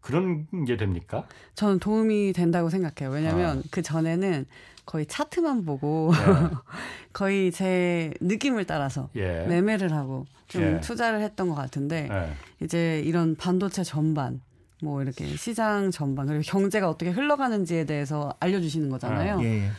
그런 0.01 0.47
게 0.67 0.77
됩니까? 0.77 1.25
저는 1.55 1.79
도움이 1.79 2.33
된다고 2.33 2.71
생각해요. 2.71 3.13
왜냐하면 3.13 3.59
아. 3.59 3.63
그 3.71 3.83
전에는 3.83 4.47
거의 4.87 5.05
차트만 5.07 5.65
보고 5.65 6.13
거의 7.13 7.53
제 7.53 8.15
느낌을 8.21 8.65
따라서 8.65 9.11
예. 9.17 9.45
매매를 9.47 9.93
하고 9.93 10.25
좀 10.47 10.63
예. 10.63 10.81
투자를 10.81 11.21
했던 11.21 11.49
것 11.49 11.55
같은데 11.55 12.09
예. 12.11 12.65
이제 12.65 13.03
이런 13.05 13.37
반도체 13.37 13.85
전반 13.85 14.41
뭐 14.83 15.03
이렇게 15.03 15.27
시장 15.37 15.91
전반 15.91 16.27
그리고 16.27 16.43
경제가 16.47 16.89
어떻게 16.89 17.11
흘러가는지에 17.11 17.85
대해서 17.85 18.35
알려주시는 18.41 18.89
거잖아요. 18.89 19.41
예, 19.43 19.65
예. 19.65 19.71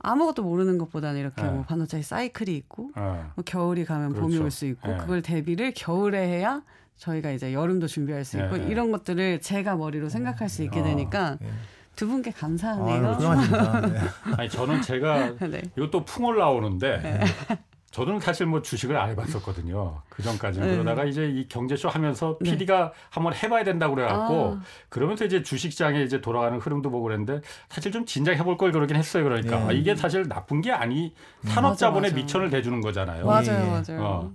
아무것도 0.00 0.42
모르는 0.42 0.78
것보다는 0.78 1.20
이렇게 1.20 1.42
예. 1.42 1.46
뭐 1.46 1.62
반도체 1.62 2.02
사이클이 2.02 2.54
있고 2.56 2.90
어. 2.96 3.32
뭐 3.36 3.44
겨울이 3.44 3.84
가면 3.84 4.14
봄이 4.14 4.32
그렇죠. 4.32 4.44
올수 4.44 4.66
있고 4.66 4.92
예. 4.92 4.96
그걸 4.96 5.22
대비를 5.22 5.72
겨울에 5.74 6.26
해야 6.26 6.62
저희가 7.00 7.30
이제 7.30 7.52
여름도 7.54 7.86
준비할 7.86 8.24
수 8.24 8.38
있고 8.38 8.58
예. 8.58 8.66
이런 8.66 8.92
것들을 8.92 9.40
제가 9.40 9.74
머리로 9.76 10.10
생각할 10.10 10.48
수 10.50 10.62
있게 10.62 10.80
어. 10.80 10.84
되니까 10.84 11.38
예. 11.42 11.48
두 11.96 12.06
분께 12.06 12.30
아유, 12.30 12.38
감사하네요. 12.38 13.12
훌륭하십니다. 13.12 13.80
네. 13.80 14.00
아니 14.36 14.48
저는 14.50 14.82
제가 14.82 15.34
네. 15.48 15.62
이것도 15.76 16.04
풍월 16.04 16.36
나오는데 16.36 17.20
저는 17.90 18.20
사실 18.20 18.46
뭐 18.46 18.60
주식을 18.62 18.96
안 18.96 19.08
해봤었거든요. 19.10 20.02
그 20.10 20.22
전까지는 20.22 20.66
네. 20.66 20.72
그러다가 20.74 21.04
이제 21.06 21.26
이 21.26 21.48
경제쇼 21.48 21.88
하면서 21.88 22.38
네. 22.42 22.50
PD가 22.50 22.92
한번 23.08 23.34
해봐야 23.34 23.64
된다고 23.64 23.94
그래갖고 23.94 24.58
아. 24.58 24.62
그러면서 24.90 25.24
이제 25.24 25.42
주식시장에 25.42 26.02
이제 26.02 26.20
돌아가는 26.20 26.56
흐름도 26.58 26.90
보고 26.90 27.04
그랬는데 27.04 27.40
사실 27.70 27.90
좀 27.90 28.04
진작 28.04 28.34
해볼 28.36 28.58
걸 28.58 28.72
그러긴 28.72 28.96
했어요. 28.96 29.24
그러니까 29.24 29.58
네. 29.58 29.64
아, 29.64 29.72
이게 29.72 29.96
사실 29.96 30.28
나쁜 30.28 30.60
게 30.60 30.70
아니 30.70 31.14
산업자본의 31.44 32.10
맞아, 32.10 32.14
맞아. 32.14 32.22
미천을 32.22 32.50
대주는 32.50 32.80
거잖아요. 32.82 33.24
맞아요, 33.24 33.44
예, 33.48 33.64
예. 33.64 33.66
맞아요. 33.66 34.04
어. 34.04 34.32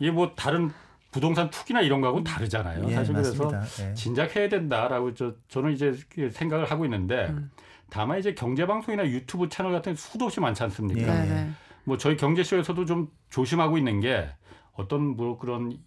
이게 0.00 0.10
뭐 0.10 0.32
다른 0.36 0.72
부동산 1.12 1.48
투기나 1.50 1.82
이런 1.82 2.00
거하고는 2.00 2.24
다르잖아요. 2.24 2.88
예, 2.88 2.94
사실 2.94 3.14
그래서 3.14 3.44
맞습니다. 3.44 3.90
예. 3.90 3.94
진작 3.94 4.34
해야 4.34 4.48
된다라고 4.48 5.14
저, 5.14 5.34
저는 5.48 5.72
이제 5.72 5.94
생각을 6.32 6.64
하고 6.70 6.84
있는데 6.86 7.26
음. 7.30 7.50
다만 7.90 8.18
이제 8.18 8.34
경제 8.34 8.66
방송이나 8.66 9.06
유튜브 9.06 9.48
채널 9.48 9.72
같은 9.72 9.92
게 9.92 9.96
수도 9.96 10.24
없이 10.24 10.40
많지 10.40 10.62
않습니까? 10.64 11.00
예. 11.02 11.06
네, 11.06 11.26
네. 11.28 11.50
뭐 11.84 11.98
저희 11.98 12.16
경제쇼에서도 12.16 12.84
좀 12.86 13.08
조심하고 13.30 13.76
있는 13.78 14.00
게 14.00 14.28
어떤 14.72 15.16
뭐 15.16 15.38
그런 15.38 15.78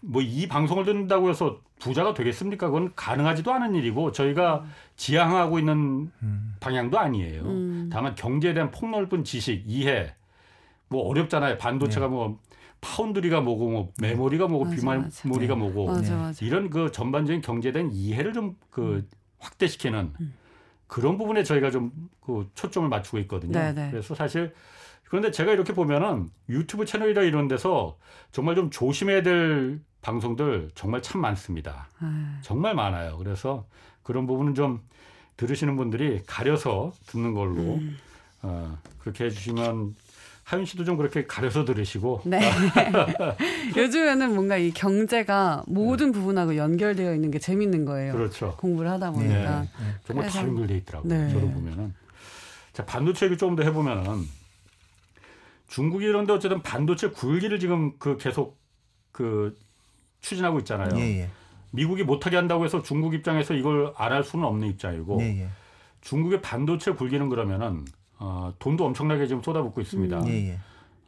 뭐 0.00 0.22
이 0.22 0.48
방송을 0.48 0.84
듣는다고 0.84 1.28
해서 1.30 1.60
부자가 1.78 2.14
되겠습니까? 2.14 2.66
그건 2.66 2.92
가능하지도 2.96 3.52
않은 3.52 3.74
일이고 3.74 4.10
저희가 4.12 4.64
지향하고 4.96 5.58
있는 5.58 6.10
음. 6.22 6.54
방향도 6.60 6.98
아니에요. 6.98 7.42
음. 7.42 7.90
다만 7.92 8.14
경제에 8.14 8.54
대한 8.54 8.70
폭넓은 8.70 9.22
지식, 9.22 9.62
이해 9.66 10.14
뭐 10.88 11.06
어렵잖아요. 11.08 11.58
반도체가 11.58 12.08
뭐 12.08 12.40
파운드리가 12.82 13.40
뭐고 13.40 13.70
뭐 13.70 13.92
메모리가 13.98 14.48
뭐고 14.48 14.68
비메모리가 14.70 15.54
맞아. 15.54 15.56
뭐고 15.56 15.86
맞아, 15.86 16.14
네. 16.14 16.20
맞아. 16.20 16.44
이런 16.44 16.68
그 16.68 16.92
전반적인 16.92 17.40
경제에 17.40 17.72
대한 17.72 17.90
이해를 17.92 18.34
좀 18.34 18.56
그 18.70 19.08
확대시키는 19.38 20.12
음. 20.20 20.34
그런 20.86 21.16
부분에 21.16 21.42
저희가 21.42 21.70
좀 21.70 21.90
그 22.24 22.48
초점을 22.54 22.88
맞추고 22.88 23.18
있거든요. 23.20 23.58
네, 23.58 23.72
네. 23.72 23.90
그래서 23.90 24.14
사실 24.14 24.54
그런데 25.04 25.32
제가 25.32 25.52
이렇게 25.52 25.74
보면은 25.74 26.30
유튜브 26.48 26.84
채널이나 26.84 27.22
이런 27.22 27.48
데서 27.48 27.98
정말 28.30 28.54
좀 28.54 28.70
조심해야 28.70 29.22
될 29.24 29.80
방송들 30.02 30.70
정말 30.76 31.02
참 31.02 31.20
많습니다. 31.20 31.88
아, 31.98 32.38
정말 32.42 32.76
많아요. 32.76 33.18
그래서 33.18 33.66
그런 34.04 34.28
부분은 34.28 34.54
좀 34.54 34.80
들으시는 35.36 35.76
분들이 35.76 36.22
가려서 36.26 36.92
듣는 37.06 37.34
걸로 37.34 37.74
음. 37.74 37.98
어, 38.42 38.78
그렇게 39.00 39.24
해주시면 39.24 39.96
하윤 40.44 40.64
씨도 40.66 40.84
좀 40.84 40.96
그렇게 40.96 41.26
가려서 41.26 41.64
들으시고 41.64 42.22
네. 42.26 42.40
요즘에는 43.76 44.34
뭔가 44.34 44.56
이 44.56 44.70
경제가 44.72 45.62
모든 45.66 46.12
부분하고 46.12 46.56
연결되어 46.56 47.14
있는 47.14 47.30
게 47.30 47.38
재밌는 47.38 47.84
거예요. 47.84 48.12
그렇죠. 48.12 48.56
공부를 48.58 48.90
하다 48.90 49.10
네. 49.10 49.16
보니까. 49.16 49.60
네. 49.62 49.68
정말 50.04 50.24
그래서- 50.24 50.38
잘 50.38 50.48
연결돼 50.48 50.76
있더라고요. 50.78 51.12
네. 51.14 51.32
저도 51.32 51.48
보면은 51.50 51.94
자 52.72 52.84
반도체 52.84 53.26
얘기 53.26 53.36
조금 53.38 53.54
더 53.56 53.62
해보면은 53.62 54.26
중국이 55.68 56.04
이런데 56.04 56.32
어쨌든 56.32 56.60
반도체 56.62 57.08
굴기를 57.10 57.58
지금 57.58 57.92
그 57.98 58.16
계속 58.18 58.58
그 59.12 59.56
추진하고 60.20 60.58
있잖아요. 60.60 60.90
예, 60.96 61.20
예. 61.20 61.30
미국이 61.70 62.02
못하게 62.02 62.36
한다고 62.36 62.64
해서 62.64 62.82
중국 62.82 63.14
입장에서 63.14 63.54
이걸 63.54 63.92
안 63.96 64.12
할 64.12 64.22
수는 64.22 64.44
없는 64.44 64.68
입장이고 64.68 65.18
예, 65.22 65.42
예. 65.42 65.48
중국의 66.02 66.42
반도체 66.42 66.92
굴기는 66.92 67.28
그러면은 67.28 67.84
어, 68.22 68.54
돈도 68.60 68.86
엄청나게 68.86 69.26
지금 69.26 69.42
쏟아붓고 69.42 69.80
있습니다. 69.80 70.20
음. 70.20 70.28
예, 70.28 70.50
예. 70.50 70.58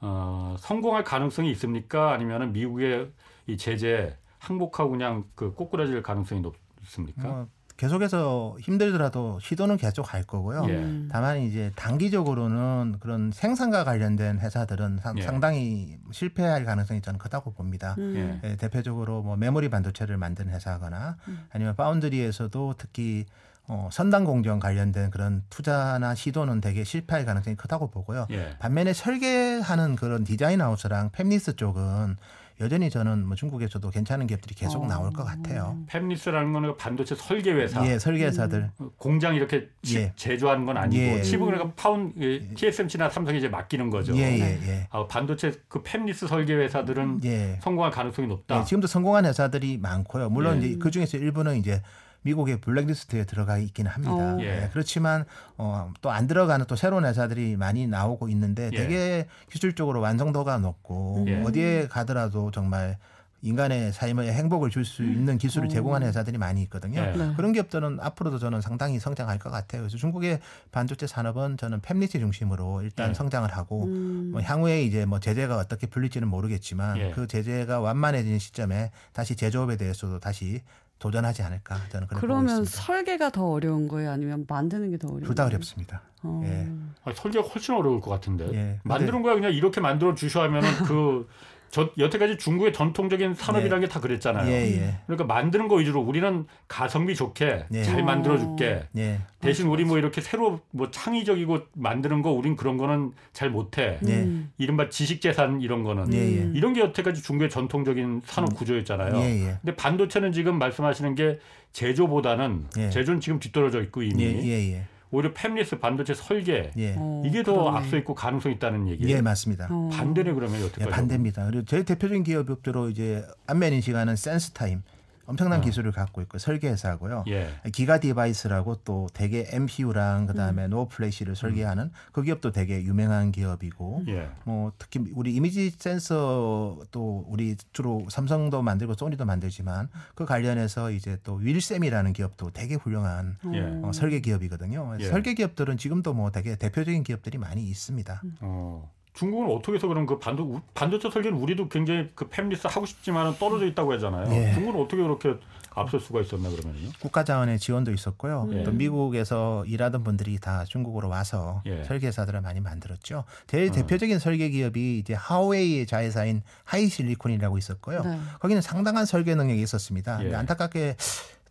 어, 0.01 0.57
성공할 0.59 1.05
가능성이 1.05 1.51
있습니까? 1.53 2.13
아니면은 2.13 2.53
미국의 2.53 3.11
이 3.47 3.57
제재 3.57 4.17
항복하고 4.41 4.91
그냥 4.91 5.25
그 5.37 5.55
꼬꾸라질 5.55 6.03
가능성이 6.03 6.41
높습니까? 6.41 7.23
뭐 7.23 7.47
계속해서 7.77 8.57
힘들더라도 8.61 9.39
시도는 9.41 9.77
계속 9.77 10.13
할 10.13 10.25
거고요. 10.25 10.67
예. 10.69 10.75
음. 10.75 11.09
다만 11.11 11.41
이제 11.41 11.71
단기적으로는 11.77 12.97
그런 12.99 13.31
생산과 13.33 13.85
관련된 13.85 14.41
회사들은 14.41 14.99
상, 14.99 15.17
예. 15.19 15.23
상당히 15.23 15.97
실패할 16.11 16.65
가능성이 16.65 17.01
저는 17.01 17.19
크다고 17.19 17.53
봅니다. 17.53 17.95
음. 17.99 18.41
예. 18.43 18.51
예, 18.51 18.57
대표적으로 18.57 19.23
뭐 19.23 19.37
메모리 19.37 19.71
반도체를 19.71 20.17
만든 20.17 20.49
회사거나 20.49 21.17
음. 21.29 21.47
아니면 21.53 21.77
파운드리에서도 21.77 22.75
특히 22.77 23.27
어, 23.67 23.89
선단 23.91 24.25
공정 24.25 24.61
관련된 24.61 25.11
그런 25.11 25.43
투자나 25.49 26.15
시도는 26.15 26.61
되게 26.61 26.85
실패할 26.85 27.25
가능성이 27.25 27.57
크다고 27.57 27.91
보고요. 27.91 28.27
예. 28.31 28.57
반면에 28.59 28.93
설계하는 28.93 29.97
그런 29.97 30.25
디자인 30.25 30.61
하우스랑 30.61 31.11
팹리스 31.11 31.57
쪽은 31.57 32.17
여전히 32.61 32.89
저는 32.89 33.27
뭐 33.27 33.35
중국에서도 33.35 33.91
괜찮은 33.91 34.29
기업들이 34.29 34.55
계속 34.55 34.85
어. 34.85 34.87
나올 34.87 35.13
것 35.13 35.25
같아요. 35.25 35.77
팹리스라는 35.89 36.53
거는 36.53 36.77
반도체 36.77 37.17
설계 37.17 37.53
회사. 37.53 37.85
예, 37.85 37.99
설계사들. 37.99 38.71
공장 38.97 39.35
이렇게 39.35 39.69
칩 39.83 39.97
예. 39.99 40.13
제조하는 40.15 40.65
건 40.65 40.77
아니고 40.77 41.03
예. 41.03 41.23
칩은 41.23 41.47
그러니까 41.47 41.73
파운 41.75 42.15
TSMC나 42.55 43.11
삼성이 43.11 43.39
이제 43.39 43.49
맡기는 43.49 43.91
거죠. 43.91 44.17
예, 44.17 44.39
예, 44.39 44.69
예. 44.69 44.87
아, 44.91 45.05
반도체 45.07 45.53
그 45.69 45.83
팹리스 45.83 46.29
설계 46.29 46.55
회사들은 46.55 47.21
예. 47.25 47.59
성공할 47.61 47.91
가능성이 47.91 48.29
높다. 48.29 48.61
예, 48.61 48.65
지금도 48.65 48.87
성공한 48.87 49.25
회사들이 49.25 49.79
많고요. 49.79 50.31
물론 50.31 50.63
예. 50.63 50.69
이제 50.69 50.79
그 50.79 50.93
중에서 50.93 51.17
일부는 51.17 51.57
이제 51.57 51.83
미국의 52.25 52.61
블랙리스트에 52.61 53.25
들어가 53.25 53.59
있기는 53.59 53.91
합니다. 53.91 54.13
어. 54.15 54.39
예. 54.41 54.45
예, 54.65 54.69
그렇지만 54.73 55.25
어, 55.57 55.93
또 56.01 56.11
안 56.15 56.27
들어가는 56.27 56.67
또 56.67 56.77
새로운 56.77 57.05
회사들이 57.05 57.57
많이 57.57 57.87
나오고 57.87 58.29
있는데 58.31 58.71
예. 58.73 58.77
되게 58.77 59.27
기술적으로 59.51 60.01
완성도가 60.01 60.59
높고 60.59 61.25
예. 61.29 61.43
어디에 61.43 61.89
가더라도 61.89 62.51
정말 62.51 62.99
인간의 63.43 63.93
삶의 63.93 64.33
행복을 64.33 64.71
줄 64.71 64.87
수 64.87 65.03
있는 65.03 65.37
기술을 65.37 65.67
어. 65.67 65.71
제공하는 65.71 66.07
회사들이 66.09 66.39
많이 66.39 66.63
있거든요. 66.63 67.03
네. 67.03 67.15
네. 67.15 67.35
그런 67.37 67.53
기업들은 67.53 67.99
앞으로도 68.01 68.39
저는 68.39 68.63
상당히 68.63 68.99
성장할 68.99 69.39
것 69.39 69.51
같아요. 69.51 69.83
그래서 69.83 69.99
중국의 69.99 70.41
반도체 70.73 71.07
산업은 71.07 71.59
저는 71.59 71.81
팹리티 71.83 72.13
중심으로 72.21 72.81
일단 72.81 73.09
네. 73.09 73.15
성장을 73.15 73.47
하고 73.53 73.85
음. 73.85 74.31
뭐 74.33 74.41
향후에 74.41 74.83
이제 74.85 75.05
뭐 75.05 75.21
제재가 75.21 75.59
어떻게 75.59 75.87
풀릴지는 75.87 76.27
모르겠지만 76.27 76.97
예. 76.97 77.11
그 77.11 77.27
제재가 77.27 77.81
완만해지는 77.81 78.39
시점에 78.39 78.91
다시 79.13 79.37
제조업에 79.37 79.77
대해서도 79.77 80.21
다시 80.21 80.63
도전하지 81.05 81.43
않을까 81.43 81.77
저는 81.91 82.07
그렇게 82.09 82.27
보고 82.27 82.41
그러면. 82.41 82.65
설계가 82.65 83.29
더 83.31 83.51
어려운 83.51 83.89
거예요? 83.89 84.11
아니면 84.11 84.47
만드는 84.49 84.91
게 84.91 84.97
더 84.97 85.09
어려운 85.09 85.25
둘 85.25 85.35
다? 85.35 85.45
어렵습니다. 85.45 86.01
어. 86.23 86.41
예. 86.45 86.67
아니, 87.05 87.15
설계가 87.15 87.47
훨씬 87.47 87.75
어려울 87.75 88.01
것 88.01 88.11
같은데. 88.11 88.49
예. 88.55 88.81
만드는 88.85 89.21
거야 89.23 89.35
그냥 89.35 89.53
이렇게 89.53 89.81
만들어 89.83 90.15
주셔 90.15 90.43
하면은 90.43 90.69
그 90.87 91.29
저, 91.71 91.91
여태까지 91.99 92.39
중국의 92.39 92.73
전통적인 92.73 93.35
산업이라는 93.35 93.81
게 93.81 93.93
다 93.93 94.01
그랬잖아요. 94.01 94.49
예, 94.49 94.77
예. 94.77 94.95
그러니까 95.07 95.25
만드는 95.25 95.67
거 95.69 95.75
위주로 95.77 96.01
우리는 96.01 96.47
가성비 96.69 97.15
좋게 97.17 97.65
예. 97.73 97.83
잘 97.83 98.05
만들어 98.05 98.39
줄게. 98.39 98.83
예. 98.97 99.21
대신 99.41 99.67
우리 99.67 99.85
뭐 99.85 99.99
이렇게 99.99 100.21
새로 100.21 100.61
뭐 100.71 100.91
창의적이고 100.91 101.59
만드는 101.75 102.23
거 102.23 102.31
우린 102.31 102.55
그런 102.57 102.77
거는 102.77 103.13
잘 103.33 103.51
못해. 103.51 103.99
예. 104.07 104.13
음. 104.23 104.53
이른바 104.59 104.89
지식 104.89 105.21
재산 105.21 105.61
이런 105.61 105.83
거는 105.83 106.13
예, 106.15 106.19
예. 106.19 106.51
이런 106.55 106.73
게 106.75 106.81
여태까지 106.81 107.23
중국의 107.23 107.51
전통적인 107.51 108.23
산업 108.25 108.55
구조였잖아요. 108.55 109.17
예, 109.17 109.47
예. 109.49 109.57
근데 109.61 109.75
반도체는 109.77 110.33
지금 110.33 110.59
말씀하시는 110.59 111.15
게 111.17 111.39
제조보다는 111.73 112.67
예. 112.79 112.91
제조는 112.91 113.21
지금 113.21 113.39
뒤떨어져 113.41 113.83
있고 113.83 114.03
이미 114.03 114.23
예, 114.25 114.43
예, 114.43 114.73
예. 114.75 114.83
오히려 115.15 115.33
팹리스 115.33 115.79
반도체 115.81 116.13
설계 116.15 116.71
예. 116.77 116.95
어, 116.99 117.23
이게 117.25 117.43
더 117.43 117.53
그러네. 117.55 117.79
앞서 117.79 117.97
있고 117.99 118.15
가능성 118.15 118.51
이 118.51 118.55
있다는 118.57 118.89
얘기예요. 118.89 119.17
예, 119.17 119.21
맞습니다. 119.21 119.69
어. 119.71 119.91
반대네 119.93 120.33
그러면 120.33 120.61
예, 120.61 120.65
여태까지. 120.65 120.91
반대입니다. 120.91 121.47
그리고 121.47 121.65
제일 121.65 121.85
대표적인 121.85 122.25
기업으로 122.25 122.91
이제 122.91 123.25
안면 123.47 123.73
인식하는 123.75 124.17
센스타임 124.17 124.83
엄청난 125.27 125.61
어. 125.61 125.63
기술을 125.63 125.93
갖고 125.93 126.21
있고 126.23 126.39
설계 126.39 126.69
회사고요. 126.69 127.25
예. 127.29 127.51
기가 127.73 128.01
디바이스라고 128.01 128.77
또 128.85 129.09
되게 129.13 129.47
MPU랑 129.51 130.27
그다음에 130.27 130.69
NOR 130.69 130.89
flash를 130.89 131.37
설계하는 131.37 131.91
그 132.13 132.23
기업도 132.23 132.53
되게 132.53 132.83
유명한 132.83 133.33
기업이고 133.33 134.05
예. 134.09 134.29
뭐 134.45 134.73
특히 134.79 135.05
우리 135.15 135.35
이미지 135.35 135.71
센서 135.71 136.81
또 136.91 137.25
우리 137.29 137.57
주로 137.73 138.07
삼성도 138.09 138.63
만들고 138.63 138.95
소니도 138.95 139.25
만들지만 139.25 139.89
그 140.15 140.25
관련해서 140.25 140.91
이제 140.91 141.19
또 141.25 141.35
윌세미라는 141.35 142.13
기업도 142.13 142.51
되게 142.51 142.75
훌륭한 142.75 143.39
예. 143.53 143.81
어, 143.83 143.93
설계 143.93 144.21
기업이거든요. 144.21 144.97
예. 145.01 145.05
설계 145.09 145.35
기업들은 145.35 145.77
지금도 145.79 146.15
뭐 146.15 146.31
되게 146.31 146.57
대표적인 146.57 147.03
기업들이 147.05 147.39
많이 147.39 147.65
있습니다. 147.65 148.23
어. 148.41 148.91
중국은 149.15 149.55
어떻게 149.55 149.77
해서 149.77 149.87
그럼 149.87 150.07
그 150.07 150.19
반도 150.19 150.61
반도체 150.75 151.09
설계는 151.09 151.39
우리도 151.39 151.69
굉장히 151.69 152.11
그 152.17 152.29
팹리스 152.29 152.69
하고 152.69 152.85
싶지만은 152.85 153.39
떨어져 153.39 153.65
있다고 153.67 153.93
하잖아요. 153.95 154.33
예. 154.35 154.53
중국은 154.53 154.81
어떻게 154.81 155.01
그렇게 155.03 155.37
앞설 155.77 156.01
수가 156.01 156.21
있었나 156.21 156.51
그러면요? 156.51 156.91
국가 157.01 157.23
자원의 157.23 157.61
지원도 157.61 157.93
있었고요. 157.93 158.49
예. 158.53 158.65
또 158.65 158.73
미국에서 158.73 159.65
일하던 159.67 160.03
분들이 160.03 160.39
다 160.39 160.65
중국으로 160.65 161.09
와서 161.09 161.63
예. 161.67 161.85
설계사들을 161.85 162.41
많이 162.41 162.61
만들었죠. 162.61 163.25
제일 163.47 163.71
대표적인 163.71 164.19
설계 164.19 164.51
기업이 164.51 164.99
이제 164.99 165.15
하웨이의 165.15 165.87
자회사인 165.87 166.43
하이실리콘이라고 166.65 167.57
있었고요. 167.57 168.03
네. 168.03 168.19
거기는 168.41 168.61
상당한 168.63 169.07
설계 169.07 169.37
능력이 169.37 169.63
있었습니다. 169.63 170.19
예. 170.21 170.23
근데 170.25 170.37
안타깝게 170.37 170.97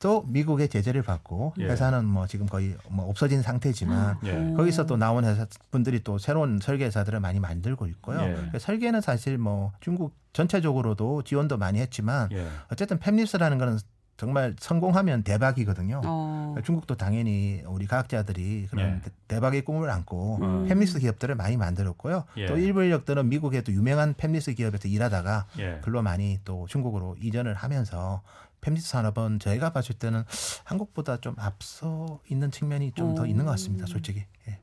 또 0.03 0.21
미국의 0.27 0.67
제재를 0.67 1.01
받고 1.01 1.53
예. 1.59 1.63
회사는 1.63 2.03
뭐 2.03 2.27
지금 2.27 2.45
거의 2.45 2.75
뭐 2.89 3.07
없어진 3.07 3.41
상태지만 3.41 4.17
예. 4.25 4.53
거기서 4.53 4.85
또 4.85 4.97
나온 4.97 5.23
회사 5.23 5.45
분들이 5.71 6.03
또 6.03 6.17
새로운 6.17 6.59
설계사들을 6.61 7.21
많이 7.21 7.39
만들고 7.39 7.87
있고요. 7.87 8.19
예. 8.21 8.33
그러니까 8.33 8.59
설계는 8.59 8.99
사실 8.99 9.37
뭐 9.37 9.71
중국 9.79 10.13
전체적으로도 10.33 11.21
지원도 11.23 11.57
많이 11.57 11.79
했지만 11.79 12.27
예. 12.33 12.45
어쨌든 12.69 12.99
팹립스라는 12.99 13.57
거는 13.59 13.77
정말 14.17 14.55
성공하면 14.59 15.23
대박이거든요. 15.23 16.01
어. 16.03 16.47
그러니까 16.51 16.65
중국도 16.65 16.95
당연히 16.97 17.63
우리 17.65 17.87
과학자들이 17.87 18.67
그런 18.69 18.97
예. 18.97 19.01
대- 19.01 19.11
대박의 19.29 19.63
꿈을 19.63 19.89
안고 19.89 20.39
음. 20.41 20.67
팹리스 20.67 20.99
기업들을 20.99 21.33
많이 21.35 21.55
만들었고요. 21.55 22.25
예. 22.37 22.45
또 22.47 22.57
일부 22.57 22.83
인력들은 22.83 23.29
미국에도 23.29 23.71
유명한 23.71 24.15
팹리스 24.15 24.57
기업에서 24.57 24.89
일하다가 24.89 25.45
예. 25.59 25.79
글로 25.81 26.01
많이 26.01 26.39
또 26.43 26.65
중국으로 26.67 27.15
이전을 27.21 27.53
하면서 27.53 28.21
팹리스 28.63 28.81
산업은 28.81 29.39
저희가 29.39 29.71
봤을 29.73 29.95
때는 29.95 30.23
한국보다 30.63 31.17
좀 31.17 31.35
앞서 31.37 32.19
있는 32.29 32.49
측면이 32.51 32.93
좀더 32.93 33.23
어. 33.23 33.25
있는 33.25 33.45
것 33.45 33.51
같습니다. 33.51 33.85
솔직히. 33.85 34.23
예. 34.47 34.59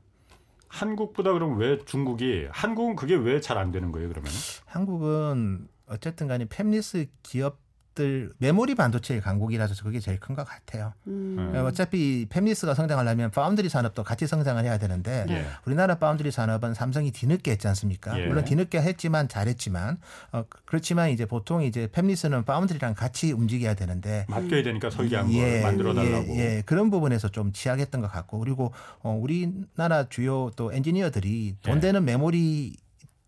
한국보다 0.67 1.33
그럼 1.33 1.57
왜 1.57 1.77
중국이 1.85 2.47
한국은 2.49 2.95
그게 2.95 3.15
왜 3.15 3.39
잘 3.41 3.57
안 3.57 3.71
되는 3.71 3.91
거예요 3.91 4.09
그러면? 4.09 4.31
한국은 4.65 5.67
어쨌든 5.87 6.27
간에 6.27 6.45
팹리스 6.45 7.07
기업 7.23 7.59
들 7.93 8.31
메모리 8.37 8.75
반도체 8.75 9.19
강국이라서 9.19 9.83
그게 9.83 9.99
제일 9.99 10.17
큰 10.19 10.33
것 10.33 10.45
같아요. 10.47 10.93
음. 11.07 11.51
어차피 11.65 12.25
fabless가 12.29 12.73
성장하려면 12.73 13.31
파운드리 13.31 13.67
산업도 13.67 14.03
같이 14.05 14.27
성장을 14.27 14.63
해야 14.63 14.77
되는데 14.77 15.25
예. 15.29 15.45
우리나라 15.65 15.95
파운드리 15.95 16.31
산업은 16.31 16.73
삼성이 16.73 17.11
뒤늦게 17.11 17.51
했지 17.51 17.67
않습니까? 17.67 18.17
예. 18.17 18.27
물론 18.27 18.45
뒤늦게 18.45 18.81
했지만 18.81 19.27
잘했지만 19.27 19.97
어, 20.31 20.45
그렇지만 20.63 21.09
이제 21.09 21.25
보통 21.25 21.63
이제 21.63 21.87
fabless는 21.87 22.45
foundry랑 22.45 22.93
같이 22.93 23.33
움직여야 23.33 23.73
되는데 23.73 24.25
맡겨야 24.29 24.63
되니까 24.63 24.89
설계한 24.89 25.29
걸 25.29 25.61
만들어 25.61 25.93
달라고. 25.93 26.27
예, 26.35 26.39
예. 26.57 26.63
그런 26.65 26.89
부분에서 26.91 27.27
좀 27.27 27.51
취약했던 27.51 27.99
것 27.99 28.09
같고 28.09 28.39
그리고 28.39 28.73
어, 28.99 29.11
우리나라 29.11 30.07
주요 30.07 30.49
또 30.55 30.71
엔지니어들이 30.71 31.57
돈 31.61 31.75
예. 31.75 31.79
되는 31.81 32.05
메모리 32.05 32.77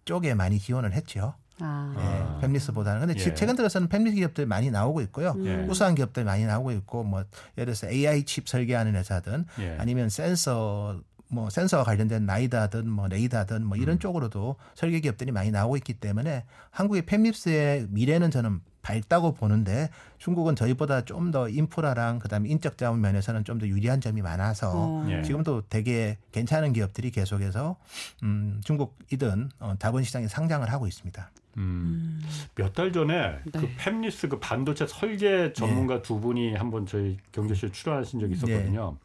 쪽에 0.05 0.34
많이 0.36 0.57
지원을 0.57 0.93
했죠. 0.93 1.34
아. 1.59 1.93
아. 1.95 2.39
예, 2.41 2.47
팹리스보다는. 2.47 2.99
근데 3.01 3.15
지- 3.15 3.29
예. 3.29 3.33
최근 3.33 3.55
들어서는 3.55 3.87
팹리스 3.89 4.15
기업들 4.15 4.45
많이 4.45 4.71
나오고 4.71 5.01
있고요. 5.01 5.35
예. 5.45 5.65
우수한 5.69 5.95
기업들 5.95 6.23
많이 6.23 6.45
나오고 6.45 6.71
있고 6.71 7.03
뭐 7.03 7.23
예를 7.57 7.73
들어서 7.73 7.87
AI 7.89 8.23
칩 8.25 8.47
설계하는 8.49 8.95
회사든 8.95 9.45
예. 9.59 9.77
아니면 9.79 10.09
센서 10.09 10.99
뭐 11.29 11.49
센서와 11.49 11.83
관련된 11.83 12.25
나이다든 12.27 12.87
뭐 12.89 13.07
레이다든 13.07 13.65
뭐 13.65 13.77
음. 13.77 13.81
이런 13.81 13.99
쪽으로도 13.99 14.55
설계 14.75 14.99
기업들이 14.99 15.31
많이 15.31 15.49
나오고 15.49 15.77
있기 15.77 15.93
때문에 15.95 16.45
한국의 16.69 17.03
팹립스의 17.03 17.87
미래는 17.89 18.29
저는 18.29 18.59
밝다고 18.83 19.33
보는데 19.33 19.89
중국은 20.19 20.55
저희보다 20.55 21.05
좀 21.05 21.31
더 21.31 21.47
인프라랑 21.49 22.19
그다음에 22.19 22.49
인적 22.49 22.77
자원 22.77 22.99
면에서는 23.01 23.45
좀 23.45 23.57
더 23.57 23.65
유리한 23.67 24.01
점이 24.01 24.21
많아서 24.21 24.71
어. 24.75 25.07
예. 25.09 25.23
지금도 25.23 25.63
되게 25.69 26.17
괜찮은 26.33 26.73
기업들이 26.73 27.09
계속해서 27.09 27.77
음, 28.23 28.61
중국이든 28.63 29.49
어, 29.59 29.73
자본 29.79 30.03
시장에 30.03 30.27
상장을 30.27 30.69
하고 30.69 30.85
있습니다. 30.85 31.31
음. 31.57 32.21
몇 32.55 32.73
달 32.73 32.91
전에 32.91 33.39
그 33.51 33.57
네. 33.59 33.75
팹리스 33.77 34.29
그 34.29 34.39
반도체 34.39 34.87
설계 34.87 35.53
전문가 35.53 36.01
두 36.01 36.19
분이 36.19 36.55
한번 36.55 36.85
저희 36.85 37.17
경제쇼 37.31 37.71
출연하신 37.71 38.19
적이 38.19 38.33
있었거든요. 38.33 38.97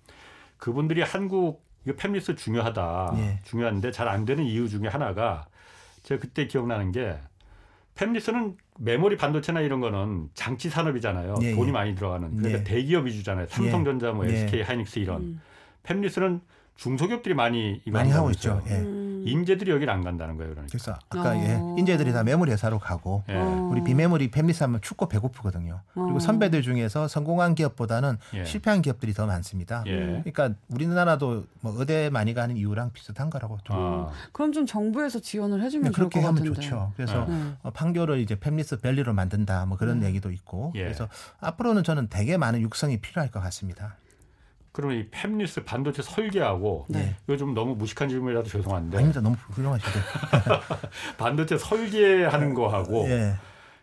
그분들이 0.57 1.03
한국 1.03 1.63
이거 1.87 1.95
팹리스 1.97 2.37
중요하다. 2.37 3.13
예. 3.17 3.39
중요한데 3.45 3.91
잘 3.93 4.09
안 4.09 4.25
되는 4.25 4.45
이유 4.45 4.69
중에 4.69 4.89
하나가 4.89 5.47
제가 6.03 6.21
그때 6.21 6.47
기억나는 6.47 6.93
게 6.93 7.17
팹리스는 7.97 8.57
메모리 8.79 9.17
반도체나 9.17 9.61
이런 9.61 9.81
거는 9.81 10.29
장치 10.35 10.71
산업이잖아요. 10.71 11.35
예, 11.43 11.55
돈이 11.55 11.69
예. 11.69 11.73
많이 11.73 11.95
들어가는. 11.95 12.37
그러니까 12.37 12.61
예. 12.61 12.65
대기업 12.65 13.07
위주잖아요. 13.07 13.47
삼성전자, 13.49 14.13
뭐 14.13 14.27
예. 14.29 14.35
SK 14.45 14.63
하이닉스 14.63 15.01
이런. 15.01 15.21
음. 15.23 15.41
팹리스는 15.83 16.41
중소기업들이 16.79 17.35
많이 17.35 17.83
많이 17.87 18.11
하고 18.11 18.31
있죠. 18.31 18.63
예. 18.69 18.77
음. 18.77 19.25
인재들이 19.27 19.73
여기를 19.73 19.93
안 19.93 20.05
간다는 20.05 20.37
거예요. 20.37 20.53
그러니까. 20.53 20.71
그래서 20.71 20.93
아까 21.11 21.31
어. 21.33 21.35
예, 21.35 21.61
인재들이 21.77 22.13
다 22.13 22.23
메모리 22.23 22.53
회사로 22.53 22.79
가고 22.79 23.25
예. 23.29 23.35
어. 23.35 23.69
우리 23.71 23.83
비메모리 23.83 24.31
팹리스 24.31 24.61
하면 24.61 24.81
춥고 24.81 25.09
배고프거든요. 25.09 25.81
그리고 25.93 26.17
어. 26.17 26.19
선배들 26.21 26.63
중에서 26.63 27.09
성공한 27.09 27.57
기업보다는 27.57 28.17
예. 28.35 28.45
실패한 28.45 28.81
기업들이 28.83 29.13
더 29.13 29.27
많습니다. 29.27 29.83
예. 29.87 30.23
그러니까 30.25 30.51
우리나라도 30.69 31.45
뭐 31.61 31.75
의대 31.77 32.11
많이 32.11 32.33
가는 32.33 32.57
이유랑 32.57 32.93
비슷한 32.93 33.29
거라고 33.29 33.59
좀 33.65 33.77
아. 33.77 34.11
그럼 34.33 34.53
좀 34.53 34.65
정부에서 34.65 35.19
지원을 35.19 35.63
해주면 35.63 35.93
좋을 35.93 36.09
그렇게 36.09 36.21
것 36.21 36.29
하면 36.29 36.45
같은데. 36.45 36.61
좋죠. 36.61 36.93
그래서 36.97 37.27
네. 37.27 37.35
네. 37.35 37.53
어, 37.65 37.71
판교를 37.71 38.21
이제 38.21 38.37
팹리스 38.37 38.81
밸리로 38.81 39.13
만든다 39.15 39.67
뭐 39.67 39.77
그런 39.77 39.99
네. 39.99 40.07
얘기도 40.07 40.31
있고 40.31 40.73
예. 40.77 40.85
그래서 40.85 41.09
앞으로는 41.41 41.83
저는 41.83 42.07
되게 42.09 42.37
많은 42.37 42.61
육성이 42.61 42.99
필요할 42.99 43.33
것 43.33 43.41
같습니다. 43.41 43.97
그러면 44.79 44.99
이 44.99 45.11
팹리스 45.11 45.65
반도체 45.65 46.03
설계하고 46.03 46.87
네. 46.89 47.17
이거 47.27 47.37
좀 47.37 47.53
너무 47.53 47.75
무식한 47.75 48.09
질문이라도 48.09 48.49
죄송한데 48.49 48.97
아닙니다. 48.97 49.21
너무 49.21 49.35
훌륭하시죠. 49.51 49.91
반도체 51.19 51.59
설계하는 51.59 52.55
거하고 52.55 53.09
예, 53.09 53.35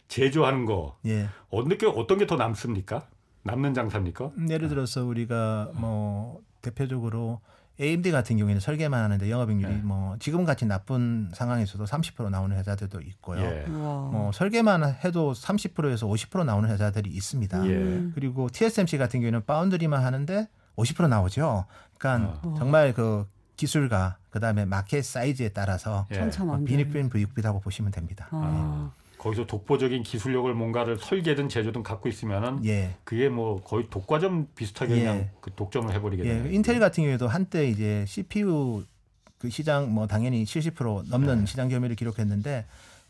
제조하는 0.08 0.66
거 0.66 0.96
예. 1.06 1.28
어느 1.52 1.76
게 1.76 1.86
어떤 1.86 2.18
게 2.18 2.26
더 2.26 2.38
남습니까? 2.38 3.08
남는 3.44 3.74
장사입니까? 3.74 4.32
음, 4.38 4.50
예를 4.50 4.70
들어서 4.70 5.04
우리가 5.04 5.72
뭐 5.76 6.40
대표적으로 6.62 7.42
AMD 7.82 8.10
같은 8.12 8.38
경우에는 8.38 8.62
설계만 8.62 9.04
하는데 9.04 9.30
영업익률이 9.30 9.74
네. 9.74 9.82
뭐 9.82 10.16
지금 10.20 10.46
같이 10.46 10.66
나쁜 10.66 11.30
상황에서도 11.34 11.84
30% 11.84 12.30
나오는 12.30 12.56
회사들도 12.56 13.02
있고요. 13.02 13.42
예. 13.42 13.66
뭐 13.68 14.32
설계만 14.34 14.96
해도 15.04 15.34
30%에서 15.34 16.08
50% 16.08 16.46
나오는 16.46 16.70
회사들이 16.70 17.10
있습니다. 17.10 17.68
예. 17.68 17.70
음. 17.74 18.12
그리고 18.16 18.48
TSMC 18.50 18.98
같은 18.98 19.20
경우에는 19.20 19.44
파운드리만 19.46 20.02
하는데 20.02 20.48
50% 20.76 21.08
나오죠. 21.10 21.66
그러니까 21.98 22.40
어. 22.44 22.56
정말 22.58 22.94
그 22.94 23.28
기술과 23.56 24.18
그다음에 24.30 24.66
마켓 24.66 25.04
사이즈에 25.04 25.50
따라서 25.50 26.08
예. 26.12 26.16
천차만별. 26.16 26.66
비닉빈 26.66 27.10
부익비라고 27.10 27.62
보시면 27.62 27.92
됩니다. 27.92 28.28
아. 28.32 28.92
거기서 29.18 29.48
독보적인 29.48 30.04
기술력을 30.04 30.54
뭔가를 30.54 31.00
설계든 31.00 31.50
제조든 31.50 31.82
갖고 31.82 32.08
있으면은 32.10 32.64
예. 32.66 32.96
그게 33.04 33.28
뭐 33.28 33.64
거의 33.64 33.90
독과점 33.90 34.50
비슷하게 34.56 34.98
예. 34.98 35.00
그냥 35.00 35.30
그 35.42 35.52
독점을 35.56 35.92
해버리게 35.92 36.24
예, 36.24 36.28
되는. 36.28 36.54
인텔 36.54 36.80
같은 36.80 37.04
경우에도 37.04 37.28
한때 37.28 37.68
이제 37.68 38.06
CPU 38.08 38.84
그 39.40 39.50
시장 39.50 39.92
뭐 39.92 40.06
당연히 40.06 40.44
70% 40.44 41.10
넘는 41.10 41.40
네. 41.40 41.46
시장 41.46 41.70
점유율을 41.70 41.96
기록했는데 41.96 42.66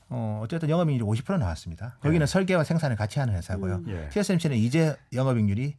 어 0.10 0.40
어쨌든 0.44 0.70
영업이익률이 0.70 1.10
50% 1.22 1.38
나왔습니다. 1.38 1.98
거기는 2.00 2.20
네. 2.20 2.26
설계와 2.26 2.64
생산을 2.64 2.96
같이 2.96 3.20
하는 3.20 3.34
회사고요. 3.36 3.82
예. 3.88 4.08
TSMC는 4.10 4.56
이제 4.56 4.96
영업이익률이 5.12 5.76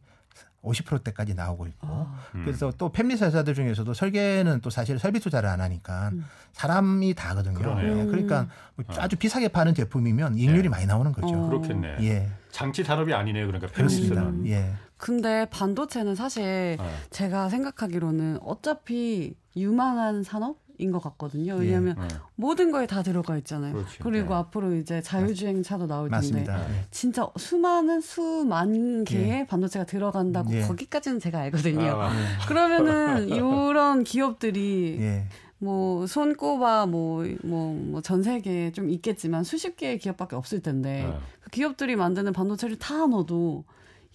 50%대까지 0.67 1.33
나오고 1.33 1.67
있고 1.67 1.87
아. 1.87 2.19
음. 2.35 2.43
그래서 2.45 2.71
또 2.77 2.91
팹리스 2.91 3.23
회사들 3.25 3.53
중에서도 3.53 3.93
설계는 3.93 4.61
또 4.61 4.69
사실 4.69 4.99
설비 4.99 5.19
투자를 5.19 5.49
안 5.49 5.61
하니까 5.61 6.09
음. 6.13 6.25
사람이 6.53 7.13
다 7.13 7.29
하거든요. 7.29 7.57
그러네요. 7.57 7.99
예, 7.99 8.05
그러니까 8.05 8.47
뭐 8.75 8.85
어. 8.87 8.93
아주 8.99 9.15
비싸게 9.15 9.49
파는 9.49 9.73
제품이면 9.73 10.37
이익률이 10.37 10.65
예. 10.65 10.69
많이 10.69 10.85
나오는 10.85 11.11
거죠. 11.11 11.27
어. 11.35 11.49
그렇겠네. 11.49 11.97
예, 12.01 12.29
장치 12.51 12.83
산업이 12.83 13.13
아니네요. 13.13 13.47
그러니까. 13.47 13.71
펠리스는. 13.71 14.47
예, 14.47 14.73
근데 14.97 15.45
반도체는 15.49 16.15
사실 16.15 16.77
어. 16.79 16.89
제가 17.09 17.49
생각하기로는 17.49 18.39
어차피 18.41 19.35
유망한 19.55 20.23
산업 20.23 20.57
인 20.79 20.91
것 20.91 20.99
같거든요. 21.01 21.55
예. 21.55 21.59
왜냐하면 21.59 21.97
어. 21.97 22.07
모든 22.35 22.71
거에 22.71 22.87
다 22.87 23.03
들어가 23.03 23.37
있잖아요. 23.37 23.73
그렇지. 23.73 23.99
그리고 23.99 24.29
네. 24.29 24.35
앞으로 24.35 24.75
이제 24.75 25.01
자율주행 25.01 25.63
차도 25.63 25.87
나올 25.87 26.09
텐데 26.09 26.15
맞습니다. 26.17 26.69
예. 26.69 26.85
진짜 26.91 27.27
수많은 27.37 28.01
수만 28.01 29.03
개의 29.03 29.47
반도체가 29.47 29.85
들어간다고 29.85 30.53
예. 30.53 30.61
거기까지는 30.61 31.19
제가 31.19 31.39
알거든요. 31.39 31.81
아, 31.81 32.11
그러면은 32.47 33.27
이런 33.29 34.03
기업들이 34.03 34.97
예. 34.99 35.27
뭐 35.59 36.05
손꼽아 36.05 36.85
뭐뭐뭐전 36.85 38.21
세계에 38.21 38.71
좀 38.71 38.89
있겠지만 38.91 39.43
수십 39.43 39.75
개의 39.75 39.97
기업밖에 39.97 40.35
없을 40.35 40.61
텐데 40.61 41.05
어. 41.09 41.19
그 41.41 41.49
기업들이 41.49 41.95
만드는 41.95 42.33
반도체를 42.33 42.77
다 42.77 43.07
넣어도 43.07 43.63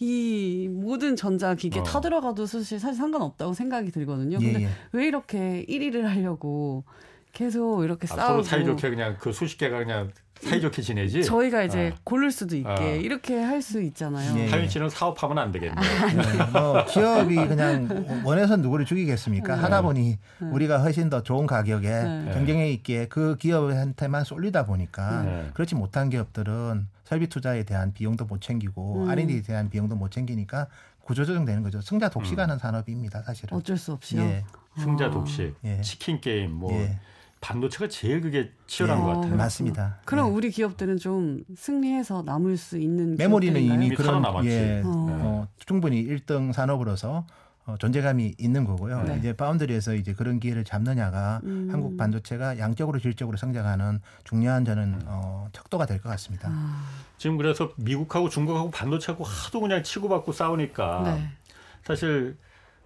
이 0.02 0.66
모든 0.68 1.14
전자기계 1.14 1.78
어. 1.78 1.82
타 1.84 2.00
들어가도 2.00 2.44
사실 2.46 2.80
사실 2.80 2.98
상관없다고 2.98 3.54
생각이 3.54 3.92
들거든요. 3.92 4.38
예, 4.40 4.44
근데 4.52 4.64
예. 4.64 4.68
왜 4.90 5.06
이렇게 5.06 5.64
1위를 5.68 6.02
하려고 6.02 6.82
계속 7.32 7.84
이렇게 7.84 8.08
아, 8.10 8.16
싸우고 8.16 8.42
서로 8.42 8.42
사이좋게 8.42 8.90
그냥 8.90 9.16
그 9.20 9.32
수십 9.32 9.58
개가 9.58 9.78
그냥 9.78 10.10
사이좋게 10.42 10.82
지내지. 10.82 11.22
저희가 11.24 11.62
이제 11.62 11.92
어. 11.94 11.98
고를 12.04 12.30
수도 12.32 12.56
있게 12.56 12.68
어. 12.68 12.94
이렇게 12.96 13.40
할 13.40 13.62
수 13.62 13.80
있잖아요. 13.80 14.36
예. 14.40 14.48
하윤 14.48 14.68
씨는 14.68 14.90
사업하면 14.90 15.38
안 15.38 15.52
되겠네. 15.52 15.74
네, 15.76 16.50
뭐 16.52 16.84
기업이 16.84 17.36
그냥 17.46 18.22
원해서 18.24 18.56
누구를 18.56 18.84
죽이겠습니까? 18.84 19.54
하다 19.56 19.82
보니 19.82 20.18
우리가 20.40 20.82
훨씬 20.82 21.08
더 21.10 21.22
좋은 21.22 21.46
가격에 21.46 21.88
네. 21.88 22.30
경쟁력 22.34 22.66
있게 22.66 23.06
그 23.06 23.36
기업한테만 23.36 24.24
쏠리다 24.24 24.64
보니까 24.66 25.22
네. 25.22 25.50
그렇지 25.54 25.76
못한 25.76 26.10
기업들은 26.10 26.88
설비 27.04 27.28
투자에 27.28 27.62
대한 27.62 27.92
비용도 27.92 28.24
못 28.24 28.40
챙기고 28.40 29.04
음. 29.04 29.10
R&D에 29.10 29.42
대한 29.42 29.70
비용도 29.70 29.94
못 29.94 30.10
챙기니까 30.10 30.66
구조조정되는 31.04 31.62
거죠. 31.62 31.80
승자 31.80 32.06
음. 32.06 32.10
독식하는 32.10 32.58
산업입니다, 32.58 33.22
사실은. 33.22 33.56
어쩔 33.56 33.76
수 33.76 33.92
없이요. 33.92 34.22
예, 34.22 34.44
승자 34.78 35.06
아. 35.06 35.10
독식, 35.10 35.54
예. 35.64 35.80
치킨 35.82 36.20
게임, 36.20 36.52
뭐 36.52 36.72
예, 36.72 36.98
반도체가 37.46 37.88
제일 37.88 38.20
그게 38.22 38.50
치열한 38.66 38.98
예. 38.98 39.02
것 39.02 39.08
같아요. 39.14 39.36
맞습니다. 39.36 39.98
그럼 40.06 40.28
예. 40.28 40.30
우리 40.30 40.50
기업들은 40.50 40.96
좀 40.96 41.42
승리해서 41.54 42.22
남을 42.22 42.56
수 42.56 42.78
있는 42.78 43.16
메모리는 43.16 43.52
기업들인가요? 43.60 43.74
이미 43.76 43.86
이미 43.86 43.94
그런 43.96 44.22
살아남았지. 44.22 44.48
예, 44.48 44.82
어. 44.84 44.88
어, 44.88 45.48
충분히 45.66 46.06
1등 46.06 46.52
산업으로서 46.52 47.26
어, 47.66 47.76
존재감이 47.78 48.34
있는 48.38 48.64
거고요. 48.64 49.02
네. 49.02 49.16
이제 49.18 49.32
파운드리에서 49.34 49.94
이제 49.94 50.12
그런 50.14 50.40
기회를 50.40 50.64
잡느냐가 50.64 51.40
음. 51.44 51.68
한국 51.70 51.96
반도체가 51.96 52.58
양적으로 52.58 52.98
질적으로 52.98 53.36
성장하는 53.36 54.00
중요한 54.24 54.64
저는 54.64 55.00
어, 55.06 55.48
척도가 55.52 55.86
될 55.86 55.98
것 56.00 56.08
같습니다. 56.10 56.48
아, 56.50 56.84
지금 57.18 57.36
그래서 57.36 57.72
미국하고 57.76 58.28
중국하고 58.28 58.70
반도체하고 58.70 59.24
하도 59.24 59.60
그냥 59.60 59.82
치고받고 59.82 60.32
싸우니까 60.32 61.02
네. 61.04 61.28
사실 61.84 62.36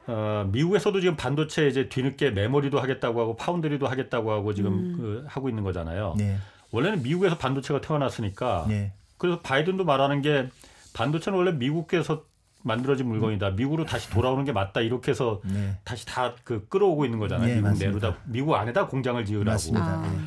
어, 0.08 0.48
미국에서도 0.52 1.00
지금 1.00 1.16
반도체 1.16 1.66
이제 1.66 1.88
뒤늦게 1.88 2.30
메모리도 2.30 2.78
하겠다고 2.78 3.20
하고 3.20 3.36
파운드리도 3.36 3.86
하겠다고 3.88 4.30
하고 4.32 4.54
지금 4.54 4.72
음. 4.72 4.96
그 4.96 5.24
하고 5.28 5.48
있는 5.48 5.64
거잖아요. 5.64 6.14
네, 6.16 6.36
원래는 6.70 7.02
미국에서 7.02 7.36
반도체가 7.38 7.80
태어났으니까 7.80 8.66
네, 8.68 8.92
그래서 9.18 9.40
바이든도 9.40 9.84
말하는 9.84 10.22
게 10.22 10.48
반도체는 10.94 11.36
원래 11.38 11.52
미국에서 11.52 12.24
만들어진 12.62 13.06
물건이다. 13.08 13.50
미국으로 13.50 13.84
다시 13.84 14.10
돌아오는 14.10 14.44
게 14.44 14.52
맞다. 14.52 14.80
이렇게 14.80 15.10
해서 15.12 15.40
네, 15.44 15.76
다시 15.84 16.04
다 16.06 16.34
그 16.44 16.66
끌어오고 16.68 17.04
있는 17.04 17.18
거잖아요. 17.18 17.46
네, 17.46 17.54
미국 17.56 17.68
맞습니다. 17.68 17.98
내로다 18.08 18.20
미국 18.26 18.54
안에다 18.54 18.86
공장을 18.86 19.24
지으라고. 19.24 19.58
아, 19.76 20.04
예. 20.12 20.18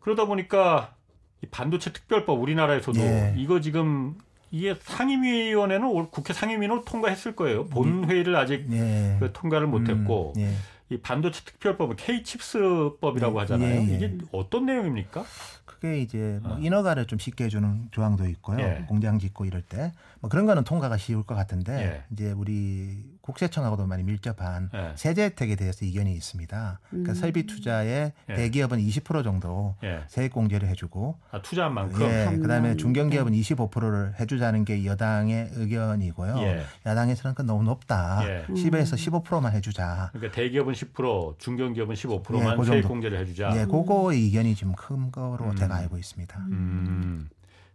그러다 0.00 0.24
보니까 0.26 0.94
이 1.42 1.46
반도체 1.46 1.92
특별법 1.92 2.40
우리나라에서도 2.40 3.00
예. 3.00 3.34
이거 3.36 3.60
지금 3.60 4.16
이게 4.50 4.74
상임위원회는 4.80 5.86
올 5.88 6.10
국회 6.10 6.32
상임위는 6.32 6.84
통과했을 6.84 7.34
거예요. 7.36 7.66
본 7.66 8.04
회의를 8.08 8.36
아직 8.36 8.66
네. 8.68 9.16
그 9.20 9.32
통과를 9.32 9.66
못했고 9.66 10.32
음, 10.36 10.40
예. 10.40 10.54
이 10.88 10.98
반도체 10.98 11.42
특별법은 11.44 11.96
K-칩스법이라고 11.96 13.34
네, 13.34 13.38
하잖아요. 13.40 13.80
예, 13.82 13.88
예. 13.90 13.96
이게 13.96 14.18
어떤 14.32 14.66
내용입니까? 14.66 15.24
그게 15.64 15.98
이제 16.00 16.38
뭐 16.42 16.52
어. 16.54 16.58
인허가를 16.60 17.06
좀 17.06 17.18
쉽게 17.18 17.44
해주는 17.44 17.88
조항도 17.90 18.26
있고요. 18.28 18.60
예. 18.60 18.84
공장 18.88 19.18
짓고 19.18 19.44
이럴 19.44 19.62
때 19.62 19.92
뭐 20.20 20.30
그런 20.30 20.46
거는 20.46 20.64
통과가 20.64 20.96
쉬울 20.96 21.22
것 21.24 21.34
같은데 21.34 21.72
예. 21.72 22.02
이제 22.12 22.32
우리 22.32 23.04
국세청하고도 23.26 23.86
많이 23.86 24.04
밀접한 24.04 24.70
예. 24.72 24.92
세제 24.94 25.24
혜택에 25.24 25.56
대해서 25.56 25.84
이견이 25.84 26.14
있습니다. 26.14 26.80
그러니까 26.88 27.12
음. 27.12 27.14
설비 27.14 27.44
투자에 27.46 28.12
예. 28.28 28.34
대기업은 28.34 28.78
20% 28.78 29.24
정도 29.24 29.74
예. 29.82 30.04
세액 30.06 30.32
공제를 30.32 30.68
해주고 30.68 31.18
아, 31.32 31.42
투자한 31.42 31.74
만큼. 31.74 32.02
예, 32.02 32.24
감면, 32.24 32.42
그다음에 32.42 32.76
중견기업은 32.76 33.32
네. 33.32 33.40
25%를 33.40 34.14
해주자는 34.20 34.64
게 34.64 34.84
여당의 34.84 35.50
의견이고요. 35.54 36.38
예. 36.38 36.62
야당에서는 36.86 37.34
그 37.34 37.42
너무 37.42 37.64
높다. 37.64 38.20
예. 38.24 38.46
10에서 38.48 39.22
15%만 39.22 39.52
해주자. 39.52 40.10
그러니까 40.12 40.34
대기업은 40.34 40.72
10%, 40.72 41.38
중견기업은 41.38 41.94
15%만 41.94 42.52
예, 42.52 42.56
그 42.56 42.64
세액 42.64 42.82
정도. 42.82 42.88
공제를 42.88 43.18
해주자. 43.18 43.50
예, 43.60 43.64
그거의 43.64 44.24
이견이 44.26 44.54
좀큰 44.54 45.10
거로 45.10 45.46
음. 45.46 45.56
제가 45.56 45.74
알고 45.74 45.98
있습니다. 45.98 46.38
음. 46.50 47.28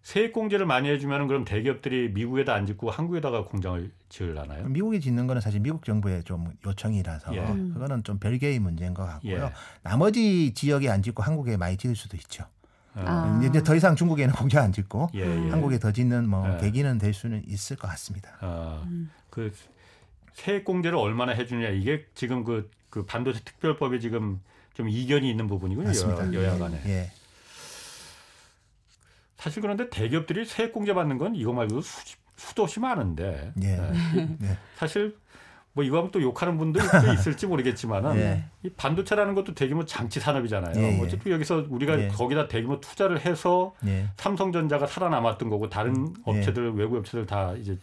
세액 0.04 0.34
공제를 0.34 0.66
많이 0.66 0.90
해주면 0.90 1.28
그럼 1.28 1.46
대기업들이 1.46 2.10
미국에다 2.10 2.54
안 2.54 2.66
짓고 2.66 2.90
한국에다가 2.90 3.46
공장을 3.46 3.92
지으려나요? 4.10 4.66
미국이 4.66 5.00
짓는 5.00 5.28
거는 5.28 5.42
사실 5.42 5.60
미국 5.60 5.86
정부의 5.86 6.24
좀 6.24 6.52
요청이라서 6.66 7.36
예. 7.36 7.46
그거는 7.46 8.04
좀 8.04 8.18
별개의 8.18 8.60
문제인 8.60 8.94
것 8.94 9.06
같고요. 9.06 9.46
예. 9.46 9.52
나머지 9.84 10.54
지역에 10.54 10.90
안 10.90 11.04
짓고 11.04 11.22
한국에 11.22 11.56
많이 11.56 11.78
지을 11.78 11.96
수도 11.96 12.18
있죠. 12.18 12.46
아. 12.94 13.42
이제 13.48 13.64
더 13.64 13.76
이상 13.76 13.96
중국에는 13.96 14.34
공장 14.34 14.64
안 14.64 14.72
짓고 14.74 15.12
예, 15.14 15.22
예. 15.22 15.50
한국에 15.50 15.80
더 15.80 15.92
짓는 15.92 16.28
뭐 16.28 16.52
예. 16.56 16.58
계기는 16.60 16.98
될 16.98 17.14
수는 17.14 17.44
있을 17.48 17.78
것 17.78 17.88
같습니다. 17.90 18.32
아, 18.42 18.84
음. 18.88 19.12
그 19.30 19.54
세액 20.34 20.66
공제를 20.66 20.98
얼마나 20.98 21.32
해주냐 21.32 21.70
이게 21.70 22.06
지금 22.16 22.44
그, 22.44 22.70
그 22.90 23.06
반도체 23.06 23.40
특별법에 23.46 24.00
지금 24.00 24.42
좀 24.74 24.90
이견이 24.90 25.30
있는 25.30 25.48
부분이군요. 25.48 25.88
맞습니다. 25.88 26.34
여, 26.34 26.44
여야 26.44 26.58
간에. 26.58 26.82
예. 26.88 27.12
사실 29.42 29.64
그런데 29.64 29.90
대기업들이 29.90 30.46
세액 30.46 30.72
공제 30.72 30.94
받는 30.94 31.18
건 31.18 31.34
이거 31.34 31.52
말고도 31.52 31.82
수, 31.82 32.16
수도 32.36 32.62
없이 32.62 32.80
많은데 32.80 33.52
예. 33.64 33.76
네. 33.76 34.38
네. 34.40 34.58
사실 34.76 35.18
뭐 35.74 35.84
이거 35.84 35.98
하면 35.98 36.12
또 36.12 36.22
욕하는 36.22 36.60
분도 36.60 36.80
또 36.80 36.86
있을지 37.12 37.48
모르겠지만은 37.48 38.18
예. 38.18 38.46
이 38.62 38.70
반도체라는 38.70 39.34
것도 39.34 39.56
대규모 39.56 39.84
장치 39.86 40.20
산업이잖아요. 40.20 40.80
예, 40.80 41.00
예. 41.00 41.02
어쨌든 41.02 41.32
여기서 41.32 41.66
우리가 41.70 42.00
예. 42.00 42.08
거기다 42.10 42.50
대규모 42.50 42.80
투자를 42.80 43.26
해서 43.26 43.74
예. 43.88 44.10
삼성전자가 44.18 44.86
살아남았던 44.86 45.50
거고 45.50 45.70
다른 45.70 46.10
예. 46.10 46.22
업체들 46.24 46.74
외국 46.76 46.98
업체들 46.98 47.26
다 47.26 47.54
이제 47.54 47.80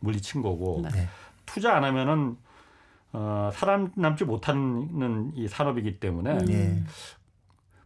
물리친 0.00 0.42
거고 0.42 0.82
네. 0.82 0.90
네. 0.90 1.08
투자 1.46 1.74
안 1.74 1.84
하면은 1.84 2.36
어, 3.14 3.50
살아남지 3.54 4.26
못하는 4.26 5.32
이 5.34 5.48
산업이기 5.48 6.00
때문에 6.00 6.32
음. 6.32 6.48
예. 6.50 6.84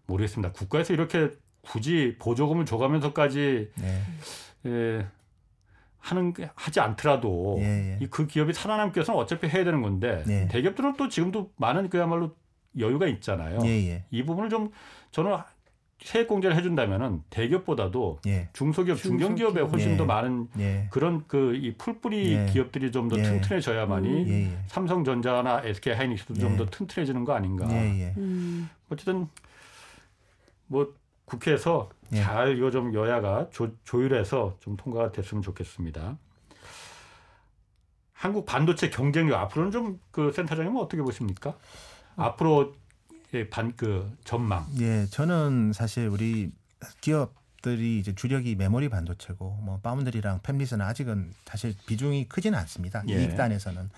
모르겠습니다. 0.06 0.52
국가에서 0.52 0.92
이렇게 0.92 1.30
굳이 1.72 2.16
보조금을 2.18 2.66
줘가면서까지 2.66 3.70
네. 3.80 4.02
예, 4.66 5.06
하는 5.98 6.32
게- 6.34 6.50
하지 6.54 6.80
않더라도 6.80 7.56
예, 7.60 7.64
예. 7.92 7.98
이그 8.02 8.26
기업이 8.26 8.52
살아남기 8.52 8.98
위해서는 8.98 9.18
어차피 9.20 9.46
해야 9.48 9.64
되는 9.64 9.80
건데 9.82 10.22
네. 10.26 10.48
대기업들은 10.48 10.96
또 10.96 11.08
지금도 11.08 11.52
많은 11.56 11.88
그야말로 11.88 12.34
여유가 12.78 13.06
있잖아요. 13.06 13.58
예, 13.64 13.68
예. 13.68 14.04
이 14.10 14.24
부분을 14.24 14.50
좀 14.50 14.70
저는 15.12 15.36
세액 16.02 16.26
공제를 16.26 16.56
해준다면은 16.56 17.22
대기업보다도 17.30 18.18
예. 18.26 18.48
중소기업, 18.54 18.98
중견기업에. 18.98 19.60
훨씬 19.60 19.92
예. 19.92 19.96
더 19.96 20.04
많은 20.04 20.48
예. 20.58 20.88
그런 20.90 21.24
그 21.28 21.54
이 21.54 21.74
풀뿌리 21.76 22.32
예. 22.34 22.46
기업들이 22.52 22.90
좀더 22.90 23.16
예. 23.20 23.22
튼튼해져야만이 23.22 24.08
음. 24.08 24.28
예, 24.28 24.32
예. 24.52 24.58
삼성전자나 24.66 25.62
SK 25.64 25.92
하이닉스도 25.94 26.34
좀 26.34 26.54
예. 26.54 26.56
더 26.56 26.66
튼튼해지는 26.66 27.24
거 27.24 27.34
아닌가. 27.34 27.68
예, 27.70 28.00
예. 28.08 28.14
음. 28.16 28.68
어쨌든 28.90 29.28
뭐 30.66 30.92
국회에서 31.24 31.90
예. 32.12 32.22
잘 32.22 32.56
이거 32.56 32.70
좀 32.70 32.94
여야가 32.94 33.48
조, 33.50 33.70
조율해서 33.84 34.56
좀 34.60 34.76
통과가 34.76 35.12
됐으면 35.12 35.42
좋겠습니다. 35.42 36.18
한국 38.12 38.46
반도체 38.46 38.90
경쟁력 38.90 39.40
앞으로는 39.40 39.70
좀 39.72 39.98
그 40.10 40.30
센터장님은 40.32 40.80
어떻게 40.80 41.02
보십니까? 41.02 41.56
앞으로 42.16 42.74
반그 43.50 44.18
전망. 44.24 44.66
예, 44.80 45.06
저는 45.06 45.72
사실 45.72 46.06
우리 46.06 46.52
기업 47.00 47.34
기업들이 47.62 47.98
이제 48.00 48.14
주력이 48.14 48.56
메모리 48.56 48.88
반도체고 48.88 49.58
뭐 49.62 49.78
파운드리랑 49.80 50.40
팹릿은 50.40 50.80
아직은 50.80 51.32
사실 51.46 51.74
비중이 51.86 52.28
크지는 52.28 52.58
않습니다. 52.58 53.02
예. 53.08 53.22
이익단에서는. 53.22 53.88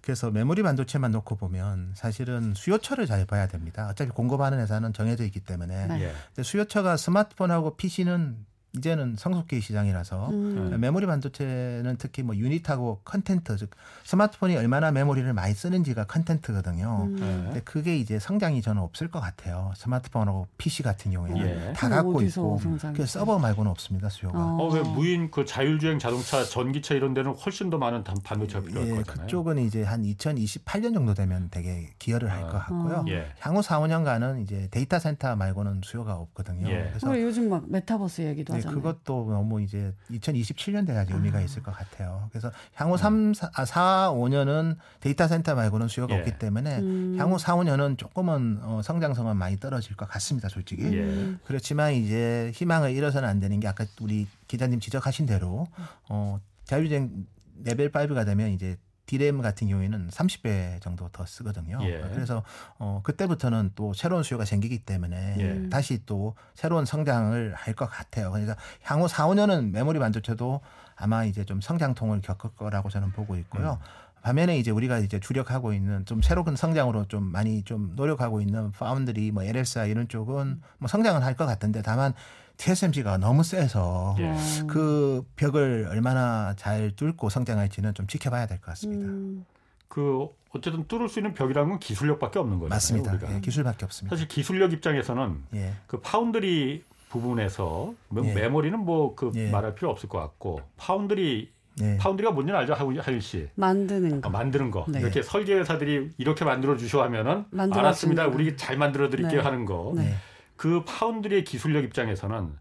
그래서 0.00 0.30
메모리 0.30 0.62
반도체만 0.62 1.10
놓고 1.12 1.36
보면 1.36 1.92
사실은 1.94 2.54
수요처를 2.54 3.06
잘 3.06 3.24
봐야 3.26 3.46
됩니다. 3.46 3.88
어차피 3.90 4.10
공급하는 4.10 4.58
회사는 4.60 4.92
정해져 4.92 5.24
있기 5.24 5.40
때문에. 5.40 5.86
네. 5.86 6.02
예. 6.02 6.12
근데 6.28 6.42
수요처가 6.42 6.96
스마트폰하고 6.96 7.76
PC는 7.76 8.46
이제는 8.76 9.16
성숙기 9.16 9.60
시장이라서 9.62 10.28
음. 10.30 10.76
메모리 10.78 11.06
반도체는 11.06 11.96
특히 11.98 12.22
뭐 12.22 12.36
유닛하고 12.36 13.00
content 13.04 13.56
즉 13.56 13.70
스마트폰이 14.04 14.56
얼마나 14.56 14.90
메모리를 14.90 15.32
많이 15.32 15.54
쓰는지가 15.54 16.04
content거든요. 16.04 17.04
음. 17.08 17.16
예. 17.18 17.44
근데 17.44 17.60
그게 17.60 17.96
이제 17.96 18.18
성장이 18.18 18.60
저는 18.60 18.82
없을 18.82 19.08
것 19.10 19.20
같아요. 19.20 19.72
스마트폰하고 19.76 20.48
PC 20.58 20.82
같은 20.82 21.10
경우에는 21.12 21.68
예. 21.68 21.72
다 21.72 21.88
갖고 21.88 22.20
있고 22.22 22.60
그 22.94 23.06
서버 23.06 23.38
말고는 23.38 23.70
없습니다 23.70 24.10
수요가. 24.10 24.38
어. 24.38 24.58
어, 24.58 24.68
왜 24.74 24.82
무인 24.82 25.30
그 25.30 25.44
자율주행 25.46 25.98
자동차, 25.98 26.44
전기차 26.44 26.94
이런 26.94 27.14
데는 27.14 27.32
훨씬 27.34 27.70
더 27.70 27.78
많은 27.78 28.04
단- 28.04 28.16
반도체가 28.22 28.66
필요할 28.66 28.88
예, 28.90 28.94
거잖아요. 28.96 29.26
그쪽은 29.26 29.58
이제 29.58 29.82
한 29.82 30.02
2028년 30.02 30.92
정도 30.92 31.14
되면 31.14 31.48
되게 31.50 31.88
기여를 31.98 32.30
할 32.30 32.44
아. 32.44 32.46
것 32.48 32.58
같고요. 32.58 33.04
예. 33.08 33.32
향후 33.40 33.62
4, 33.62 33.80
5년간은 33.80 34.42
이제 34.42 34.68
데이터 34.70 34.98
센터 34.98 35.34
말고는 35.36 35.80
수요가 35.84 36.14
없거든요. 36.16 36.68
예. 36.68 36.88
그래서 36.90 37.08
그리고 37.08 37.26
요즘 37.28 37.48
막 37.48 37.64
메타버스 37.70 38.22
얘기도 38.22 38.57
네, 38.60 38.66
하잖아요. 38.68 38.82
그것도 38.82 39.30
너무 39.30 39.60
이제 39.62 39.94
2027년 40.10 40.86
돼야지 40.86 41.12
의미가 41.12 41.38
아. 41.38 41.40
있을 41.40 41.62
것 41.62 41.72
같아요. 41.72 42.28
그래서 42.30 42.50
향후 42.74 42.96
3, 42.96 43.34
4, 43.34 43.50
아, 43.54 43.64
4 43.64 44.12
5년은 44.12 44.76
데이터 45.00 45.26
센터 45.26 45.54
말고는 45.54 45.88
수요가 45.88 46.14
예. 46.14 46.18
없기 46.18 46.38
때문에 46.38 46.78
음. 46.78 47.16
향후 47.18 47.38
4, 47.38 47.56
5년은 47.56 47.98
조금은 47.98 48.60
어, 48.62 48.80
성장성은 48.82 49.36
많이 49.36 49.58
떨어질 49.58 49.96
것 49.96 50.08
같습니다, 50.08 50.48
솔직히. 50.48 50.84
예. 50.84 51.34
그렇지만 51.44 51.94
이제 51.94 52.52
희망을 52.54 52.92
잃어서는 52.92 53.28
안 53.28 53.40
되는 53.40 53.60
게 53.60 53.68
아까 53.68 53.84
우리 54.00 54.26
기자님 54.46 54.80
지적하신 54.80 55.26
대로 55.26 55.66
어, 56.08 56.40
자율주행 56.64 57.26
레벨 57.64 57.90
5가 57.90 58.24
되면 58.24 58.50
이제 58.50 58.76
디램 59.08 59.40
같은 59.42 59.66
경우에는 59.68 60.08
30배 60.10 60.80
정도 60.82 61.08
더 61.08 61.24
쓰거든요. 61.26 61.78
예. 61.82 61.98
그래서 62.12 62.44
어, 62.78 63.00
그때부터는 63.02 63.72
또 63.74 63.94
새로운 63.94 64.22
수요가 64.22 64.44
생기기 64.44 64.80
때문에 64.80 65.36
예. 65.38 65.68
다시 65.70 66.04
또 66.06 66.36
새로운 66.54 66.84
성장을 66.84 67.54
할 67.56 67.74
것 67.74 67.86
같아요. 67.86 68.30
그래서 68.32 68.54
향후 68.82 69.08
4, 69.08 69.26
5년은 69.28 69.70
메모리 69.72 69.98
반도체도 69.98 70.60
아마 70.96 71.24
이제 71.24 71.44
좀 71.44 71.60
성장통을 71.60 72.20
겪을 72.20 72.50
거라고 72.56 72.90
저는 72.90 73.12
보고 73.12 73.36
있고요. 73.36 73.78
반면에 74.22 74.58
이제 74.58 74.70
우리가 74.70 74.98
이제 74.98 75.18
주력하고 75.20 75.72
있는 75.72 76.04
좀 76.04 76.20
새로운 76.22 76.56
성장으로 76.56 77.06
좀 77.08 77.24
많이 77.24 77.62
좀 77.62 77.92
노력하고 77.96 78.40
있는 78.40 78.72
파운드리 78.72 79.30
뭐 79.32 79.42
LSI 79.44 79.90
이런 79.90 80.08
쪽은 80.08 80.60
뭐 80.78 80.88
성장은 80.88 81.22
할 81.22 81.34
것 81.38 81.46
같은데 81.46 81.82
다만 81.82 82.14
TSMC가 82.56 83.18
너무 83.18 83.44
세서 83.44 84.16
예. 84.18 84.30
어. 84.30 84.36
그 84.66 85.22
벽을 85.36 85.86
얼마나 85.88 86.54
잘 86.56 86.90
뚫고 86.96 87.28
성장할지는 87.28 87.94
좀 87.94 88.06
지켜봐야 88.08 88.46
될 88.46 88.58
것 88.58 88.66
같습니다. 88.66 89.08
음. 89.08 89.44
그 89.86 90.26
어쨌든 90.50 90.86
뚫을 90.88 91.08
수 91.08 91.20
있는 91.20 91.32
벽이라는 91.34 91.70
건 91.70 91.78
기술력밖에 91.78 92.38
없는 92.40 92.58
거잖아요. 92.58 92.74
맞습니다. 92.74 93.12
우리가. 93.12 93.34
예, 93.36 93.40
기술밖에 93.40 93.84
없습니다. 93.84 94.16
사실 94.16 94.26
기술력 94.26 94.72
입장에서는 94.72 95.44
예. 95.54 95.74
그 95.86 96.00
파운드리 96.00 96.82
부분에서 97.10 97.94
뭐 98.08 98.24
예. 98.26 98.34
메모리는 98.34 98.78
뭐그 98.80 99.32
예. 99.36 99.50
말할 99.50 99.74
필요 99.76 99.90
없을 99.90 100.08
것 100.08 100.18
같고 100.18 100.60
파운드리 100.76 101.52
예. 101.82 101.96
foundry가 101.98 102.32
뭔지 102.32 102.52
알죠 102.52 102.74
하일 102.74 103.20
씨 103.20 103.48
만드는 103.54 104.20
거. 104.20 104.28
아, 104.28 104.30
만드는 104.30 104.70
거 104.70 104.84
네. 104.88 105.00
이렇게 105.00 105.22
설계 105.22 105.54
회사들이 105.54 106.10
이렇게 106.18 106.44
만들어 106.44 106.76
주셔 106.76 107.02
하면은 107.02 107.44
만들어 107.50 107.80
알았습니다. 107.80 108.26
우리 108.26 108.56
잘 108.56 108.76
만들어 108.76 109.08
드릴게요 109.10 109.40
네. 109.40 109.44
하는 109.44 109.64
거 109.64 109.92
네. 109.96 110.14
그 110.56 110.84
foundry의 110.84 111.44
기술력 111.44 111.84
입장에서는 111.84 112.52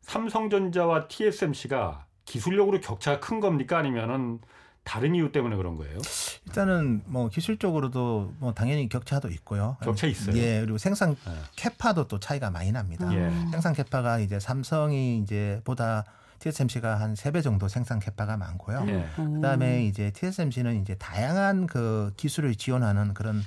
삼성전자와 0.00 1.08
TSMC가 1.08 2.06
기술력으로 2.24 2.80
격차가 2.80 3.20
큰 3.20 3.40
겁니까 3.40 3.78
아니면은 3.78 4.40
다른 4.84 5.14
이유 5.14 5.32
때문에 5.32 5.56
그런 5.56 5.76
거예요? 5.76 5.98
일단은 6.46 7.02
뭐 7.06 7.28
기술적으로도 7.30 8.34
뭐 8.38 8.52
당연히 8.52 8.88
격차도 8.88 9.28
있고요. 9.30 9.78
격차 9.82 10.06
있어요? 10.06 10.36
예, 10.36 10.60
그리고 10.60 10.76
생산 10.76 11.16
네. 11.24 11.32
캐파도 11.56 12.06
또 12.06 12.20
차이가 12.20 12.50
많이 12.50 12.70
납니다. 12.70 13.12
예. 13.14 13.30
생산 13.50 13.72
캐파가 13.72 14.18
이제 14.18 14.38
삼성이 14.38 15.18
이제 15.18 15.60
보다 15.64 16.04
TSMC가 16.48 17.00
한 17.00 17.14
세 17.16 17.30
배 17.32 17.40
정도 17.40 17.68
생산 17.68 17.98
캐파가 17.98 18.36
많고요. 18.36 18.84
예. 18.88 19.06
어. 19.16 19.24
그다음에 19.36 19.84
이제 19.86 20.10
TSMC는 20.10 20.82
이제 20.82 20.94
다양한 20.96 21.66
그 21.66 22.12
기술을 22.16 22.54
지원하는 22.56 23.14
그런 23.14 23.42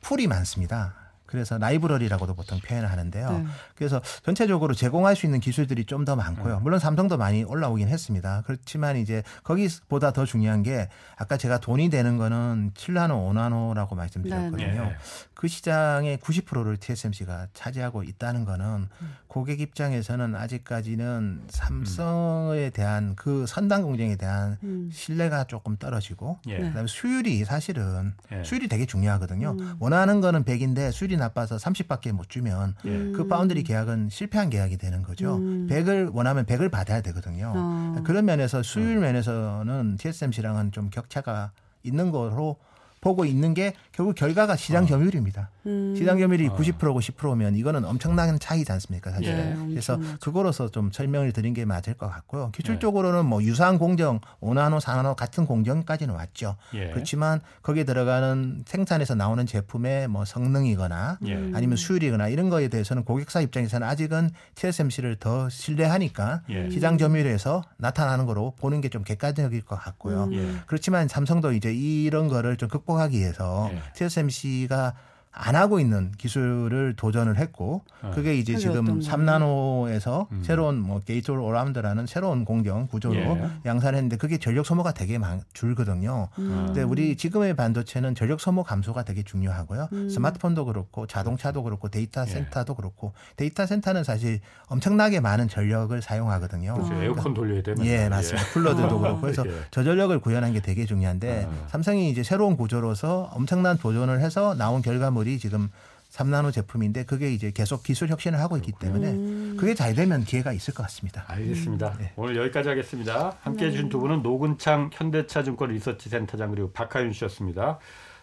풀이 0.00 0.26
많습니다. 0.26 0.94
그래서 1.26 1.56
라이브러리라고도 1.58 2.34
보통 2.34 2.58
표현을 2.60 2.90
하는데요. 2.90 3.30
네. 3.30 3.46
그래서 3.82 4.00
전체적으로 4.24 4.74
제공할 4.74 5.16
수 5.16 5.26
있는 5.26 5.40
기술들이 5.40 5.84
좀 5.86 6.02
더 6.02 6.16
많고요. 6.16 6.58
물론 6.60 6.80
삼성도 6.80 7.16
많이 7.16 7.44
올라오긴 7.44 7.86
했습니다. 7.86 8.42
그렇지만 8.44 8.96
이제 8.96 9.22
거기보다 9.44 10.12
더 10.12 10.24
중요한 10.24 10.64
게 10.64 10.88
아까 11.16 11.36
제가 11.36 11.58
돈이 11.58 11.90
되는 11.90 12.16
거는 12.16 12.72
7나노, 12.74 13.30
5나노라고 13.30 13.94
말씀드렸거든요. 13.94 14.82
예. 14.82 14.96
그 15.34 15.46
시장의 15.46 16.18
90%를 16.18 16.76
TSMC가 16.78 17.46
차지하고 17.54 18.02
있다는 18.02 18.44
거는 18.44 18.88
고객 19.28 19.60
입장에서는 19.60 20.34
아직까지는 20.34 21.42
삼성에 21.48 22.70
대한 22.70 23.14
그 23.16 23.44
선당 23.46 23.82
공정에 23.82 24.16
대한 24.16 24.58
음. 24.62 24.90
신뢰가 24.92 25.44
조금 25.44 25.76
떨어지고 25.76 26.38
예. 26.48 26.58
네. 26.58 26.68
그다음에 26.68 26.86
수율이 26.88 27.44
사실은 27.44 28.12
예. 28.32 28.42
수율이 28.44 28.68
되게 28.68 28.86
중요하거든요. 28.86 29.56
음. 29.58 29.76
원하는 29.78 30.20
거는 30.20 30.44
100인데 30.44 30.92
수율이 30.92 31.16
나빠서 31.16 31.56
30밖에 31.56 32.12
못 32.12 32.28
주면 32.28 32.74
예. 32.84 33.12
그 33.12 33.26
파운드리 33.28 33.62
계약은 33.72 34.10
실패한 34.10 34.50
계약이 34.50 34.76
되는 34.76 35.02
거죠. 35.02 35.36
음. 35.36 35.66
100을 35.70 36.10
원하면 36.14 36.44
100을 36.44 36.70
받아야 36.70 37.00
되거든요. 37.00 37.52
어. 37.56 38.02
그런 38.04 38.26
면에서 38.26 38.62
수율 38.62 39.00
면에서는 39.00 39.96
TSMC랑은 39.96 40.72
좀 40.72 40.90
격차가 40.90 41.52
있는 41.82 42.10
거로 42.10 42.58
보고 43.02 43.24
있는 43.26 43.52
게 43.52 43.74
결국 43.90 44.14
결과가 44.14 44.56
시장 44.56 44.86
점유율입니다. 44.86 45.50
음. 45.66 45.94
시장 45.98 46.18
점유율이 46.18 46.48
어. 46.48 46.56
90%고 46.56 47.00
10%면 47.00 47.56
이거는 47.56 47.84
엄청난 47.84 48.38
차이지 48.38 48.70
않습니까, 48.72 49.10
사실. 49.10 49.28
예. 49.28 49.54
그래서. 49.68 49.98
그거로서 50.20 50.68
좀 50.70 50.90
설명을 50.92 51.32
드린 51.32 51.52
게 51.52 51.64
맞을 51.64 51.94
것 51.94 52.08
같고요. 52.08 52.52
기술적으로는 52.52 53.26
뭐 53.26 53.42
유사한 53.42 53.78
공정, 53.78 54.20
5나노, 54.40 54.80
4나노 54.80 55.16
같은 55.16 55.44
공정까지는 55.46 56.14
왔죠. 56.14 56.56
예. 56.74 56.90
그렇지만 56.90 57.40
거기에 57.62 57.82
들어가는 57.84 58.62
생산에서 58.66 59.16
나오는 59.16 59.44
제품의 59.46 60.06
뭐 60.08 60.24
성능이거나 60.24 61.18
예. 61.26 61.34
아니면 61.54 61.76
수율이거나 61.76 62.28
이런 62.28 62.50
거에 62.50 62.68
대해서는 62.68 63.04
고객사 63.04 63.40
입장에서는 63.40 63.86
아직은 63.86 64.30
TSMC를 64.54 65.16
더 65.16 65.48
신뢰하니까 65.48 66.42
예. 66.50 66.70
시장 66.70 66.98
점유율에서 66.98 67.64
나타나는 67.78 68.26
거로 68.26 68.54
보는 68.60 68.80
게 68.80 68.92
좀 68.92 69.04
객관적일 69.04 69.62
것 69.62 69.76
같고요. 69.76 70.24
음. 70.24 70.32
예. 70.34 70.52
그렇지만 70.66 71.08
삼성도 71.08 71.52
이제 71.52 71.72
이런 71.72 72.28
거를 72.28 72.58
좀 72.58 72.68
극복 72.68 72.91
하기 72.98 73.18
위해서 73.18 73.70
예. 73.72 73.82
TSMC가 73.94 74.94
안 75.34 75.56
하고 75.56 75.80
있는 75.80 76.12
기술을 76.18 76.94
도전을 76.94 77.38
했고 77.38 77.80
어. 78.02 78.12
그게 78.14 78.36
이제 78.36 78.56
지금 78.56 78.82
어떤 78.82 79.00
3나노에서 79.00 80.30
음. 80.30 80.42
새로운 80.44 80.78
뭐 80.78 81.00
gate 81.00 81.30
all 81.30 81.45
around라는 81.45 82.06
새로운 82.06 82.44
공정 82.44 82.86
구조로 82.86 83.16
예. 83.16 83.50
양산했는데 83.64 84.18
그게 84.18 84.36
전력 84.36 84.66
소모가 84.66 84.92
되게 84.92 85.16
많, 85.16 85.40
줄거든요. 85.54 86.28
음. 86.38 86.64
근데 86.66 86.82
우리 86.82 87.16
지금의 87.16 87.56
반도체는 87.56 88.14
전력 88.14 88.40
소모 88.40 88.62
감소가 88.62 89.04
되게 89.04 89.22
중요하고요. 89.22 89.88
음. 89.92 90.10
스마트폰도 90.10 90.66
그렇고 90.66 91.06
자동차도 91.06 91.62
그렇고 91.62 91.88
데이터 91.88 92.22
예. 92.22 92.26
센터도 92.26 92.74
그렇고 92.74 93.14
데이터 93.36 93.64
센터는 93.64 94.04
사실 94.04 94.40
엄청나게 94.66 95.20
많은 95.20 95.48
전력을 95.48 96.00
사용하거든요. 96.02 96.74
그렇죠. 96.74 96.94
에어컨 97.02 97.32
돌려야 97.32 97.62
되면 97.62 97.86
예, 97.86 98.10
맞습니다. 98.10 98.48
쿨러들도 98.52 98.98
그렇고 99.00 99.20
그래서 99.22 99.46
예. 99.46 99.52
저전력을 99.70 100.18
구현한 100.20 100.52
게 100.52 100.60
되게 100.60 100.84
중요한데 100.84 101.48
아. 101.48 101.68
삼성이 101.68 102.10
이제 102.10 102.22
새로운 102.22 102.58
구조로서 102.58 103.30
엄청난 103.32 103.78
도전을 103.78 104.20
해서 104.20 104.54
나온 104.54 104.82
결과물 104.82 105.21
이 105.26 105.38
지금 105.38 105.68
3나노 106.12 106.52
제품인데 106.52 107.04
그게 107.04 107.32
이제 107.32 107.50
계속 107.52 107.82
기술 107.82 108.08
혁신을 108.08 108.38
하고 108.38 108.56
있기 108.58 108.72
때문에 108.72 109.10
음. 109.12 109.56
그게 109.58 109.74
잘 109.74 109.94
되면 109.94 110.24
기회가 110.24 110.52
있을 110.52 110.74
것 110.74 110.82
같습니다. 110.84 111.24
알겠습니다. 111.26 111.96
네. 111.98 112.12
오늘 112.16 112.36
여기까지 112.36 112.68
하겠습니다. 112.68 113.36
함께 113.40 113.66
해 113.66 113.70
주신 113.70 113.88
두 113.88 113.98
분은 113.98 114.22
노근창 114.22 114.90
현대차증권 114.92 115.70
리서치 115.70 116.10
센터장 116.10 116.50
그리고 116.50 116.70
박하윤 116.72 117.12
씨였습니다. 117.12 117.78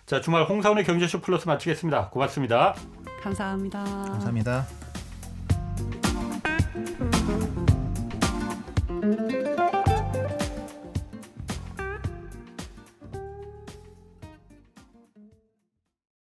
자 0.05 0.21
주말 0.21 0.43
홍사원의 0.43 0.85
경제쇼 0.85 1.21
플러스 1.21 1.47
마치겠습니다. 1.47 2.09
고맙습니다. 2.09 2.75
감사합니다. 3.21 3.83
감사합니다. 3.83 4.67